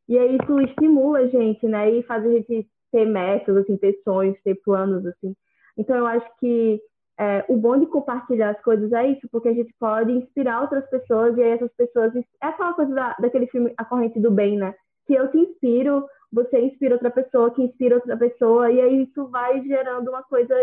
E 0.09 0.19
aí 0.19 0.37
isso 0.37 0.61
estimula 0.61 1.21
a 1.21 1.27
gente, 1.29 1.67
né? 1.67 1.91
E 1.91 2.03
faz 2.03 2.27
a 2.27 2.29
gente 2.29 2.69
ter 2.93 3.07
metas, 3.07 3.57
assim, 3.57 3.77
ter 3.77 3.99
sonhos, 4.05 4.37
ter 4.43 4.57
planos, 4.57 5.07
assim. 5.07 5.35
Então, 5.79 5.97
eu 5.97 6.07
acho 6.07 6.27
que 6.39 6.81
é, 7.19 7.45
o 7.49 7.57
bom 7.57 7.79
de 7.79 7.87
compartilhar 7.87 8.51
as 8.51 8.61
coisas 8.63 8.93
é 8.93 9.09
isso, 9.09 9.29
porque 9.31 9.49
a 9.49 9.55
gente 9.55 9.73
pode 9.79 10.11
inspirar 10.13 10.63
outras 10.63 10.89
pessoas 10.91 11.37
e 11.37 11.43
aí 11.43 11.51
essas 11.51 11.73
pessoas. 11.77 12.13
É 12.17 12.47
aquela 12.47 12.75
coisa 12.75 12.93
da, 12.93 13.17
daquele 13.21 13.47
filme 13.47 13.73
A 13.77 13.85
Corrente 13.85 14.19
do 14.19 14.31
Bem, 14.31 14.59
né? 14.59 14.75
Que 15.07 15.15
eu 15.15 15.31
te 15.31 15.39
inspiro, 15.39 16.07
você 16.33 16.61
inspira 16.61 16.95
outra 16.95 17.11
pessoa, 17.11 17.55
que 17.55 17.63
inspira 17.63 17.97
outra 17.97 18.17
pessoa, 18.17 18.71
e 18.71 18.81
aí 18.81 19.03
isso 19.05 19.29
vai 19.29 19.63
gerando 19.63 20.09
uma 20.09 20.23
coisa 20.25 20.55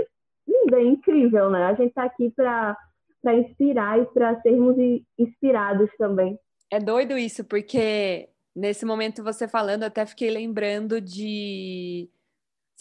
linda, 0.48 0.82
incrível, 0.82 1.50
né? 1.50 1.66
A 1.66 1.74
gente 1.74 1.90
está 1.90 2.04
aqui 2.04 2.30
para 2.32 2.76
inspirar 3.34 4.00
e 4.00 4.06
para 4.08 4.42
sermos 4.42 4.76
inspirados 5.18 5.90
também. 5.98 6.38
É 6.70 6.80
doido 6.80 7.18
isso, 7.18 7.46
porque 7.46 8.28
nesse 8.54 8.86
momento 8.86 9.24
você 9.24 9.48
falando, 9.48 9.84
até 9.84 10.06
fiquei 10.06 10.30
lembrando 10.30 11.00
de 11.00 12.10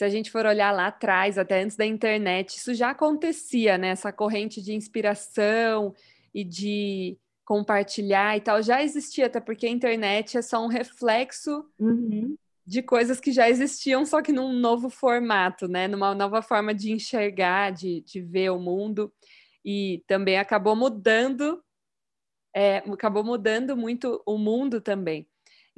se 0.00 0.04
a 0.04 0.08
gente 0.08 0.30
for 0.30 0.46
olhar 0.46 0.72
lá 0.72 0.86
atrás, 0.86 1.36
até 1.36 1.60
antes 1.62 1.76
da 1.76 1.84
internet, 1.84 2.56
isso 2.56 2.72
já 2.72 2.88
acontecia, 2.88 3.76
né? 3.76 3.88
Essa 3.88 4.10
corrente 4.10 4.62
de 4.62 4.72
inspiração 4.72 5.94
e 6.32 6.42
de 6.42 7.18
compartilhar 7.44 8.34
e 8.34 8.40
tal, 8.40 8.62
já 8.62 8.82
existia, 8.82 9.26
até 9.26 9.40
porque 9.40 9.66
a 9.66 9.70
internet 9.70 10.38
é 10.38 10.40
só 10.40 10.64
um 10.64 10.68
reflexo 10.68 11.66
uhum. 11.78 12.34
de 12.64 12.82
coisas 12.82 13.20
que 13.20 13.30
já 13.30 13.50
existiam, 13.50 14.06
só 14.06 14.22
que 14.22 14.32
num 14.32 14.54
novo 14.54 14.88
formato, 14.88 15.68
né? 15.68 15.86
Numa 15.86 16.14
nova 16.14 16.40
forma 16.40 16.72
de 16.72 16.92
enxergar, 16.92 17.70
de, 17.70 18.00
de 18.00 18.22
ver 18.22 18.48
o 18.52 18.58
mundo. 18.58 19.12
E 19.62 20.02
também 20.06 20.38
acabou 20.38 20.74
mudando, 20.74 21.62
é, 22.56 22.78
acabou 22.78 23.22
mudando 23.22 23.76
muito 23.76 24.22
o 24.24 24.38
mundo 24.38 24.80
também. 24.80 25.28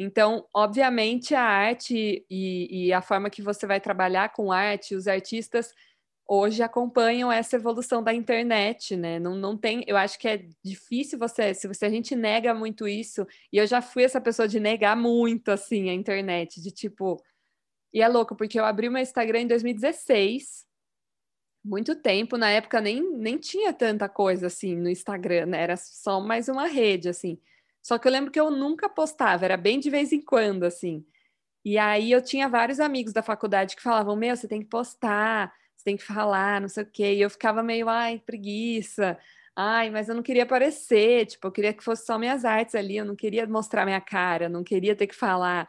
Então, 0.03 0.47
obviamente, 0.53 1.35
a 1.35 1.43
arte 1.43 2.27
e, 2.29 2.87
e, 2.89 2.93
a 2.93 3.01
forma 3.01 3.31
que 3.31 3.41
você 3.41 3.67
vai 3.67 3.81
trabalhar 3.81 4.33
com 4.33 4.51
arte, 4.51 4.97
os 4.97 5.07
artistas, 5.07 5.73
hoje 6.27 6.63
acompanham 6.63 7.31
essa 7.31 7.57
evolução 7.57 8.03
da 8.03 8.13
internet, 8.13 8.97
né? 8.97 9.21
Não, 9.21 9.37
não 9.37 9.57
tem, 9.57 9.85
eu 9.87 9.97
acho 9.97 10.19
que 10.19 10.27
é 10.29 10.45
difícil 10.65 11.19
você, 11.19 11.55
se 11.55 11.69
você 11.69 11.87
a 11.87 11.91
gente 11.91 12.17
nega 12.17 12.53
muito 12.55 12.89
isso, 12.89 13.27
e 13.53 13.59
eu 13.59 13.67
já 13.67 13.81
fui 13.81 14.03
essa 14.03 14.21
pessoa 14.21 14.49
de 14.49 14.59
negar 14.59 14.97
muito 14.97 15.51
assim 15.51 15.89
a 15.89 15.95
internet, 15.95 16.61
de 16.61 16.71
tipo, 16.73 17.23
e 17.93 18.03
é 18.03 18.09
louco 18.09 18.35
porque 18.37 18.59
eu 18.59 18.65
abri 18.65 18.89
meu 18.91 19.03
Instagram 19.03 19.43
em 19.43 19.47
2016, 19.47 20.67
muito 21.65 21.95
tempo, 21.95 22.37
na 22.37 22.51
época 22.51 22.81
nem, 22.81 23.03
nem 23.17 23.39
tinha 23.39 23.73
tanta 23.73 24.09
coisa 24.09 24.49
assim 24.49 24.75
no 24.77 24.91
Instagram, 24.91 25.47
né? 25.47 25.63
Era 25.63 25.77
só 25.77 26.21
mais 26.21 26.49
uma 26.49 26.67
rede 26.67 27.09
assim. 27.09 27.39
Só 27.83 27.99
que 27.99 28.07
eu 28.09 28.13
lembro 28.13 28.31
que 28.31 28.41
eu 28.41 28.51
nunca 28.51 28.89
postava, 28.89 29.45
era 29.45 29.57
bem 29.57 29.81
de 29.81 29.91
vez 29.91 30.13
em 30.13 30.21
quando 30.21 30.65
assim. 30.65 31.05
E 31.65 31.79
aí 31.79 32.11
eu 32.13 32.23
tinha 32.23 32.49
vários 32.49 32.81
amigos 32.81 33.13
da 33.13 33.23
faculdade 33.23 33.77
que 33.77 33.83
falavam: 33.83 34.17
"Meu, 34.17 34.37
você 34.37 34.49
tem 34.49 34.61
que 34.63 34.69
postar, 34.69 35.53
você 35.77 35.85
tem 35.85 35.97
que 35.97 36.05
falar, 36.05 36.61
não 36.61 36.69
sei 36.69 36.83
o 36.85 36.87
quê". 36.91 37.15
E 37.15 37.21
eu 37.23 37.31
ficava 37.31 37.63
meio, 37.63 37.89
ai, 37.89 38.19
preguiça. 38.25 39.19
Ai, 39.57 39.91
mas 39.91 40.09
eu 40.09 40.15
não 40.15 40.23
queria 40.23 40.45
aparecer, 40.45 41.27
tipo, 41.27 41.47
eu 41.47 41.53
queria 41.53 41.75
que 41.75 41.85
fosse 41.85 42.07
só 42.07 42.19
minhas 42.19 42.45
artes 42.45 42.75
ali, 42.75 42.97
eu 42.97 43.05
não 43.05 43.15
queria 43.17 43.47
mostrar 43.47 43.85
minha 43.85 44.01
cara, 44.01 44.49
não 44.49 44.65
queria 44.65 44.97
ter 44.97 45.07
que 45.07 45.15
falar. 45.15 45.69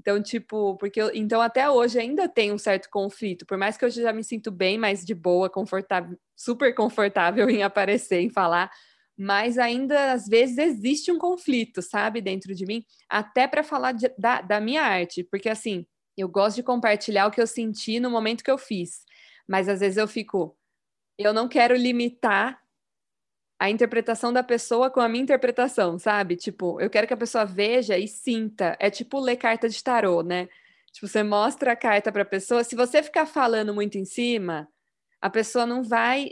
Então, 0.00 0.22
tipo, 0.22 0.76
porque 0.78 1.00
eu, 1.02 1.10
então 1.14 1.40
até 1.42 1.68
hoje 1.68 1.98
ainda 1.98 2.28
tem 2.28 2.52
um 2.52 2.58
certo 2.58 2.88
conflito, 2.90 3.44
por 3.46 3.58
mais 3.58 3.76
que 3.76 3.84
eu 3.84 3.90
já 3.90 4.12
me 4.12 4.22
sinto 4.24 4.50
bem 4.50 4.78
mais 4.78 5.04
de 5.04 5.14
boa, 5.14 5.50
confortável, 5.50 6.16
super 6.36 6.74
confortável 6.74 7.48
em 7.50 7.62
aparecer, 7.62 8.20
em 8.20 8.30
falar, 8.30 8.70
mas 9.18 9.58
ainda 9.58 10.12
às 10.12 10.26
vezes 10.28 10.58
existe 10.58 11.10
um 11.10 11.18
conflito, 11.18 11.82
sabe, 11.82 12.20
dentro 12.20 12.54
de 12.54 12.64
mim, 12.64 12.84
até 13.08 13.48
para 13.48 13.64
falar 13.64 13.92
de, 13.92 14.08
da, 14.16 14.40
da 14.40 14.60
minha 14.60 14.82
arte, 14.82 15.24
porque 15.24 15.48
assim, 15.48 15.84
eu 16.16 16.28
gosto 16.28 16.56
de 16.56 16.62
compartilhar 16.62 17.26
o 17.26 17.30
que 17.30 17.40
eu 17.40 17.46
senti 17.46 17.98
no 17.98 18.10
momento 18.10 18.44
que 18.44 18.50
eu 18.50 18.58
fiz, 18.58 19.04
mas 19.48 19.68
às 19.68 19.80
vezes 19.80 19.96
eu 19.96 20.06
fico, 20.06 20.56
eu 21.18 21.32
não 21.32 21.48
quero 21.48 21.74
limitar 21.74 22.60
a 23.58 23.68
interpretação 23.68 24.32
da 24.32 24.42
pessoa 24.42 24.88
com 24.88 25.00
a 25.00 25.08
minha 25.08 25.22
interpretação, 25.22 25.98
sabe? 25.98 26.36
Tipo, 26.36 26.80
eu 26.80 26.88
quero 26.88 27.08
que 27.08 27.14
a 27.14 27.16
pessoa 27.16 27.44
veja 27.44 27.98
e 27.98 28.06
sinta. 28.06 28.76
É 28.78 28.88
tipo 28.88 29.18
ler 29.18 29.36
carta 29.36 29.68
de 29.68 29.82
tarô, 29.82 30.22
né? 30.22 30.48
Tipo, 30.92 31.08
você 31.08 31.24
mostra 31.24 31.72
a 31.72 31.76
carta 31.76 32.12
para 32.12 32.22
a 32.22 32.26
pessoa. 32.26 32.62
Se 32.62 32.76
você 32.76 33.02
ficar 33.02 33.26
falando 33.26 33.74
muito 33.74 33.98
em 33.98 34.04
cima, 34.04 34.68
a 35.20 35.28
pessoa 35.28 35.66
não 35.66 35.82
vai. 35.82 36.30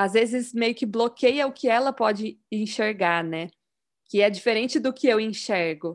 Às 0.00 0.14
vezes, 0.14 0.54
meio 0.54 0.74
que 0.74 0.86
bloqueia 0.86 1.46
o 1.46 1.52
que 1.52 1.68
ela 1.68 1.92
pode 1.92 2.40
enxergar, 2.50 3.22
né? 3.22 3.50
Que 4.08 4.22
é 4.22 4.30
diferente 4.30 4.80
do 4.80 4.94
que 4.94 5.06
eu 5.06 5.20
enxergo. 5.20 5.94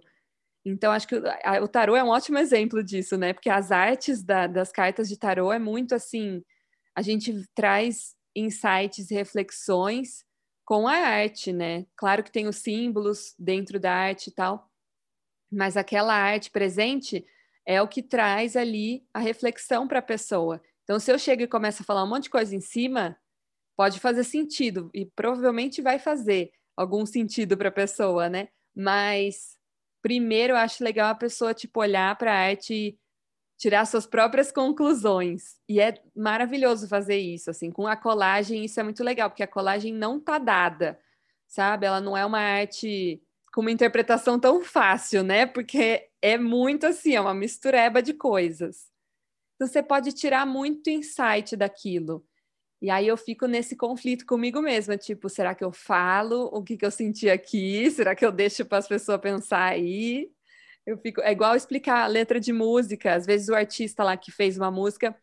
Então, 0.63 0.91
acho 0.91 1.07
que 1.07 1.15
o 1.15 1.67
tarô 1.67 1.95
é 1.95 2.03
um 2.03 2.09
ótimo 2.09 2.37
exemplo 2.37 2.83
disso, 2.83 3.17
né? 3.17 3.33
Porque 3.33 3.49
as 3.49 3.71
artes 3.71 4.21
da, 4.21 4.45
das 4.45 4.71
cartas 4.71 5.09
de 5.09 5.17
tarô 5.17 5.51
é 5.51 5.57
muito 5.57 5.95
assim. 5.95 6.43
A 6.95 7.01
gente 7.01 7.33
traz 7.55 8.15
insights 8.35 9.09
reflexões 9.09 10.23
com 10.63 10.87
a 10.87 10.93
arte, 10.93 11.51
né? 11.51 11.87
Claro 11.95 12.23
que 12.23 12.31
tem 12.31 12.47
os 12.47 12.57
símbolos 12.57 13.33
dentro 13.39 13.79
da 13.79 13.91
arte 13.91 14.27
e 14.27 14.31
tal, 14.31 14.69
mas 15.51 15.75
aquela 15.75 16.13
arte 16.13 16.51
presente 16.51 17.25
é 17.65 17.81
o 17.81 17.87
que 17.87 18.03
traz 18.03 18.55
ali 18.55 19.03
a 19.11 19.19
reflexão 19.19 19.87
para 19.87 19.97
a 19.97 20.03
pessoa. 20.03 20.61
Então, 20.83 20.99
se 20.99 21.11
eu 21.11 21.17
chego 21.17 21.41
e 21.41 21.47
começo 21.47 21.81
a 21.81 21.85
falar 21.85 22.03
um 22.03 22.07
monte 22.07 22.25
de 22.25 22.29
coisa 22.29 22.55
em 22.55 22.61
cima, 22.61 23.17
pode 23.75 23.99
fazer 23.99 24.23
sentido 24.23 24.89
e 24.93 25.05
provavelmente 25.05 25.81
vai 25.81 25.99
fazer 25.99 26.51
algum 26.75 27.05
sentido 27.05 27.57
para 27.57 27.69
a 27.69 27.71
pessoa, 27.71 28.29
né? 28.29 28.49
Mas 28.75 29.57
primeiro 30.01 30.53
eu 30.53 30.57
acho 30.57 30.83
legal 30.83 31.09
a 31.09 31.15
pessoa 31.15 31.53
tipo 31.53 31.79
olhar 31.79 32.15
para 32.17 32.31
a 32.31 32.37
arte 32.37 32.97
tirar 33.57 33.85
suas 33.85 34.05
próprias 34.05 34.51
conclusões. 34.51 35.57
E 35.67 35.79
é 35.79 36.01
maravilhoso 36.15 36.87
fazer 36.87 37.17
isso, 37.17 37.49
assim, 37.49 37.71
com 37.71 37.87
a 37.87 37.95
colagem, 37.95 38.65
isso 38.65 38.79
é 38.79 38.83
muito 38.83 39.03
legal, 39.03 39.29
porque 39.29 39.43
a 39.43 39.47
colagem 39.47 39.93
não 39.93 40.19
tá 40.19 40.37
dada, 40.37 40.99
sabe? 41.47 41.85
Ela 41.85 42.01
não 42.01 42.17
é 42.17 42.25
uma 42.25 42.39
arte 42.39 43.21
com 43.53 43.61
uma 43.61 43.71
interpretação 43.71 44.39
tão 44.39 44.61
fácil, 44.61 45.23
né? 45.23 45.45
Porque 45.45 46.09
é 46.21 46.37
muito 46.37 46.85
assim, 46.85 47.15
é 47.15 47.21
uma 47.21 47.33
mistureba 47.33 48.01
de 48.01 48.13
coisas. 48.13 48.89
Então 49.55 49.67
você 49.67 49.81
pode 49.81 50.11
tirar 50.11 50.45
muito 50.45 50.89
insight 50.89 51.55
daquilo. 51.55 52.25
E 52.85 52.89
aí 52.91 53.07
eu 53.07 53.17
fico 53.17 53.47
nesse 53.47 53.75
conflito 53.75 54.27
comigo 54.27 54.61
mesma, 54.61 54.95
tipo, 54.95 55.27
será 55.27 55.55
que 55.55 55.63
eu 55.63 55.71
falo 55.71 56.51
o 56.53 56.61
que, 56.61 56.77
que 56.77 56.85
eu 56.85 56.91
senti 56.91 57.27
aqui? 57.27 57.89
Será 57.89 58.13
que 58.13 58.23
eu 58.23 58.31
deixo 58.31 58.63
para 58.63 58.77
as 58.77 58.87
pessoas 58.87 59.19
pensar 59.19 59.63
aí? 59.71 60.29
Eu 60.85 60.95
fico, 60.99 61.19
é 61.21 61.31
igual 61.31 61.55
explicar 61.55 62.03
a 62.03 62.07
letra 62.07 62.39
de 62.39 62.53
música. 62.53 63.15
Às 63.15 63.25
vezes 63.25 63.49
o 63.49 63.55
artista 63.55 64.03
lá 64.03 64.15
que 64.15 64.31
fez 64.31 64.55
uma 64.55 64.69
música, 64.69 65.15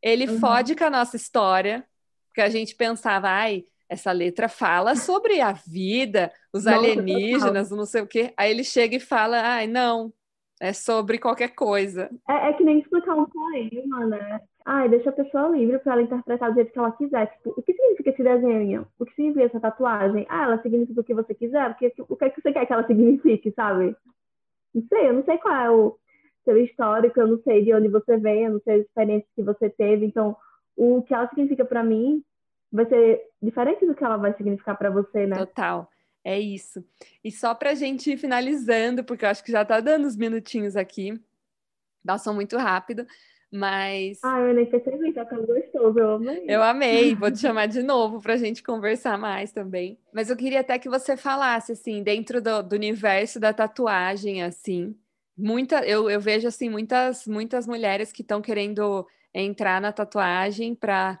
ele 0.00 0.26
uhum. 0.26 0.40
fode 0.40 0.74
com 0.74 0.84
a 0.84 0.88
nossa 0.88 1.14
história, 1.14 1.86
porque 2.28 2.40
a 2.40 2.48
gente 2.48 2.74
pensava, 2.74 3.28
ai, 3.28 3.66
essa 3.86 4.10
letra 4.10 4.48
fala 4.48 4.96
sobre 4.96 5.42
a 5.42 5.52
vida, 5.52 6.32
os 6.54 6.64
nossa, 6.64 6.78
alienígenas, 6.78 7.70
não 7.70 7.84
sei 7.84 8.00
o 8.00 8.06
quê. 8.06 8.32
Aí 8.34 8.50
ele 8.50 8.64
chega 8.64 8.96
e 8.96 9.00
fala, 9.00 9.42
ai, 9.42 9.66
não, 9.66 10.10
é 10.58 10.72
sobre 10.72 11.18
qualquer 11.18 11.54
coisa. 11.54 12.08
É, 12.26 12.48
é 12.48 12.52
que 12.54 12.64
nem 12.64 12.78
explicar 12.78 13.14
um 13.14 13.26
poema, 13.26 14.06
né? 14.06 14.40
Ai, 14.64 14.88
deixa 14.88 15.10
a 15.10 15.12
pessoa 15.12 15.48
livre 15.48 15.78
para 15.78 15.92
ela 15.92 16.02
interpretar 16.02 16.50
do 16.50 16.54
jeito 16.54 16.72
que 16.72 16.78
ela 16.78 16.92
quiser. 16.92 17.26
Tipo, 17.26 17.50
o 17.50 17.62
que 17.62 17.74
significa 17.74 18.10
esse 18.10 18.22
desenho? 18.22 18.86
O 18.98 19.04
que 19.04 19.14
significa 19.14 19.44
essa 19.44 19.60
tatuagem? 19.60 20.26
Ah, 20.28 20.44
ela 20.44 20.62
significa 20.62 21.00
o 21.00 21.04
que 21.04 21.12
você 21.12 21.34
quiser, 21.34 21.68
porque 21.70 21.92
o 21.98 22.16
que, 22.16 22.24
é 22.24 22.30
que 22.30 22.40
você 22.40 22.52
quer 22.52 22.64
que 22.64 22.72
ela 22.72 22.86
signifique, 22.86 23.52
sabe? 23.52 23.94
Não 24.74 24.82
sei, 24.88 25.08
eu 25.08 25.12
não 25.12 25.24
sei 25.24 25.36
qual 25.36 25.54
é 25.54 25.70
o 25.70 25.98
seu 26.44 26.56
histórico, 26.56 27.20
eu 27.20 27.26
não 27.26 27.42
sei 27.42 27.62
de 27.62 27.74
onde 27.74 27.88
você 27.88 28.16
vem, 28.16 28.44
eu 28.44 28.52
não 28.52 28.60
sei 28.60 28.76
as 28.76 28.86
experiências 28.86 29.30
que 29.34 29.42
você 29.42 29.68
teve. 29.68 30.06
Então, 30.06 30.34
o 30.76 31.02
que 31.02 31.12
ela 31.12 31.28
significa 31.28 31.64
para 31.64 31.84
mim 31.84 32.24
vai 32.72 32.86
ser 32.86 33.20
diferente 33.42 33.84
do 33.86 33.94
que 33.94 34.02
ela 34.02 34.16
vai 34.16 34.34
significar 34.34 34.78
para 34.78 34.90
você, 34.90 35.26
né? 35.26 35.36
Total. 35.36 35.90
É 36.24 36.40
isso. 36.40 36.82
E 37.22 37.30
só 37.30 37.54
para 37.54 37.70
a 37.70 37.74
gente 37.74 38.10
ir 38.10 38.16
finalizando, 38.16 39.04
porque 39.04 39.26
eu 39.26 39.28
acho 39.28 39.44
que 39.44 39.52
já 39.52 39.60
está 39.60 39.78
dando 39.78 40.06
uns 40.06 40.16
minutinhos 40.16 40.74
aqui, 40.74 41.20
passou 42.04 42.32
muito 42.32 42.56
rápido, 42.56 43.06
mas. 43.54 44.18
Ah, 44.24 44.40
eu 44.40 44.52
nem 44.52 44.66
percebi, 44.66 45.12
tá 45.12 45.24
tão 45.24 45.46
gostoso, 45.46 45.96
eu 45.96 46.14
amei. 46.16 46.44
Eu 46.48 46.60
amei, 46.60 47.14
vou 47.14 47.30
te 47.30 47.38
chamar 47.38 47.66
de 47.66 47.84
novo 47.84 48.20
para 48.20 48.34
a 48.34 48.36
gente 48.36 48.64
conversar 48.64 49.16
mais 49.16 49.52
também. 49.52 49.96
Mas 50.12 50.28
eu 50.28 50.36
queria 50.36 50.58
até 50.58 50.76
que 50.76 50.88
você 50.88 51.16
falasse, 51.16 51.70
assim, 51.70 52.02
dentro 52.02 52.42
do, 52.42 52.62
do 52.64 52.74
universo 52.74 53.38
da 53.38 53.52
tatuagem, 53.52 54.42
assim, 54.42 54.96
muita, 55.38 55.86
eu, 55.86 56.10
eu 56.10 56.20
vejo, 56.20 56.48
assim, 56.48 56.68
muitas, 56.68 57.28
muitas 57.28 57.64
mulheres 57.64 58.10
que 58.10 58.22
estão 58.22 58.42
querendo 58.42 59.06
entrar 59.32 59.80
na 59.80 59.92
tatuagem 59.92 60.74
para 60.74 61.20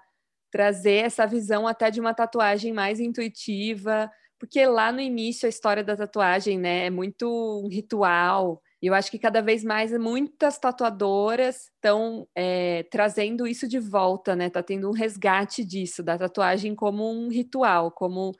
trazer 0.50 1.04
essa 1.04 1.26
visão 1.26 1.68
até 1.68 1.88
de 1.88 2.00
uma 2.00 2.14
tatuagem 2.14 2.72
mais 2.72 2.98
intuitiva, 2.98 4.10
porque 4.40 4.66
lá 4.66 4.90
no 4.90 5.00
início 5.00 5.46
a 5.46 5.48
história 5.48 5.84
da 5.84 5.96
tatuagem, 5.96 6.58
né, 6.58 6.86
é 6.86 6.90
muito 6.90 7.28
um 7.64 7.68
ritual, 7.68 8.60
e 8.84 8.86
eu 8.86 8.92
acho 8.92 9.10
que 9.10 9.18
cada 9.18 9.40
vez 9.40 9.64
mais 9.64 9.98
muitas 9.98 10.58
tatuadoras 10.58 11.70
estão 11.74 12.28
é, 12.36 12.82
trazendo 12.90 13.46
isso 13.46 13.66
de 13.66 13.78
volta, 13.78 14.36
né? 14.36 14.50
Tá 14.50 14.62
tendo 14.62 14.90
um 14.90 14.92
resgate 14.92 15.64
disso, 15.64 16.02
da 16.02 16.18
tatuagem 16.18 16.74
como 16.74 17.10
um 17.10 17.30
ritual, 17.30 17.90
como 17.90 18.32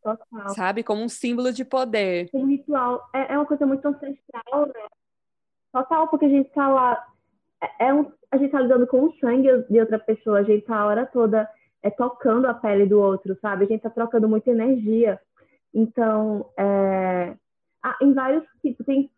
Total. 0.00 0.48
sabe, 0.50 0.84
como 0.84 1.02
um 1.02 1.08
símbolo 1.08 1.52
de 1.52 1.64
poder. 1.64 2.30
Um 2.32 2.46
ritual 2.46 3.02
é, 3.12 3.32
é 3.32 3.36
uma 3.36 3.46
coisa 3.46 3.66
muito 3.66 3.84
ancestral, 3.84 4.66
né? 4.66 4.86
Total, 5.72 6.06
porque 6.06 6.26
a 6.26 6.30
gente 6.30 6.50
tá 6.50 6.68
lá, 6.68 7.04
é, 7.60 7.88
é 7.88 7.94
um, 7.94 8.12
a 8.30 8.36
gente 8.36 8.52
tá 8.52 8.60
lidando 8.60 8.86
com 8.86 9.02
o 9.02 9.18
sangue 9.18 9.48
de 9.68 9.80
outra 9.80 9.98
pessoa, 9.98 10.38
a 10.38 10.44
gente 10.44 10.64
tá 10.66 10.76
a 10.76 10.86
hora 10.86 11.04
toda 11.04 11.50
é, 11.82 11.90
tocando 11.90 12.46
a 12.46 12.54
pele 12.54 12.86
do 12.86 13.00
outro, 13.00 13.36
sabe? 13.42 13.64
A 13.64 13.66
gente 13.66 13.82
tá 13.82 13.90
trocando 13.90 14.28
muita 14.28 14.52
energia. 14.52 15.20
Então, 15.74 16.48
é, 16.56 17.34
ah, 17.82 17.96
em 18.00 18.14
vários 18.14 18.44
tipos, 18.62 18.86
tem 18.86 19.10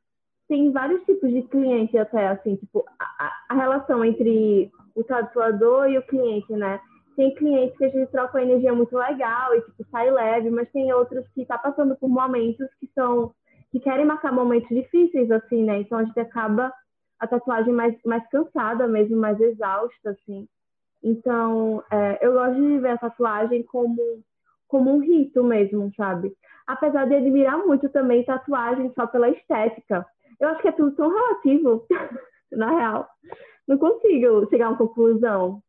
tem 0.49 0.71
vários 0.71 1.03
tipos 1.05 1.31
de 1.31 1.43
cliente 1.43 1.97
até, 1.99 2.29
assim, 2.29 2.57
tipo, 2.57 2.85
a, 2.99 3.33
a 3.49 3.55
relação 3.55 4.05
entre 4.05 4.71
o 4.95 5.03
tatuador 5.03 5.89
e 5.89 5.99
o 5.99 6.07
cliente, 6.07 6.53
né? 6.53 6.81
Tem 7.17 7.35
clientes 7.35 7.77
que 7.77 7.85
a 7.85 7.89
gente 7.89 8.11
troca 8.11 8.39
uma 8.39 8.45
energia 8.45 8.75
muito 8.75 8.97
legal 8.97 9.55
e, 9.55 9.61
tipo, 9.63 9.85
sai 9.91 10.11
leve, 10.11 10.51
mas 10.51 10.71
tem 10.71 10.93
outros 10.93 11.27
que 11.35 11.45
tá 11.47 11.59
passando 11.59 11.97
por 11.97 12.09
momentos 12.09 12.69
que 12.79 12.89
são, 12.95 13.33
que 13.73 13.81
querem 13.81 14.05
marcar 14.05 14.33
momentos 14.33 14.69
difíceis, 14.69 15.31
assim, 15.31 15.65
né? 15.65 15.81
Então 15.81 15.99
a 15.99 16.05
gente 16.05 16.21
acaba 16.21 16.73
a 17.19 17.27
tatuagem 17.27 17.73
mais, 17.73 17.95
mais 18.05 18.27
cansada 18.29 18.87
mesmo, 18.87 19.17
mais 19.17 19.41
exausta, 19.41 20.11
assim. 20.11 20.47
Então, 21.03 21.83
é, 21.91 22.19
eu 22.21 22.33
gosto 22.33 22.55
de 22.55 22.79
ver 22.79 22.91
a 22.91 22.99
tatuagem 22.99 23.63
como, 23.65 24.23
como 24.69 24.95
um 24.95 24.99
rito 24.99 25.43
mesmo, 25.43 25.91
sabe? 25.97 26.33
Apesar 26.67 27.07
de 27.07 27.15
admirar 27.15 27.59
muito 27.59 27.89
também 27.89 28.25
tatuagem 28.25 28.93
só 28.95 29.07
pela 29.07 29.31
estética. 29.31 30.07
Eu 30.41 30.49
acho 30.49 30.63
que 30.63 30.69
é 30.69 30.73
tudo 30.73 30.95
tão 30.95 31.09
relativo, 31.09 31.87
na 32.53 32.71
real. 32.71 33.09
Não 33.67 33.79
consigo 33.79 34.49
chegar 34.49 34.67
a 34.67 34.69
uma 34.71 34.79
conclusão 34.79 35.63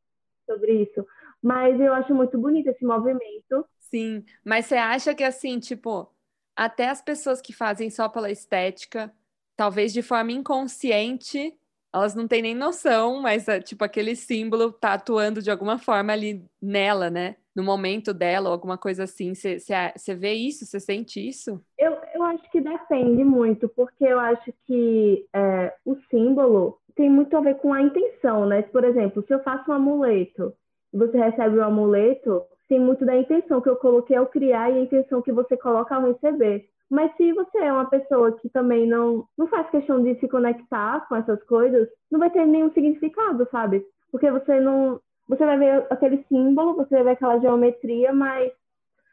sobre 0.45 0.83
isso. 0.83 1.05
Mas 1.41 1.79
eu 1.79 1.93
acho 1.93 2.13
muito 2.13 2.37
bonito 2.37 2.67
esse 2.67 2.85
movimento. 2.85 3.65
Sim, 3.79 4.23
mas 4.43 4.65
você 4.65 4.75
acha 4.75 5.15
que 5.15 5.23
assim, 5.23 5.59
tipo, 5.59 6.11
até 6.55 6.89
as 6.89 7.01
pessoas 7.01 7.39
que 7.41 7.53
fazem 7.53 7.89
só 7.89 8.09
pela 8.09 8.31
estética, 8.31 9.13
talvez 9.55 9.93
de 9.93 10.01
forma 10.01 10.31
inconsciente, 10.31 11.55
elas 11.93 12.13
não 12.13 12.27
têm 12.27 12.41
nem 12.41 12.55
noção, 12.55 13.21
mas 13.21 13.47
é, 13.47 13.59
tipo 13.59 13.83
aquele 13.83 14.15
símbolo 14.15 14.71
tá 14.71 14.93
atuando 14.93 15.41
de 15.41 15.49
alguma 15.49 15.77
forma 15.77 16.13
ali 16.13 16.43
nela, 16.61 17.09
né? 17.09 17.37
No 17.57 17.63
momento 17.63 18.13
dela, 18.13 18.49
ou 18.49 18.53
alguma 18.53 18.77
coisa 18.77 19.05
assim. 19.05 19.33
Você 19.33 20.15
vê 20.15 20.33
isso? 20.33 20.63
Você 20.63 20.79
sente 20.79 21.19
isso? 21.27 21.59
Eu, 21.77 21.97
eu 22.13 22.23
acho 22.23 22.49
que 22.51 22.61
depende 22.61 23.23
muito, 23.23 23.67
porque 23.67 24.05
eu 24.05 24.19
acho 24.19 24.53
que 24.67 25.25
é, 25.33 25.73
o 25.83 25.95
símbolo 26.09 26.77
tem 26.95 27.09
muito 27.09 27.35
a 27.35 27.41
ver 27.41 27.55
com 27.55 27.73
a 27.73 27.81
intenção, 27.81 28.45
né? 28.45 28.61
Por 28.61 28.83
exemplo, 28.83 29.23
se 29.25 29.33
eu 29.33 29.41
faço 29.41 29.71
um 29.71 29.73
amuleto 29.73 30.53
e 30.93 30.97
você 30.97 31.17
recebe 31.17 31.57
o 31.57 31.63
amuleto, 31.63 32.43
tem 32.67 32.79
muito 32.79 33.05
da 33.05 33.15
intenção 33.15 33.61
que 33.61 33.69
eu 33.69 33.75
coloquei 33.75 34.15
ao 34.15 34.27
criar 34.27 34.69
e 34.69 34.77
a 34.77 34.81
intenção 34.81 35.21
que 35.21 35.31
você 35.31 35.57
coloca 35.57 35.95
ao 35.95 36.11
receber. 36.11 36.67
Mas 36.89 37.15
se 37.17 37.33
você 37.33 37.57
é 37.57 37.73
uma 37.73 37.89
pessoa 37.89 38.31
que 38.33 38.49
também 38.49 38.87
não, 38.87 39.25
não 39.37 39.47
faz 39.47 39.69
questão 39.69 40.01
de 40.01 40.15
se 40.19 40.27
conectar 40.27 41.05
com 41.07 41.15
essas 41.15 41.41
coisas, 41.43 41.87
não 42.09 42.19
vai 42.19 42.29
ter 42.29 42.45
nenhum 42.45 42.71
significado, 42.71 43.47
sabe? 43.51 43.85
Porque 44.11 44.31
você 44.31 44.59
não. 44.59 44.99
Você 45.27 45.45
vai 45.45 45.57
ver 45.57 45.85
aquele 45.89 46.23
símbolo, 46.29 46.75
você 46.75 46.95
vai 46.95 47.03
ver 47.03 47.11
aquela 47.11 47.39
geometria, 47.39 48.13
mas 48.13 48.51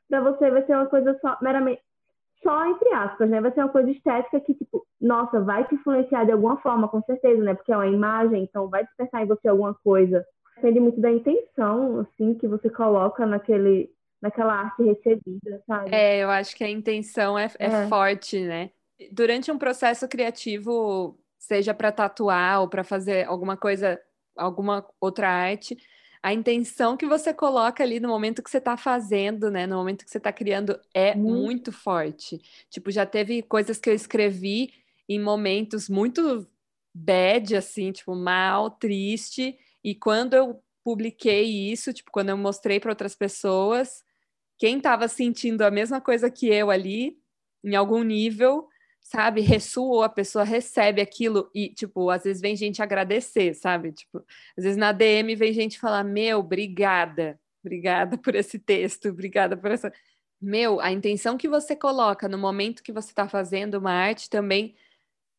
para 0.08 0.20
você 0.20 0.50
vai 0.50 0.64
ser 0.64 0.74
uma 0.74 0.86
coisa 0.86 1.18
só, 1.20 1.36
meramente. 1.40 1.82
Só 2.42 2.66
entre 2.66 2.92
aspas, 2.92 3.30
né? 3.30 3.40
Vai 3.40 3.52
ser 3.52 3.60
uma 3.60 3.70
coisa 3.70 3.90
estética 3.90 4.38
que, 4.40 4.54
tipo, 4.54 4.86
nossa, 5.00 5.40
vai 5.40 5.66
te 5.66 5.74
influenciar 5.74 6.24
de 6.24 6.32
alguma 6.32 6.58
forma, 6.58 6.88
com 6.88 7.02
certeza, 7.02 7.42
né? 7.42 7.54
Porque 7.54 7.72
é 7.72 7.76
uma 7.76 7.86
imagem, 7.86 8.42
então 8.42 8.68
vai 8.68 8.84
despertar 8.84 9.22
em 9.22 9.26
você 9.26 9.48
alguma 9.48 9.74
coisa. 9.74 10.24
Depende 10.56 10.78
muito 10.78 11.00
da 11.00 11.10
intenção, 11.10 12.00
assim, 12.00 12.34
que 12.34 12.46
você 12.46 12.68
coloca 12.68 13.24
naquele, 13.26 13.90
naquela 14.20 14.54
arte 14.54 14.82
recebida, 14.82 15.62
sabe? 15.66 15.94
É, 15.94 16.22
eu 16.22 16.30
acho 16.30 16.54
que 16.54 16.62
a 16.62 16.70
intenção 16.70 17.38
é, 17.38 17.48
é, 17.58 17.66
é. 17.66 17.86
forte, 17.88 18.40
né? 18.40 18.70
Durante 19.10 19.50
um 19.50 19.58
processo 19.58 20.06
criativo, 20.06 21.18
seja 21.38 21.74
para 21.74 21.90
tatuar 21.90 22.60
ou 22.60 22.68
para 22.68 22.84
fazer 22.84 23.26
alguma 23.26 23.56
coisa, 23.56 23.98
alguma 24.36 24.86
outra 25.00 25.28
arte, 25.28 25.76
a 26.24 26.32
intenção 26.32 26.96
que 26.96 27.04
você 27.04 27.34
coloca 27.34 27.84
ali 27.84 28.00
no 28.00 28.08
momento 28.08 28.42
que 28.42 28.48
você 28.48 28.56
está 28.56 28.78
fazendo, 28.78 29.50
né? 29.50 29.66
No 29.66 29.76
momento 29.76 30.06
que 30.06 30.10
você 30.10 30.16
está 30.16 30.32
criando 30.32 30.80
é 30.94 31.14
muito. 31.14 31.44
muito 31.44 31.72
forte. 31.72 32.40
Tipo, 32.70 32.90
já 32.90 33.04
teve 33.04 33.42
coisas 33.42 33.78
que 33.78 33.90
eu 33.90 33.94
escrevi 33.94 34.72
em 35.06 35.20
momentos 35.20 35.86
muito 35.86 36.48
bad, 36.94 37.54
assim, 37.54 37.92
tipo, 37.92 38.14
mal, 38.14 38.70
triste. 38.70 39.54
E 39.84 39.94
quando 39.94 40.32
eu 40.32 40.62
publiquei 40.82 41.70
isso, 41.70 41.92
tipo, 41.92 42.10
quando 42.10 42.30
eu 42.30 42.38
mostrei 42.38 42.80
para 42.80 42.92
outras 42.92 43.14
pessoas, 43.14 44.02
quem 44.56 44.78
estava 44.78 45.08
sentindo 45.08 45.60
a 45.60 45.70
mesma 45.70 46.00
coisa 46.00 46.30
que 46.30 46.46
eu 46.48 46.70
ali, 46.70 47.18
em 47.62 47.76
algum 47.76 48.02
nível, 48.02 48.66
sabe, 49.04 49.42
ressoou, 49.42 50.02
a 50.02 50.08
pessoa 50.08 50.44
recebe 50.44 51.00
aquilo 51.00 51.48
e, 51.54 51.68
tipo, 51.68 52.10
às 52.10 52.24
vezes 52.24 52.42
vem 52.42 52.56
gente 52.56 52.82
agradecer, 52.82 53.54
sabe? 53.54 53.92
Tipo, 53.92 54.18
às 54.58 54.64
vezes 54.64 54.76
na 54.76 54.90
DM 54.90 55.36
vem 55.36 55.52
gente 55.52 55.78
falar: 55.78 56.02
Meu, 56.02 56.40
obrigada, 56.40 57.38
obrigada 57.64 58.18
por 58.18 58.34
esse 58.34 58.58
texto, 58.58 59.08
obrigada 59.10 59.56
por 59.56 59.70
essa. 59.70 59.92
Meu, 60.40 60.80
a 60.80 60.90
intenção 60.90 61.36
que 61.38 61.48
você 61.48 61.76
coloca 61.76 62.28
no 62.28 62.38
momento 62.38 62.82
que 62.82 62.92
você 62.92 63.10
está 63.10 63.28
fazendo 63.28 63.76
uma 63.76 63.92
arte 63.92 64.28
também 64.28 64.74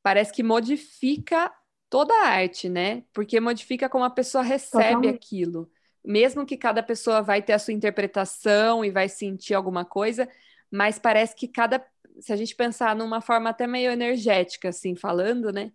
parece 0.02 0.32
que 0.32 0.44
modifica 0.44 1.52
toda 1.90 2.14
a 2.14 2.28
arte, 2.30 2.70
né? 2.70 3.04
Porque 3.14 3.40
modifica 3.40 3.90
como 3.90 4.06
a 4.06 4.10
pessoa 4.10 4.44
recebe 4.44 4.86
Totalmente. 4.86 5.16
aquilo 5.16 5.70
mesmo 6.06 6.46
que 6.46 6.56
cada 6.56 6.84
pessoa 6.84 7.22
vai 7.22 7.42
ter 7.42 7.54
a 7.54 7.60
sua 7.60 7.74
interpretação 7.74 8.86
e 8.86 8.92
vai 8.92 9.10
sentir 9.10 9.54
alguma 9.54 9.84
coisa, 9.84 10.30
mas 10.72 11.00
parece 11.00 11.36
que 11.36 11.48
cada, 11.48 11.84
se 12.20 12.34
a 12.34 12.36
gente 12.36 12.56
pensar 12.56 12.96
numa 12.96 13.22
forma 13.22 13.50
até 13.50 13.68
meio 13.68 13.92
energética, 13.92 14.70
assim, 14.70 14.96
falando, 14.96 15.52
né? 15.52 15.72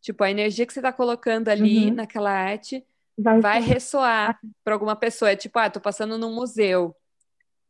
Tipo, 0.00 0.24
a 0.24 0.30
energia 0.30 0.66
que 0.66 0.72
você 0.72 0.80
está 0.80 0.92
colocando 0.92 1.48
ali 1.48 1.86
uhum. 1.86 1.94
naquela 1.94 2.30
arte 2.30 2.84
vai, 3.16 3.40
vai 3.40 3.60
ressoar 3.60 4.38
para 4.62 4.74
alguma 4.74 4.96
pessoa. 4.96 5.30
É 5.30 5.36
tipo, 5.36 5.58
ah, 5.58 5.70
tô 5.70 5.80
passando 5.80 6.18
num 6.18 6.34
museu, 6.34 6.94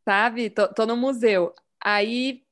sabe? 0.05 0.51
Tô, 0.51 0.68
tô 0.68 0.87
no 0.87 0.97
museu. 0.97 1.55
Aí 1.83 2.45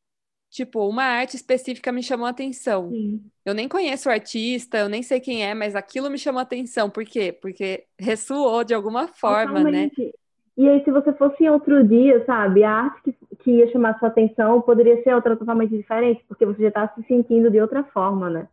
tipo, 0.52 0.86
uma 0.86 1.04
arte 1.04 1.34
específica 1.34 1.90
me 1.90 2.02
chamou 2.02 2.26
a 2.26 2.30
atenção. 2.30 2.90
Sim. 2.90 3.24
Eu 3.42 3.54
nem 3.54 3.66
conheço 3.66 4.08
o 4.08 4.12
artista, 4.12 4.76
eu 4.76 4.88
nem 4.88 5.02
sei 5.02 5.18
quem 5.18 5.44
é, 5.44 5.54
mas 5.54 5.74
aquilo 5.74 6.10
me 6.10 6.18
chamou 6.18 6.40
a 6.40 6.42
atenção. 6.42 6.90
Por 6.90 7.04
quê? 7.06 7.32
Porque 7.32 7.86
ressoou 7.98 8.62
de 8.62 8.74
alguma 8.74 9.08
forma, 9.08 9.64
né? 9.64 9.88
Totalmente. 9.88 10.04
né? 10.04 10.10
E 10.56 10.68
aí, 10.68 10.84
se 10.84 10.90
você 10.90 11.12
fosse 11.14 11.42
em 11.42 11.50
outro 11.50 11.82
dia, 11.86 12.24
sabe, 12.26 12.62
a 12.62 12.70
arte 12.70 13.02
que, 13.02 13.36
que 13.36 13.50
ia 13.52 13.70
chamar 13.72 13.98
sua 13.98 14.08
atenção 14.08 14.60
poderia 14.60 15.02
ser 15.02 15.14
outra 15.14 15.36
totalmente 15.36 15.74
diferente, 15.74 16.24
porque 16.28 16.44
você 16.44 16.62
já 16.62 16.68
está 16.68 16.88
se 16.88 17.02
sentindo 17.04 17.50
de 17.50 17.60
outra 17.60 17.82
forma, 17.84 18.28
né? 18.28 18.48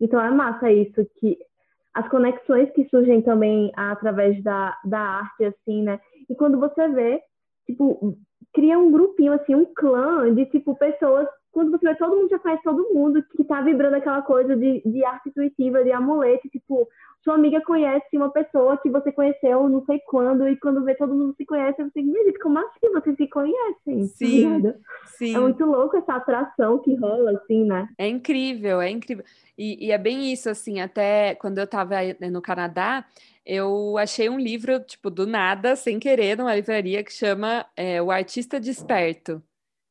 Então 0.00 0.20
é 0.20 0.30
massa 0.30 0.70
isso, 0.70 1.06
que 1.18 1.38
as 1.94 2.08
conexões 2.08 2.70
que 2.72 2.88
surgem 2.88 3.22
também 3.22 3.70
através 3.76 4.42
da, 4.42 4.76
da 4.84 4.98
arte, 4.98 5.44
assim, 5.44 5.82
né? 5.82 6.00
E 6.28 6.34
quando 6.34 6.58
você 6.58 6.88
vê, 6.88 7.22
tipo, 7.66 8.16
cria 8.52 8.78
um 8.78 8.90
grupinho, 8.90 9.32
assim, 9.32 9.54
um 9.54 9.64
clã 9.64 10.32
de, 10.34 10.46
tipo, 10.46 10.74
pessoas. 10.76 11.28
Quando 11.52 11.70
você 11.70 11.86
vê, 11.86 11.94
todo 11.96 12.16
mundo 12.16 12.30
já 12.30 12.38
conhece 12.38 12.62
todo 12.62 12.94
mundo 12.94 13.22
que 13.36 13.44
tá 13.44 13.60
vibrando 13.60 13.94
aquela 13.94 14.22
coisa 14.22 14.56
de, 14.56 14.82
de 14.84 15.04
arte 15.04 15.28
intuitiva, 15.28 15.84
de 15.84 15.92
amuleto, 15.92 16.48
tipo, 16.48 16.88
sua 17.22 17.34
amiga 17.34 17.60
conhece 17.60 18.16
uma 18.16 18.30
pessoa 18.30 18.76
que 18.78 18.90
você 18.90 19.12
conheceu 19.12 19.68
não 19.68 19.84
sei 19.84 20.00
quando, 20.06 20.48
e 20.48 20.56
quando 20.56 20.82
vê 20.82 20.94
todo 20.94 21.14
mundo 21.14 21.34
se 21.36 21.44
conhece, 21.44 21.82
você 21.82 22.02
diz, 22.02 22.42
como 22.42 22.58
assim 22.58 22.92
vocês 22.92 23.16
se 23.16 23.28
conhecem? 23.28 24.00
Tá 24.00 24.14
sim, 24.16 24.62
tá 24.62 24.74
sim. 25.06 25.36
É 25.36 25.38
muito 25.38 25.64
louco 25.64 25.96
essa 25.96 26.14
atração 26.14 26.78
que 26.78 26.94
rola, 26.96 27.32
assim, 27.32 27.64
né? 27.64 27.88
É 27.96 28.08
incrível, 28.08 28.80
é 28.80 28.90
incrível. 28.90 29.24
E, 29.56 29.86
e 29.86 29.92
é 29.92 29.98
bem 29.98 30.32
isso, 30.32 30.50
assim, 30.50 30.80
até 30.80 31.34
quando 31.36 31.58
eu 31.58 31.66
tava 31.66 31.96
no 32.30 32.42
Canadá, 32.42 33.04
eu 33.46 33.96
achei 33.98 34.28
um 34.28 34.38
livro, 34.38 34.80
tipo, 34.80 35.10
do 35.10 35.26
nada, 35.26 35.76
sem 35.76 35.98
querer, 35.98 36.36
numa 36.36 36.54
livraria 36.54 37.04
que 37.04 37.12
chama 37.12 37.66
é, 37.76 38.02
O 38.02 38.10
Artista 38.10 38.58
Desperto. 38.58 39.42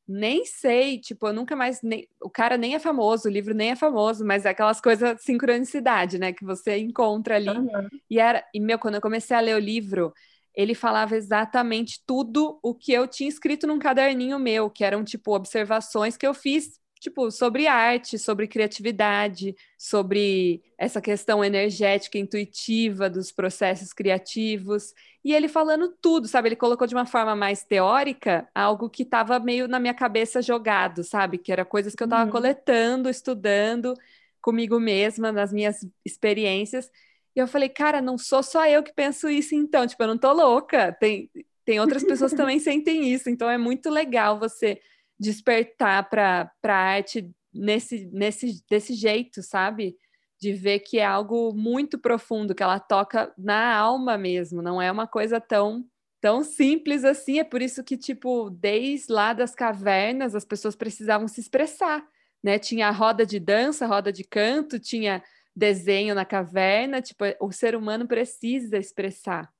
Nem 0.08 0.46
sei, 0.46 1.00
tipo, 1.00 1.28
eu 1.28 1.34
nunca 1.34 1.56
mais. 1.56 1.82
Nem, 1.82 2.08
o 2.22 2.30
cara 2.30 2.58
nem 2.58 2.76
é 2.76 2.80
famoso, 2.80 3.30
o 3.30 3.32
livro 3.32 3.54
nem 3.54 3.72
é 3.72 3.76
famoso, 3.76 4.26
mas 4.26 4.46
é 4.46 4.50
aquelas 4.50 4.82
coisas, 4.82 5.22
sincronicidade, 5.22 6.18
né, 6.18 6.34
que 6.34 6.44
você 6.44 6.78
encontra 6.78 7.36
ali. 7.36 7.50
Uhum. 7.50 7.88
E 8.10 8.20
era. 8.20 8.44
E, 8.54 8.60
meu, 8.60 8.78
quando 8.80 8.96
eu 8.96 9.02
comecei 9.02 9.38
a 9.38 9.40
ler 9.40 9.56
o 9.56 9.60
livro, 9.60 10.14
ele 10.56 10.76
falava 10.76 11.16
exatamente 11.16 12.02
tudo 12.06 12.60
o 12.62 12.74
que 12.74 12.92
eu 12.92 13.08
tinha 13.08 13.30
escrito 13.30 13.66
num 13.66 13.80
caderninho 13.80 14.38
meu, 14.38 14.70
que 14.70 14.84
eram, 14.84 15.04
tipo, 15.04 15.34
observações 15.34 16.18
que 16.18 16.28
eu 16.28 16.34
fiz 16.34 16.81
tipo, 17.02 17.32
sobre 17.32 17.66
arte, 17.66 18.20
sobre 18.20 18.48
criatividade, 18.48 19.56
sobre 19.76 20.62
essa 20.78 21.02
questão 21.02 21.44
energética, 21.44 22.20
intuitiva 22.20 23.10
dos 23.10 23.32
processos 23.32 23.92
criativos. 23.92 24.94
E 25.26 25.34
ele 25.34 25.48
falando 25.48 25.90
tudo, 26.00 26.28
sabe? 26.28 26.50
Ele 26.50 26.56
colocou 26.56 26.86
de 26.86 26.94
uma 26.94 27.08
forma 27.08 27.36
mais 27.36 27.64
teórica 27.64 28.48
algo 28.54 28.88
que 28.88 29.02
estava 29.02 29.40
meio 29.40 29.68
na 29.68 29.80
minha 29.80 29.96
cabeça 29.96 30.44
jogado, 30.44 31.04
sabe? 31.04 31.40
Que 31.40 31.52
era 31.52 31.66
coisas 31.66 31.96
que 31.96 32.04
eu 32.04 32.06
estava 32.06 32.26
uhum. 32.26 32.32
coletando, 32.32 33.10
estudando 33.10 33.96
comigo 34.40 34.80
mesma, 34.80 35.32
nas 35.32 35.52
minhas 35.52 35.84
experiências. 36.06 36.88
E 37.36 37.40
eu 37.40 37.48
falei, 37.48 37.70
cara, 37.70 38.00
não 38.00 38.16
sou 38.16 38.44
só 38.44 38.68
eu 38.68 38.84
que 38.84 38.94
penso 38.94 39.28
isso, 39.28 39.56
então, 39.56 39.88
tipo, 39.88 40.04
eu 40.04 40.08
não 40.08 40.20
tô 40.20 40.32
louca. 40.32 40.96
Tem, 41.00 41.32
tem 41.66 41.80
outras 41.80 42.04
pessoas 42.04 42.30
que 42.30 42.38
também 42.38 42.60
sentem 42.60 43.12
isso. 43.12 43.28
Então 43.28 43.50
é 43.50 43.58
muito 43.58 43.90
legal 43.90 44.38
você 44.38 44.80
despertar 45.22 46.10
para 46.10 46.52
a 46.64 46.74
arte 46.74 47.30
nesse, 47.54 48.10
nesse, 48.12 48.64
desse 48.70 48.94
jeito, 48.96 49.44
sabe? 49.44 49.96
De 50.42 50.52
ver 50.54 50.80
que 50.80 50.98
é 50.98 51.06
algo 51.06 51.54
muito 51.54 52.00
profundo, 52.00 52.56
que 52.56 52.64
ela 52.64 52.80
toca 52.80 53.32
na 53.38 53.76
alma 53.76 54.18
mesmo, 54.18 54.62
não 54.62 54.82
é 54.82 54.92
uma 54.92 55.08
coisa 55.08 55.40
tão 55.40 55.86
tão 56.20 56.44
simples 56.44 57.04
assim. 57.04 57.40
É 57.40 57.44
por 57.44 57.64
isso 57.64 57.84
que, 57.84 57.98
tipo, 57.98 58.52
desde 58.52 59.12
lá 59.12 59.34
das 59.34 59.56
cavernas, 59.56 60.36
as 60.36 60.46
pessoas 60.46 60.76
precisavam 60.76 61.28
se 61.28 61.42
expressar, 61.42 62.04
né? 62.44 62.60
Tinha 62.60 62.88
a 62.88 62.92
roda 62.92 63.26
de 63.26 63.40
dança, 63.40 63.88
roda 63.88 64.14
de 64.14 64.24
canto, 64.24 64.80
tinha 64.80 65.24
desenho 65.56 66.14
na 66.14 66.24
caverna, 66.24 67.02
tipo, 67.02 67.26
o 67.42 67.52
ser 67.52 67.76
humano 67.76 68.08
precisa 68.08 68.78
expressar. 68.78 69.52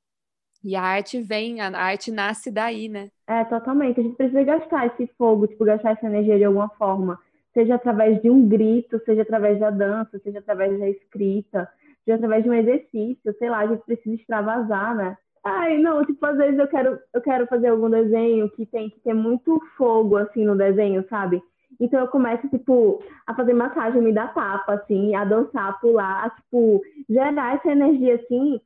E 0.64 0.76
a 0.76 0.82
arte 0.82 1.22
vem, 1.22 1.60
a 1.60 1.70
arte 1.70 2.12
nasce 2.12 2.52
daí, 2.52 2.88
né? 2.88 3.10
É, 3.28 3.44
totalmente. 3.46 4.00
A 4.00 4.04
gente 4.04 4.16
precisa 4.16 4.44
gastar 4.44 4.88
esse 4.88 5.08
fogo, 5.18 5.48
tipo, 5.48 5.66
gastar 5.66 5.92
essa 5.92 6.06
energia 6.06 6.38
de 6.38 6.44
alguma 6.44 6.70
forma. 6.70 7.20
Seja 7.54 7.76
através 7.76 8.22
de 8.22 8.30
um 8.30 8.48
grito, 8.48 9.02
seja 9.04 9.24
através 9.24 9.60
da 9.60 9.70
dança, 9.70 10.20
seja 10.20 10.40
através 10.40 10.80
da 10.80 10.88
escrita, 10.88 11.68
seja 12.06 12.16
através 12.16 12.44
de 12.44 12.50
um 12.50 12.54
exercício, 12.54 13.36
sei 13.38 13.50
lá, 13.50 13.60
a 13.60 13.68
gente 13.68 13.84
precisa 13.84 14.16
extravasar, 14.16 14.96
né? 14.96 15.18
Ai, 15.44 15.78
não, 15.80 16.06
tipo, 16.06 16.24
às 16.26 16.38
vezes 16.38 16.60
eu 16.60 16.68
quero, 16.68 17.00
eu 17.14 17.22
quero 17.22 17.48
fazer 17.48 17.70
algum 17.70 17.90
desenho 17.90 18.50
que 18.52 18.66
tem 18.66 18.90
que 18.90 19.00
ter 19.00 19.14
muito 19.14 19.60
fogo, 19.76 20.18
assim, 20.18 20.46
no 20.46 20.56
desenho, 20.56 21.04
sabe? 21.10 21.42
Então 21.80 22.00
eu 22.00 22.08
começo, 22.08 22.48
tipo, 22.50 23.04
a 23.26 23.34
fazer 23.34 23.54
massagem, 23.54 24.02
me 24.02 24.14
dar 24.14 24.34
tapa, 24.34 24.74
assim, 24.74 25.16
a 25.16 25.26
dançar, 25.26 25.70
a 25.70 25.74
pular, 25.74 26.26
a, 26.26 26.30
tipo, 26.30 26.82
gerar 27.10 27.56
essa 27.56 27.72
energia, 27.72 28.16
assim, 28.16 28.62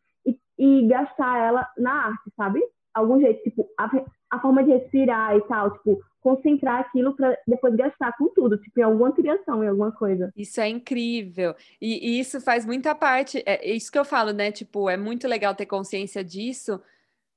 e, 0.58 0.88
gastar 0.88 1.38
ela 1.38 1.68
na 1.78 1.92
arte, 1.92 2.32
sabe? 2.36 2.62
algum 2.96 3.20
jeito, 3.20 3.44
tipo, 3.44 3.70
a, 3.78 3.90
a 4.32 4.40
forma 4.40 4.64
de 4.64 4.72
respirar 4.72 5.36
e 5.36 5.42
tal, 5.42 5.72
tipo, 5.74 6.02
concentrar 6.22 6.80
aquilo 6.80 7.14
para 7.16 7.38
depois 7.46 7.76
gastar 7.76 8.16
com 8.18 8.30
tudo, 8.30 8.58
tipo, 8.58 8.80
em 8.80 8.84
alguma 8.84 9.12
criação, 9.12 9.64
em 9.64 9.68
alguma 9.68 9.92
coisa. 9.92 10.32
Isso 10.36 10.62
é 10.62 10.70
incrível. 10.70 11.54
E, 11.80 12.16
e, 12.16 12.20
isso 12.20 12.40
faz 12.40 12.66
muita 12.66 12.96
parte, 12.96 13.44
é 13.46 13.70
isso 13.70 13.92
que 13.92 14.00
eu 14.00 14.06
falo, 14.06 14.32
né? 14.32 14.52
Tipo, 14.52 14.90
é 14.90 14.96
muito 14.96 15.28
legal 15.28 15.54
ter 15.54 15.66
consciência 15.66 16.24
disso 16.24 16.82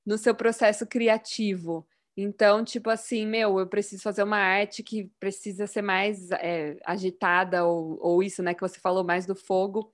no 0.06 0.16
seu 0.16 0.34
processo 0.34 0.86
criativo. 0.86 1.84
Então, 2.16 2.64
tipo 2.64 2.88
assim, 2.88 3.26
meu, 3.26 3.58
eu 3.58 3.66
preciso 3.66 4.02
fazer 4.02 4.22
uma 4.22 4.38
arte 4.38 4.82
que 4.82 5.10
precisa 5.20 5.66
ser 5.66 5.82
mais 5.82 6.30
é, 6.32 6.76
agitada, 6.84 7.64
ou, 7.64 7.98
ou 8.00 8.22
isso, 8.22 8.42
né, 8.42 8.54
que 8.54 8.60
você 8.60 8.80
falou, 8.80 9.04
mais 9.04 9.26
do 9.26 9.36
fogo. 9.36 9.92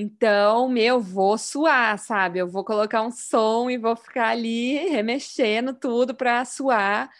Então, 0.00 0.68
meu, 0.68 1.00
vou 1.00 1.36
suar, 1.36 1.98
sabe? 1.98 2.38
Eu 2.38 2.46
vou 2.48 2.64
colocar 2.64 3.02
um 3.02 3.10
som 3.10 3.68
e 3.68 3.76
vou 3.76 3.96
ficar 3.96 4.28
ali 4.28 4.74
remexendo 4.90 5.74
tudo 5.74 6.14
para 6.14 6.44
suar 6.44 7.10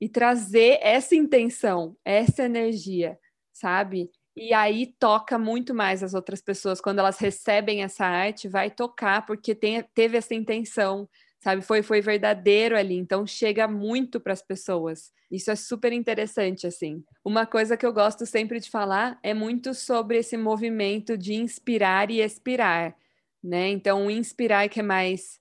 e 0.00 0.08
trazer 0.08 0.78
essa 0.80 1.14
intenção, 1.14 1.94
essa 2.02 2.44
energia, 2.44 3.18
sabe? 3.52 4.10
E 4.34 4.54
aí 4.54 4.94
toca 4.98 5.38
muito 5.38 5.74
mais 5.74 6.02
as 6.02 6.14
outras 6.14 6.40
pessoas. 6.40 6.80
Quando 6.80 7.00
elas 7.00 7.18
recebem 7.18 7.82
essa 7.82 8.06
arte, 8.06 8.48
vai 8.48 8.70
tocar, 8.70 9.26
porque 9.26 9.54
tem, 9.54 9.82
teve 9.94 10.16
essa 10.16 10.34
intenção, 10.34 11.06
sabe? 11.42 11.60
Foi, 11.60 11.82
foi 11.82 12.00
verdadeiro 12.00 12.76
ali, 12.76 12.96
então 12.96 13.26
chega 13.26 13.66
muito 13.66 14.20
para 14.20 14.32
as 14.32 14.40
pessoas. 14.40 15.12
Isso 15.30 15.50
é 15.50 15.56
super 15.56 15.92
interessante, 15.92 16.66
assim. 16.66 17.02
Uma 17.24 17.44
coisa 17.44 17.76
que 17.76 17.84
eu 17.84 17.92
gosto 17.92 18.24
sempre 18.24 18.60
de 18.60 18.70
falar 18.70 19.18
é 19.22 19.34
muito 19.34 19.74
sobre 19.74 20.18
esse 20.18 20.36
movimento 20.36 21.18
de 21.18 21.34
inspirar 21.34 22.10
e 22.10 22.20
expirar, 22.20 22.94
né? 23.42 23.68
Então, 23.70 24.08
inspirar 24.08 24.68
que 24.68 24.80
é 24.80 24.82
mais 24.84 25.40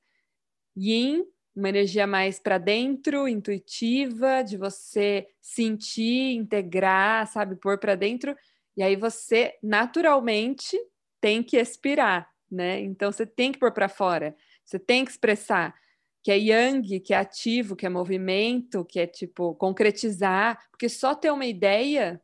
yin, 0.75 1.23
uma 1.55 1.69
energia 1.69 2.07
mais 2.07 2.39
para 2.39 2.57
dentro, 2.57 3.27
intuitiva, 3.27 4.41
de 4.41 4.57
você 4.57 5.27
sentir, 5.39 6.33
integrar, 6.33 7.27
sabe, 7.27 7.55
pôr 7.57 7.77
para 7.77 7.93
dentro, 7.93 8.35
e 8.75 8.81
aí 8.81 8.95
você 8.95 9.53
naturalmente 9.61 10.79
tem 11.19 11.43
que 11.43 11.57
expirar, 11.57 12.27
né? 12.49 12.79
Então 12.79 13.11
você 13.11 13.25
tem 13.25 13.51
que 13.51 13.59
pôr 13.59 13.71
para 13.71 13.89
fora, 13.89 14.35
você 14.65 14.79
tem 14.79 15.03
que 15.05 15.11
expressar, 15.11 15.75
que 16.23 16.31
é 16.31 16.37
yang, 16.37 16.99
que 16.99 17.13
é 17.13 17.17
ativo, 17.17 17.75
que 17.75 17.85
é 17.85 17.89
movimento, 17.89 18.85
que 18.85 18.99
é 18.99 19.07
tipo 19.07 19.55
concretizar, 19.55 20.59
porque 20.69 20.87
só 20.87 21.15
ter 21.15 21.31
uma 21.31 21.45
ideia 21.45 22.21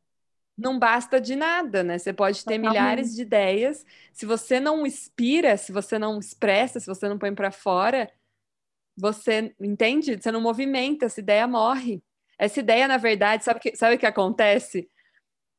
não 0.58 0.80
basta 0.80 1.22
de 1.22 1.36
nada, 1.36 1.84
né? 1.84 1.98
Você 1.98 2.12
pode 2.12 2.44
ter 2.44 2.58
Totalmente. 2.58 2.70
milhares 2.70 3.16
de 3.16 3.22
ideias, 3.22 3.86
se 4.12 4.26
você 4.26 4.60
não 4.60 4.86
inspira, 4.86 5.56
se 5.56 5.72
você 5.72 6.00
não 6.00 6.18
expressa, 6.18 6.80
se 6.80 6.88
você 6.88 7.08
não 7.08 7.18
põe 7.18 7.34
para 7.34 7.52
fora, 7.52 8.12
você 8.96 9.54
entende? 9.60 10.20
Você 10.20 10.32
não 10.32 10.42
movimenta, 10.42 11.06
essa 11.06 11.20
ideia 11.20 11.48
morre. 11.48 12.02
Essa 12.40 12.60
ideia, 12.60 12.88
na 12.88 12.98
verdade, 12.98 13.44
sabe 13.44 13.60
que, 13.60 13.76
sabe 13.76 13.96
o 13.96 14.00
que 14.00 14.06
acontece? 14.06 14.90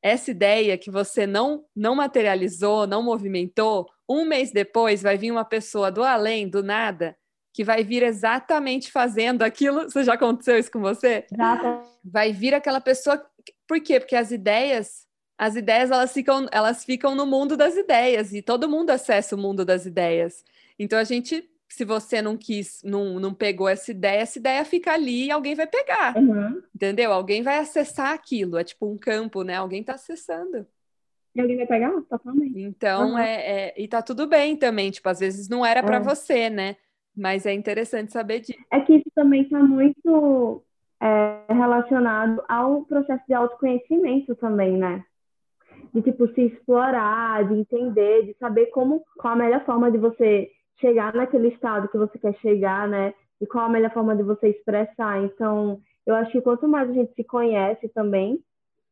Essa 0.02 0.30
ideia 0.30 0.76
que 0.76 0.90
você 0.90 1.26
não, 1.26 1.64
não 1.74 1.94
materializou, 1.94 2.86
não 2.86 3.02
movimentou, 3.02 3.88
um 4.08 4.24
mês 4.24 4.52
depois 4.52 5.02
vai 5.02 5.16
vir 5.16 5.30
uma 5.30 5.44
pessoa 5.44 5.90
do 5.90 6.02
além, 6.02 6.48
do 6.48 6.62
nada, 6.62 7.16
que 7.52 7.64
vai 7.64 7.82
vir 7.82 8.02
exatamente 8.02 8.90
fazendo 8.90 9.42
aquilo. 9.42 9.84
Você 9.84 10.04
já 10.04 10.14
aconteceu 10.14 10.58
isso 10.58 10.70
com 10.70 10.80
você? 10.80 11.26
Exato. 11.32 11.82
Vai 12.04 12.32
vir 12.32 12.54
aquela 12.54 12.80
pessoa. 12.80 13.24
Por 13.66 13.80
quê? 13.80 13.98
Porque 13.98 14.16
as 14.16 14.30
ideias, 14.30 15.06
as 15.36 15.56
ideias 15.56 15.90
elas 15.90 16.12
ficam, 16.12 16.46
elas 16.52 16.84
ficam 16.84 17.14
no 17.14 17.26
mundo 17.26 17.56
das 17.56 17.76
ideias 17.76 18.32
e 18.32 18.42
todo 18.42 18.68
mundo 18.68 18.90
acessa 18.90 19.34
o 19.34 19.38
mundo 19.38 19.64
das 19.64 19.86
ideias. 19.86 20.44
Então 20.78 20.98
a 20.98 21.04
gente 21.04 21.48
se 21.68 21.84
você 21.84 22.22
não 22.22 22.36
quis, 22.36 22.80
não, 22.82 23.20
não 23.20 23.34
pegou 23.34 23.68
essa 23.68 23.90
ideia, 23.90 24.20
essa 24.20 24.38
ideia 24.38 24.64
fica 24.64 24.92
ali 24.92 25.26
e 25.26 25.30
alguém 25.30 25.54
vai 25.54 25.66
pegar. 25.66 26.16
Uhum. 26.16 26.62
Entendeu? 26.74 27.12
Alguém 27.12 27.42
vai 27.42 27.58
acessar 27.58 28.12
aquilo. 28.12 28.56
É 28.56 28.64
tipo 28.64 28.90
um 28.90 28.96
campo, 28.96 29.42
né? 29.42 29.54
Alguém 29.56 29.82
está 29.82 29.94
acessando. 29.94 30.66
E 31.34 31.40
alguém 31.40 31.58
vai 31.58 31.66
pegar? 31.66 31.92
Totalmente. 32.08 32.58
Então, 32.58 33.10
uhum. 33.10 33.18
é, 33.18 33.68
é, 33.68 33.74
E 33.76 33.86
tá 33.86 34.00
tudo 34.00 34.26
bem 34.26 34.56
também. 34.56 34.90
Tipo, 34.90 35.10
às 35.10 35.20
vezes 35.20 35.48
não 35.48 35.64
era 35.64 35.82
para 35.82 35.98
é. 35.98 36.00
você, 36.00 36.48
né? 36.48 36.76
Mas 37.18 37.46
é 37.46 37.52
interessante 37.52 38.12
saber 38.12 38.40
disso. 38.40 38.58
É 38.70 38.80
que 38.80 38.94
isso 38.94 39.10
também 39.12 39.42
está 39.42 39.58
muito 39.58 40.62
é, 41.00 41.52
relacionado 41.52 42.40
ao 42.48 42.84
processo 42.84 43.24
de 43.26 43.34
autoconhecimento 43.34 44.36
também, 44.36 44.78
né? 44.78 45.04
De, 45.92 46.00
tipo, 46.00 46.28
se 46.28 46.42
explorar, 46.42 47.48
de 47.48 47.54
entender, 47.54 48.26
de 48.26 48.36
saber 48.38 48.66
como, 48.66 49.02
qual 49.18 49.34
a 49.34 49.36
melhor 49.36 49.64
forma 49.64 49.90
de 49.90 49.98
você 49.98 50.48
chegar 50.80 51.12
naquele 51.12 51.48
estado 51.48 51.88
que 51.88 51.98
você 51.98 52.16
quer 52.18 52.34
chegar, 52.36 52.86
né? 52.86 53.12
E 53.40 53.46
qual 53.46 53.64
a 53.66 53.68
melhor 53.68 53.92
forma 53.92 54.14
de 54.14 54.22
você 54.22 54.50
expressar. 54.50 55.24
Então, 55.24 55.80
eu 56.06 56.14
acho 56.14 56.30
que 56.30 56.40
quanto 56.40 56.68
mais 56.68 56.88
a 56.88 56.92
gente 56.92 57.12
se 57.14 57.24
conhece 57.24 57.88
também, 57.88 58.38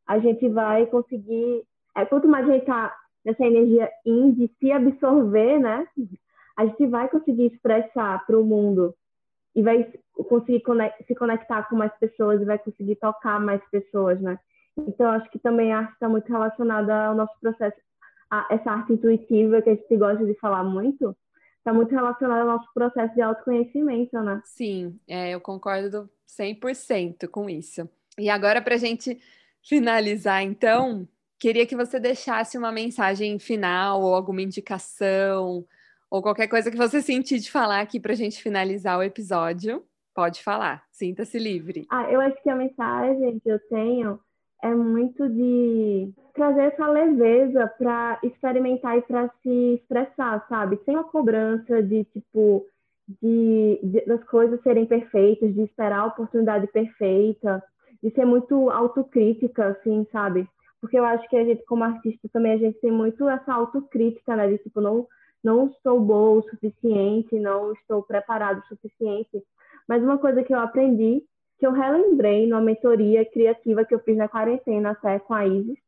a 0.04 0.18
gente 0.18 0.48
vai 0.48 0.84
conseguir. 0.86 1.62
É, 1.96 2.04
quanto 2.04 2.26
mais 2.26 2.48
a 2.48 2.52
gente 2.52 2.66
tá 2.66 2.92
nessa 3.24 3.44
energia 3.44 3.88
in 4.04 4.32
de 4.32 4.50
se 4.58 4.72
absorver, 4.72 5.60
né? 5.60 5.86
A 6.56 6.66
gente 6.66 6.86
vai 6.86 7.08
conseguir 7.08 7.46
expressar 7.46 8.24
para 8.26 8.38
o 8.38 8.44
mundo 8.44 8.94
e 9.54 9.62
vai 9.62 9.90
conseguir 10.28 10.62
se 11.06 11.14
conectar 11.14 11.68
com 11.68 11.76
mais 11.76 11.92
pessoas 11.98 12.40
e 12.40 12.44
vai 12.44 12.58
conseguir 12.58 12.96
tocar 12.96 13.40
mais 13.40 13.62
pessoas, 13.70 14.20
né? 14.20 14.38
Então, 14.78 15.10
acho 15.10 15.30
que 15.30 15.38
também 15.38 15.72
a 15.72 15.78
arte 15.78 15.92
está 15.94 16.08
muito 16.08 16.30
relacionada 16.30 17.06
ao 17.06 17.14
nosso 17.14 17.32
processo, 17.40 17.76
a 18.30 18.46
essa 18.50 18.70
arte 18.70 18.92
intuitiva 18.92 19.62
que 19.62 19.70
a 19.70 19.74
gente 19.74 19.96
gosta 19.96 20.24
de 20.24 20.34
falar 20.34 20.62
muito, 20.62 21.16
está 21.58 21.72
muito 21.72 21.90
relacionado 21.90 22.40
ao 22.40 22.58
nosso 22.58 22.72
processo 22.74 23.14
de 23.14 23.22
autoconhecimento, 23.22 24.20
né? 24.20 24.40
Sim, 24.44 24.98
é, 25.08 25.30
eu 25.30 25.40
concordo 25.40 26.08
100% 26.28 27.28
com 27.28 27.48
isso. 27.48 27.88
E 28.18 28.28
agora, 28.28 28.60
para 28.60 28.74
a 28.74 28.78
gente 28.78 29.18
finalizar, 29.62 30.42
então, 30.42 31.08
queria 31.38 31.66
que 31.66 31.76
você 31.76 31.98
deixasse 31.98 32.58
uma 32.58 32.70
mensagem 32.70 33.38
final 33.38 34.02
ou 34.02 34.14
alguma 34.14 34.42
indicação 34.42 35.66
ou 36.10 36.22
qualquer 36.22 36.48
coisa 36.48 36.70
que 36.70 36.76
você 36.76 37.02
sentir 37.02 37.38
de 37.38 37.50
falar 37.50 37.80
aqui 37.80 37.98
para 38.00 38.12
a 38.12 38.16
gente 38.16 38.42
finalizar 38.42 38.98
o 38.98 39.02
episódio. 39.02 39.82
Pode 40.14 40.42
falar, 40.42 40.82
sinta-se 40.90 41.38
livre. 41.38 41.86
Ah, 41.90 42.10
eu 42.10 42.20
acho 42.20 42.42
que 42.42 42.48
a 42.48 42.56
mensagem 42.56 43.38
que 43.38 43.48
eu 43.50 43.58
tenho 43.68 44.18
é 44.62 44.74
muito 44.74 45.28
de 45.28 46.10
trazer 46.34 46.72
essa 46.72 46.88
leveza 46.88 47.66
para 47.78 48.18
experimentar 48.22 48.96
e 48.96 49.02
para 49.02 49.28
se 49.42 49.74
expressar, 49.74 50.46
sabe? 50.48 50.80
Sem 50.84 50.96
a 50.96 51.04
cobrança 51.04 51.82
de 51.82 52.04
tipo 52.04 52.66
de, 53.22 53.78
de, 53.82 54.04
das 54.06 54.22
coisas 54.24 54.60
serem 54.62 54.86
perfeitas, 54.86 55.54
de 55.54 55.62
esperar 55.62 56.00
a 56.00 56.06
oportunidade 56.06 56.66
perfeita, 56.68 57.62
de 58.02 58.10
ser 58.10 58.24
muito 58.24 58.70
autocrítica, 58.70 59.68
assim, 59.68 60.06
sabe? 60.10 60.48
Porque 60.80 60.98
eu 60.98 61.04
acho 61.04 61.28
que 61.28 61.36
a 61.36 61.44
gente, 61.44 61.64
como 61.64 61.84
artista, 61.84 62.28
também 62.32 62.52
a 62.52 62.58
gente 62.58 62.80
tem 62.80 62.90
muito 62.90 63.28
essa 63.28 63.52
autocrítica, 63.52 64.36
né? 64.36 64.48
De 64.48 64.58
tipo, 64.58 64.80
não, 64.80 65.06
não 65.42 65.68
estou 65.68 66.00
boa 66.00 66.40
o 66.40 66.50
suficiente, 66.50 67.38
não 67.38 67.72
estou 67.72 68.02
preparado 68.02 68.58
o 68.60 68.66
suficiente. 68.66 69.42
Mas 69.88 70.02
uma 70.02 70.18
coisa 70.18 70.42
que 70.42 70.54
eu 70.54 70.58
aprendi 70.58 71.22
que 71.58 71.66
eu 71.66 71.72
relembrei 71.72 72.46
numa 72.46 72.60
mentoria 72.60 73.24
criativa 73.24 73.84
que 73.84 73.94
eu 73.94 74.00
fiz 74.00 74.16
na 74.16 74.28
quarentena 74.28 74.90
até 74.90 75.18
com 75.18 75.34
a 75.34 75.46
Isis. 75.46 75.78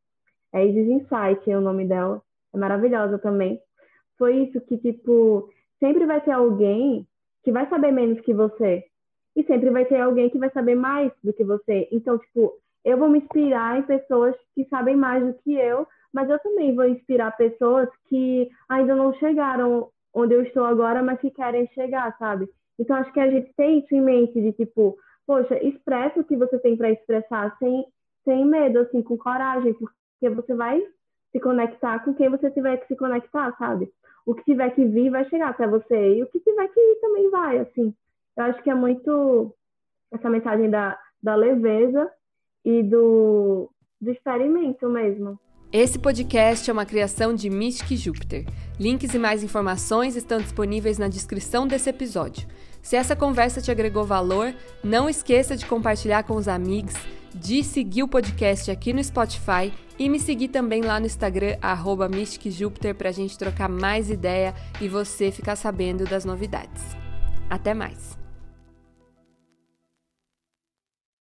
É 0.53 0.65
Isis 0.65 0.89
Insight, 0.89 1.51
é 1.51 1.57
o 1.57 1.61
nome 1.61 1.87
dela. 1.87 2.23
É 2.55 2.59
maravilhosa 2.59 3.19
também. 3.19 3.61
Foi 4.17 4.45
isso 4.45 4.61
que, 4.63 4.79
tipo, 4.79 5.51
sempre 5.79 6.07
vai 6.07 6.21
ter 6.21 6.33
alguém 6.33 7.07
que 7.45 7.53
vai 7.53 7.69
saber 7.69 7.93
menos 7.93 8.21
que 8.21 8.33
você. 8.33 8.85
E 9.37 9.45
sempre 9.45 9.71
vai 9.71 9.85
ter 9.85 10.01
alguém 10.01 10.31
que 10.31 10.39
vai 10.39 10.51
saber 10.51 10.75
mais 10.75 11.13
do 11.23 11.33
que 11.33 11.45
você. 11.45 11.89
Então, 11.93 12.19
tipo, 12.19 12.55
eu 12.85 12.97
vou 12.97 13.09
me 13.09 13.19
inspirar 13.19 13.79
em 13.79 13.83
pessoas 13.83 14.35
que 14.55 14.65
sabem 14.65 14.97
mais 14.97 15.25
do 15.25 15.35
que 15.35 15.55
eu, 15.55 15.87
mas 16.13 16.29
eu 16.29 16.39
também 16.41 16.75
vou 16.75 16.87
inspirar 16.87 17.37
pessoas 17.37 17.89
que 18.09 18.49
ainda 18.69 18.95
não 18.95 19.13
chegaram 19.15 19.89
onde 20.15 20.35
eu 20.35 20.43
estou 20.43 20.65
agora, 20.65 21.03
mas 21.03 21.21
que 21.21 21.31
querem 21.31 21.67
chegar, 21.69 22.17
sabe? 22.19 22.49
Então, 22.79 22.97
acho 22.97 23.13
que 23.13 23.21
a 23.21 23.31
gente 23.31 23.53
tem 23.57 23.81
isso 23.81 23.95
em 23.95 24.01
mente 24.01 24.41
de, 24.41 24.53
tipo, 24.53 24.97
poxa, 25.27 25.63
expressa 25.63 26.21
o 26.21 26.25
que 26.25 26.37
você 26.37 26.59
tem 26.59 26.77
para 26.77 26.91
expressar 26.91 27.57
sem, 27.59 27.85
sem 28.25 28.45
medo, 28.47 28.79
assim, 28.81 29.03
com 29.03 29.17
coragem, 29.17 29.75
porque 29.75 30.31
você 30.31 30.55
vai 30.55 30.83
se 31.33 31.41
conectar 31.41 31.99
com 32.05 32.15
quem 32.15 32.29
você 32.29 32.51
tiver 32.51 32.79
que 32.79 32.87
se 32.87 32.97
conectar, 32.97 33.55
sabe? 33.59 33.93
O 34.25 34.35
que 34.35 34.45
tiver 34.45 34.71
que 34.71 34.85
vir 34.85 35.11
vai 35.11 35.29
chegar 35.29 35.51
até 35.51 35.67
você 35.67 36.17
e 36.17 36.23
o 36.23 36.27
que 36.27 36.41
tiver 36.41 36.69
que 36.69 36.81
ir 36.81 37.01
também 37.01 37.31
vai, 37.31 37.59
assim. 37.59 37.95
Eu 38.37 38.45
acho 38.45 38.63
que 38.63 38.71
é 38.71 38.75
muito 38.75 39.55
essa 40.13 40.31
mensagem 40.31 40.71
da, 40.71 40.99
da 41.23 41.35
leveza 41.35 42.11
e 42.65 42.83
do, 42.83 43.71
do 44.01 44.11
experimento 44.11 44.89
mesmo. 44.89 45.39
Esse 45.71 45.99
podcast 45.99 46.71
é 46.71 46.73
uma 46.73 46.87
criação 46.87 47.35
de 47.35 47.51
Mystic 47.51 47.95
Júpiter. 47.95 48.47
Links 48.81 49.13
e 49.13 49.19
mais 49.19 49.43
informações 49.43 50.17
estão 50.17 50.41
disponíveis 50.41 50.97
na 50.97 51.09
descrição 51.09 51.67
desse 51.69 51.91
episódio. 51.91 52.49
Se 52.81 52.97
essa 52.97 53.15
conversa 53.15 53.61
te 53.61 53.71
agregou 53.71 54.03
valor, 54.07 54.55
não 54.83 55.11
esqueça 55.11 55.55
de 55.55 55.67
compartilhar 55.67 56.23
com 56.23 56.37
os 56.37 56.49
amigos, 56.49 56.95
de 57.35 57.63
seguir 57.63 58.03
o 58.03 58.09
podcast 58.09 58.71
aqui 58.71 58.95
no 58.95 59.05
Spotify 59.05 59.71
e 59.99 60.09
me 60.09 60.19
seguir 60.19 60.49
também 60.49 60.81
lá 60.81 60.99
no 60.99 61.05
Instagram, 61.05 61.59
arroba 61.61 62.09
para 62.97 63.11
a 63.11 63.13
gente 63.13 63.37
trocar 63.37 63.69
mais 63.69 64.09
ideia 64.09 64.55
e 64.81 64.89
você 64.89 65.31
ficar 65.31 65.55
sabendo 65.55 66.05
das 66.05 66.25
novidades. 66.25 66.83
Até 67.51 67.75
mais! 67.75 68.18